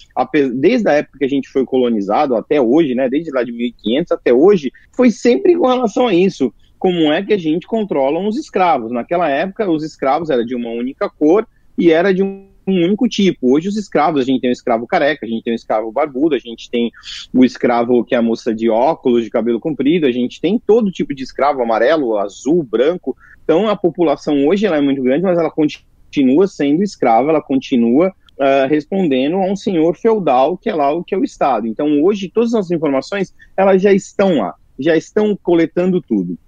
desde 0.55 0.89
a 0.89 0.95
época 0.95 1.18
que 1.18 1.24
a 1.24 1.29
gente 1.29 1.49
foi 1.49 1.64
colonizado 1.64 2.35
até 2.37 2.61
hoje, 2.61 2.95
né, 2.95 3.09
desde 3.09 3.31
lá 3.31 3.43
de 3.43 3.53
1500 3.53 4.12
até 4.12 4.33
hoje, 4.33 4.72
foi 4.95 5.11
sempre 5.11 5.57
com 5.57 5.66
relação 5.66 6.07
a 6.07 6.14
isso. 6.14 6.53
Como 6.79 7.12
é 7.12 7.22
que 7.22 7.33
a 7.33 7.39
gente 7.39 7.66
controla 7.66 8.20
os 8.26 8.37
escravos? 8.37 8.93
Naquela 8.93 9.29
época, 9.29 9.68
os 9.68 9.83
escravos 9.83 10.31
eram 10.31 10.45
de 10.45 10.55
uma 10.55 10.70
única 10.70 11.11
cor 11.11 11.47
e 11.76 11.91
era 11.91 12.14
de 12.14 12.22
um 12.22 12.47
único 12.66 13.09
tipo. 13.09 13.53
Hoje, 13.53 13.68
os 13.68 13.76
escravos, 13.76 14.20
a 14.20 14.24
gente 14.24 14.41
tem 14.41 14.51
o 14.51 14.53
escravo 14.53 14.87
careca, 14.87 15.26
a 15.26 15.29
gente 15.29 15.43
tem 15.43 15.53
o 15.53 15.57
escravo 15.57 15.91
barbudo, 15.91 16.35
a 16.35 16.39
gente 16.39 16.70
tem 16.70 16.91
o 17.33 17.45
escravo 17.45 18.05
que 18.05 18.14
é 18.14 18.18
a 18.18 18.22
moça 18.22 18.55
de 18.55 18.68
óculos, 18.68 19.24
de 19.24 19.31
cabelo 19.31 19.59
comprido, 19.59 20.07
a 20.07 20.12
gente 20.12 20.41
tem 20.41 20.59
todo 20.59 20.93
tipo 20.93 21.14
de 21.14 21.22
escravo, 21.22 21.62
amarelo, 21.62 22.16
azul, 22.16 22.62
branco. 22.62 23.16
Então, 23.43 23.68
a 23.68 23.76
população 23.76 24.47
hoje 24.47 24.66
ela 24.66 24.76
é 24.76 24.81
muito 24.81 25.03
grande, 25.03 25.22
mas 25.22 25.39
ela 25.39 25.51
continua 25.51 26.47
sendo 26.47 26.83
escrava, 26.83 27.31
ela 27.31 27.43
continua 27.43 28.12
uh, 28.39 28.68
respondendo 28.68 29.36
a 29.36 29.51
um 29.51 29.57
senhor 29.57 29.97
feudal 29.97 30.57
que 30.57 30.70
é 30.70 30.74
lá 30.74 30.93
o 30.93 31.05
que 31.05 31.14
é 31.14 31.18
o 31.18 31.24
Estado. 31.24 31.66
Então, 31.66 32.03
hoje, 32.03 32.30
todas 32.32 32.55
as 32.55 32.70
informações, 32.70 33.34
elas 33.57 33.82
já 33.82 33.93
estão 33.93 34.39
lá, 34.39 34.55
já 34.78 34.97
estão 34.97 35.36
coletando 35.36 36.01
tudo. 36.01 36.39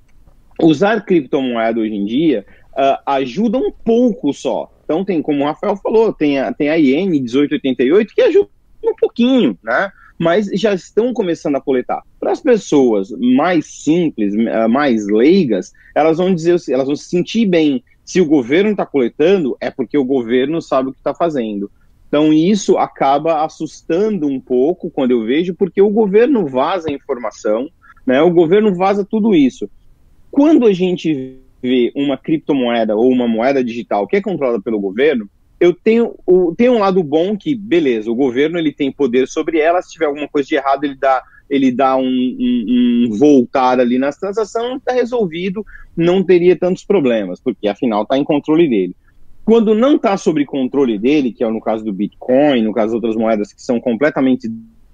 Usar 0.63 1.05
criptomoeda 1.05 1.81
hoje 1.81 1.95
em 1.95 2.05
dia 2.05 2.45
uh, 2.73 3.03
ajuda 3.07 3.59
um 3.59 3.71
pouco 3.71 4.33
só. 4.33 4.71
Então, 4.85 5.05
tem, 5.05 5.23
como 5.23 5.43
o 5.43 5.47
Rafael 5.47 5.77
falou, 5.77 6.13
tem 6.13 6.39
a, 6.39 6.53
tem 6.53 6.69
a 6.69 6.79
IN 6.79 7.11
1888 7.11 8.15
que 8.15 8.23
ajuda 8.23 8.49
um 8.85 8.95
pouquinho, 8.95 9.59
né? 9.63 9.91
Mas 10.19 10.47
já 10.53 10.75
estão 10.75 11.15
começando 11.15 11.57
a 11.57 11.61
coletar. 11.61 12.03
Para 12.19 12.33
as 12.33 12.41
pessoas 12.41 13.11
mais 13.13 13.67
simples, 13.67 14.35
ah, 14.49 14.69
mais 14.69 15.07
leigas, 15.07 15.73
elas 15.95 16.19
vão 16.19 16.35
dizer, 16.35 16.57
elas 16.69 16.87
vão 16.87 16.97
se 16.97 17.09
sentir 17.09 17.47
bem. 17.47 17.83
Se 18.05 18.21
o 18.21 18.27
governo 18.27 18.73
está 18.73 18.85
coletando, 18.85 19.57
é 19.61 19.71
porque 19.71 19.97
o 19.97 20.05
governo 20.05 20.61
sabe 20.61 20.91
o 20.91 20.93
que 20.93 20.99
está 20.99 21.15
fazendo. 21.15 21.71
Então, 22.11 22.33
isso 22.33 22.77
acaba 22.77 23.45
assustando 23.45 24.27
um 24.27 24.41
pouco 24.41 24.91
quando 24.91 25.13
eu 25.13 25.25
vejo, 25.25 25.55
porque 25.55 25.81
o 25.81 25.89
governo 25.89 26.45
vaza 26.45 26.91
informação, 26.91 27.71
né? 28.05 28.21
o 28.21 28.33
governo 28.33 28.75
vaza 28.75 29.07
tudo 29.09 29.33
isso. 29.33 29.71
Quando 30.29 30.67
a 30.67 30.73
gente 30.73 31.39
vê 31.63 31.93
uma 31.95 32.19
criptomoeda 32.19 32.97
ou 32.97 33.09
uma 33.09 33.29
moeda 33.29 33.63
digital 33.63 34.09
que 34.09 34.17
é 34.17 34.21
controlada 34.21 34.61
pelo 34.61 34.81
governo, 34.81 35.31
eu 35.61 35.73
tenho, 35.73 36.17
o, 36.27 36.53
tem 36.53 36.69
um 36.69 36.81
lado 36.81 37.01
bom 37.01 37.37
que, 37.37 37.55
beleza, 37.55 38.11
o 38.11 38.15
governo 38.17 38.59
ele 38.59 38.73
tem 38.73 38.91
poder 38.91 39.29
sobre 39.29 39.61
ela, 39.61 39.81
se 39.81 39.93
tiver 39.93 40.07
alguma 40.07 40.27
coisa 40.27 40.49
de 40.49 40.57
errado, 40.57 40.83
ele 40.83 40.97
dá, 40.97 41.23
ele 41.49 41.71
dá 41.71 41.97
um, 41.97 42.03
um, 42.03 43.07
um 43.07 43.17
voltar 43.17 43.79
ali 43.79 43.99
nas 43.99 44.17
transações, 44.17 44.79
está 44.79 44.93
resolvido, 44.93 45.65
não 45.97 46.25
teria 46.25 46.59
tantos 46.59 46.85
problemas, 46.85 47.39
porque 47.39 47.69
afinal 47.69 48.03
está 48.03 48.19
em 48.19 48.25
controle 48.25 48.69
dele. 48.69 48.97
Quando 49.45 49.75
não 49.75 49.97
está 49.97 50.17
sob 50.17 50.45
controle 50.45 50.99
dele, 50.99 51.33
que 51.33 51.43
é 51.43 51.49
no 51.49 51.61
caso 51.61 51.85
do 51.85 51.93
Bitcoin, 51.93 52.63
no 52.63 52.73
caso 52.73 52.91
de 52.91 52.95
outras 52.97 53.17
moedas 53.17 53.53
que 53.53 53.63
são 53.63 53.81
completamente 53.81 54.49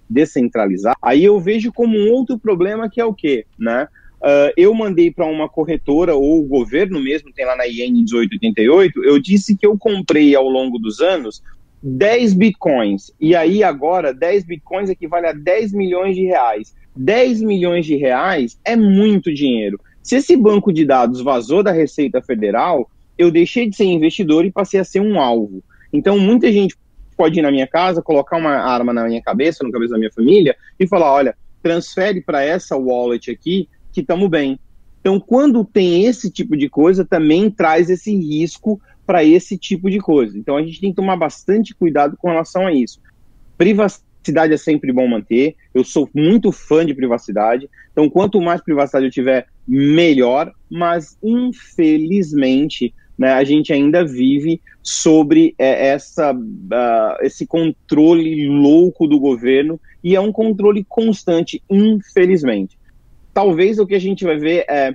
descentralizadas, 0.09 0.99
aí 1.03 1.25
eu 1.25 1.39
vejo 1.41 1.73
como 1.73 1.99
um 1.99 2.11
outro 2.13 2.39
problema 2.39 2.89
que 2.89 3.01
é 3.01 3.05
o 3.05 3.13
quê, 3.13 3.45
né? 3.59 3.89
Uh, 4.17 4.51
eu 4.57 4.73
mandei 4.73 5.11
para 5.11 5.27
uma 5.27 5.49
corretora, 5.49 6.15
ou 6.15 6.41
o 6.41 6.47
governo 6.47 7.01
mesmo, 7.01 7.33
tem 7.33 7.45
lá 7.45 7.55
na 7.55 7.67
IN 7.67 7.93
1888, 7.93 9.05
eu 9.05 9.21
disse 9.21 9.57
que 9.57 9.67
eu 9.67 9.77
comprei 9.77 10.35
ao 10.35 10.49
longo 10.49 10.79
dos 10.79 11.01
anos 11.01 11.43
10 11.83 12.35
bitcoins. 12.35 13.13
E 13.21 13.37
aí 13.37 13.63
agora 13.63 14.13
10 14.15 14.45
bitcoins 14.45 14.91
equivale 14.91 15.27
a 15.27 15.33
10 15.33 15.73
milhões 15.73 16.17
de 16.17 16.23
reais. 16.23 16.75
10 16.97 17.43
milhões 17.43 17.85
de 17.85 17.95
reais 17.95 18.59
é 18.65 18.75
muito 18.75 19.33
dinheiro. 19.33 19.79
Se 20.03 20.17
esse 20.17 20.37
banco 20.37 20.73
de 20.73 20.85
dados 20.85 21.21
vazou 21.21 21.63
da 21.63 21.73
Receita 21.73 22.23
Federal, 22.23 22.91
eu 23.19 23.31
deixei 23.31 23.69
de 23.69 23.77
ser 23.77 23.85
investidor 23.85 24.45
e 24.45 24.53
passei 24.53 24.81
a 24.81 24.85
ser 24.85 25.01
um 25.01 25.21
alvo. 25.21 25.63
Então, 25.93 26.19
muita 26.19 26.51
gente 26.53 26.77
pode 27.17 27.39
ir 27.39 27.43
na 27.43 27.51
minha 27.51 27.67
casa, 27.67 28.03
colocar 28.03 28.37
uma 28.37 28.57
arma 28.57 28.93
na 28.93 29.05
minha 29.07 29.23
cabeça, 29.23 29.65
no 29.65 29.73
cabeça 29.73 29.93
da 29.93 29.99
minha 29.99 30.13
família, 30.13 30.57
e 30.79 30.87
falar: 30.87 31.13
olha, 31.13 31.37
transfere 31.63 32.21
para 32.21 32.45
essa 32.45 32.77
wallet 32.77 33.31
aqui 33.31 33.69
que 33.93 34.01
estamos 34.01 34.29
bem. 34.29 34.59
Então, 35.01 35.19
quando 35.21 35.65
tem 35.65 36.05
esse 36.05 36.31
tipo 36.31 36.57
de 36.57 36.69
coisa, 36.69 37.05
também 37.05 37.51
traz 37.51 37.89
esse 37.89 38.15
risco 38.15 38.81
para 39.07 39.25
esse 39.25 39.57
tipo 39.57 39.89
de 39.89 40.01
coisa. 40.01 40.37
Então, 40.37 40.57
a 40.57 40.63
gente 40.63 40.81
tem 40.81 40.91
que 40.91 40.97
tomar 40.97 41.17
bastante 41.17 41.75
cuidado 41.75 42.17
com 42.17 42.29
relação 42.29 42.67
a 42.67 42.73
isso. 42.73 43.01
Privacidade 43.57 44.53
é 44.53 44.57
sempre 44.57 44.93
bom 44.93 45.07
manter. 45.07 45.55
Eu 45.73 45.85
sou 45.85 46.11
muito 46.13 46.51
fã 46.51 46.85
de 46.85 46.93
privacidade. 46.93 47.71
Então, 47.93 48.11
quanto 48.11 48.41
mais 48.41 48.61
privacidade 48.61 49.07
eu 49.07 49.11
tiver, 49.11 49.47
melhor. 49.67 50.53
Mas, 50.69 51.17
infelizmente, 51.23 52.93
né, 53.19 53.33
a 53.33 53.45
gente 53.45 53.73
ainda 53.73 54.05
vive 54.05 54.61
sobre 54.83 55.55
é, 55.59 55.89
essa, 55.89 56.33
uh, 56.33 57.25
esse 57.25 57.47
controle 57.47 58.47
louco 58.47 59.07
do 59.07 59.19
governo 59.19 59.81
e 60.03 60.15
é 60.15 60.21
um 60.21 60.31
controle 60.31 60.85
constante, 60.85 61.63
infelizmente. 61.69 62.79
Talvez 63.33 63.79
o 63.79 63.87
que 63.87 63.95
a 63.95 64.01
gente 64.01 64.25
vai 64.25 64.37
ver 64.37 64.65
é 64.69 64.95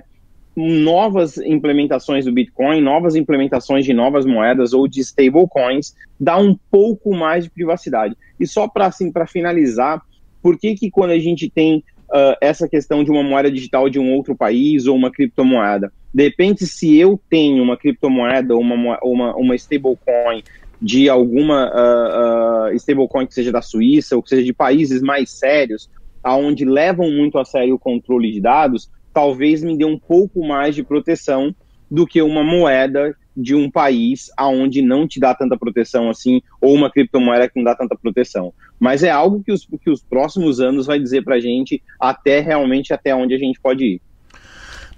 novas 0.54 1.38
implementações 1.38 2.24
do 2.24 2.32
Bitcoin, 2.32 2.80
novas 2.80 3.16
implementações 3.16 3.84
de 3.84 3.92
novas 3.92 4.26
moedas 4.26 4.72
ou 4.72 4.86
de 4.86 5.00
stablecoins, 5.00 5.94
dá 6.20 6.36
um 6.36 6.56
pouco 6.70 7.14
mais 7.14 7.44
de 7.44 7.50
privacidade. 7.50 8.16
E 8.38 8.46
só 8.46 8.68
para 8.68 8.86
assim, 8.86 9.10
finalizar, 9.28 10.02
por 10.42 10.58
que, 10.58 10.74
que 10.74 10.90
quando 10.90 11.12
a 11.12 11.18
gente 11.18 11.48
tem 11.48 11.84
uh, 12.08 12.36
essa 12.40 12.68
questão 12.68 13.02
de 13.02 13.10
uma 13.10 13.22
moeda 13.22 13.50
digital 13.50 13.88
de 13.88 13.98
um 13.98 14.12
outro 14.12 14.36
país 14.36 14.86
ou 14.86 14.96
uma 14.96 15.10
criptomoeda, 15.10 15.92
de 16.12 16.24
repente, 16.24 16.66
se 16.66 16.96
eu 16.96 17.18
tenho 17.30 17.62
uma 17.62 17.76
criptomoeda 17.76 18.54
ou 18.54 18.60
uma, 18.60 18.98
uma, 19.02 19.36
uma 19.36 19.54
stablecoin 19.54 20.42
de 20.80 21.08
alguma 21.08 21.70
uh, 21.70 22.72
uh, 22.72 22.76
stablecoin 22.76 23.26
que 23.26 23.34
seja 23.34 23.52
da 23.52 23.62
Suíça 23.62 24.16
ou 24.16 24.22
que 24.22 24.28
seja 24.28 24.42
de 24.42 24.52
países 24.52 25.00
mais 25.00 25.30
sérios, 25.30 25.88
aonde 26.22 26.64
levam 26.64 27.10
muito 27.10 27.38
a 27.38 27.44
sério 27.44 27.74
o 27.74 27.78
controle 27.78 28.30
de 28.30 28.40
dados, 28.40 28.90
talvez 29.12 29.62
me 29.62 29.76
dê 29.76 29.84
um 29.84 29.98
pouco 29.98 30.46
mais 30.46 30.74
de 30.74 30.82
proteção 30.82 31.54
do 31.90 32.06
que 32.06 32.20
uma 32.20 32.42
moeda 32.42 33.16
de 33.34 33.54
um 33.54 33.70
país 33.70 34.30
aonde 34.36 34.82
não 34.82 35.06
te 35.06 35.18
dá 35.18 35.34
tanta 35.34 35.56
proteção 35.56 36.10
assim, 36.10 36.42
ou 36.60 36.74
uma 36.74 36.90
criptomoeda 36.90 37.48
que 37.48 37.56
não 37.56 37.64
dá 37.64 37.74
tanta 37.74 37.96
proteção. 37.96 38.52
Mas 38.78 39.02
é 39.02 39.10
algo 39.10 39.42
que 39.42 39.52
os, 39.52 39.66
que 39.66 39.90
os 39.90 40.02
próximos 40.02 40.60
anos 40.60 40.86
vai 40.86 40.98
dizer 40.98 41.22
para 41.22 41.36
a 41.36 41.40
gente 41.40 41.82
até 41.98 42.40
realmente 42.40 42.92
até 42.92 43.14
onde 43.14 43.34
a 43.34 43.38
gente 43.38 43.58
pode 43.60 43.84
ir. 43.84 44.02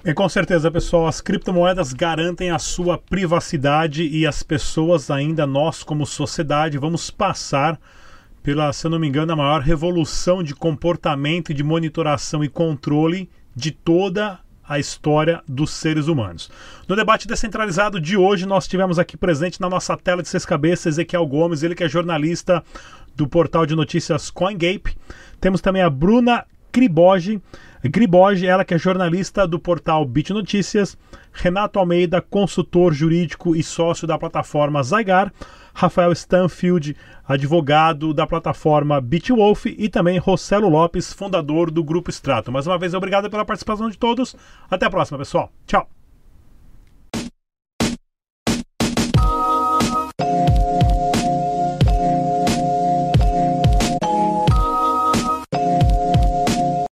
E 0.06 0.12
com 0.12 0.28
certeza, 0.28 0.70
pessoal, 0.70 1.06
as 1.06 1.22
criptomoedas 1.22 1.94
garantem 1.94 2.50
a 2.50 2.58
sua 2.58 2.98
privacidade 2.98 4.06
e 4.06 4.26
as 4.26 4.42
pessoas, 4.42 5.10
ainda 5.10 5.46
nós 5.46 5.82
como 5.82 6.04
sociedade, 6.04 6.76
vamos 6.76 7.10
passar 7.10 7.80
pela, 8.42 8.70
se 8.74 8.86
eu 8.86 8.90
não 8.90 8.98
me 8.98 9.08
engano, 9.08 9.32
a 9.32 9.36
maior 9.36 9.62
revolução 9.62 10.42
de 10.42 10.54
comportamento, 10.54 11.54
de 11.54 11.64
monitoração 11.64 12.44
e 12.44 12.50
controle 12.50 13.30
de 13.56 13.70
toda 13.70 14.38
a 14.68 14.78
história 14.78 15.42
dos 15.48 15.70
seres 15.70 16.06
humanos. 16.06 16.50
No 16.86 16.94
debate 16.94 17.26
descentralizado 17.26 17.98
de 17.98 18.14
hoje, 18.14 18.44
nós 18.44 18.68
tivemos 18.68 18.98
aqui 18.98 19.16
presente 19.16 19.58
na 19.58 19.70
nossa 19.70 19.96
tela 19.96 20.20
de 20.20 20.28
seis 20.28 20.44
cabeças 20.44 20.98
Ezequiel 20.98 21.26
Gomes, 21.26 21.62
ele 21.62 21.74
que 21.74 21.82
é 21.82 21.88
jornalista 21.88 22.62
do 23.16 23.26
portal 23.26 23.64
de 23.64 23.74
notícias 23.74 24.30
CoinGape. 24.30 24.98
Temos 25.40 25.62
também 25.62 25.80
a 25.80 25.88
Bruna 25.88 26.44
Criboge, 26.70 27.40
Griboge, 27.88 28.46
ela 28.46 28.64
que 28.64 28.74
é 28.74 28.78
jornalista 28.78 29.46
do 29.46 29.58
portal 29.58 30.04
Bit 30.06 30.32
Notícias, 30.32 30.96
Renato 31.32 31.78
Almeida, 31.78 32.20
consultor 32.20 32.92
jurídico 32.94 33.54
e 33.54 33.62
sócio 33.62 34.06
da 34.06 34.18
plataforma 34.18 34.82
Zygar, 34.82 35.32
Rafael 35.74 36.12
Stanfield, 36.12 36.96
advogado 37.26 38.14
da 38.14 38.26
plataforma 38.26 39.00
Bitwolf 39.00 39.66
e 39.66 39.88
também 39.88 40.18
Rossello 40.18 40.68
Lopes, 40.68 41.12
fundador 41.12 41.70
do 41.70 41.84
Grupo 41.84 42.10
Extrato. 42.10 42.52
Mais 42.52 42.66
uma 42.66 42.78
vez, 42.78 42.94
obrigado 42.94 43.28
pela 43.28 43.44
participação 43.44 43.90
de 43.90 43.98
todos. 43.98 44.34
Até 44.70 44.86
a 44.86 44.90
próxima, 44.90 45.18
pessoal. 45.18 45.52
Tchau. 45.66 45.88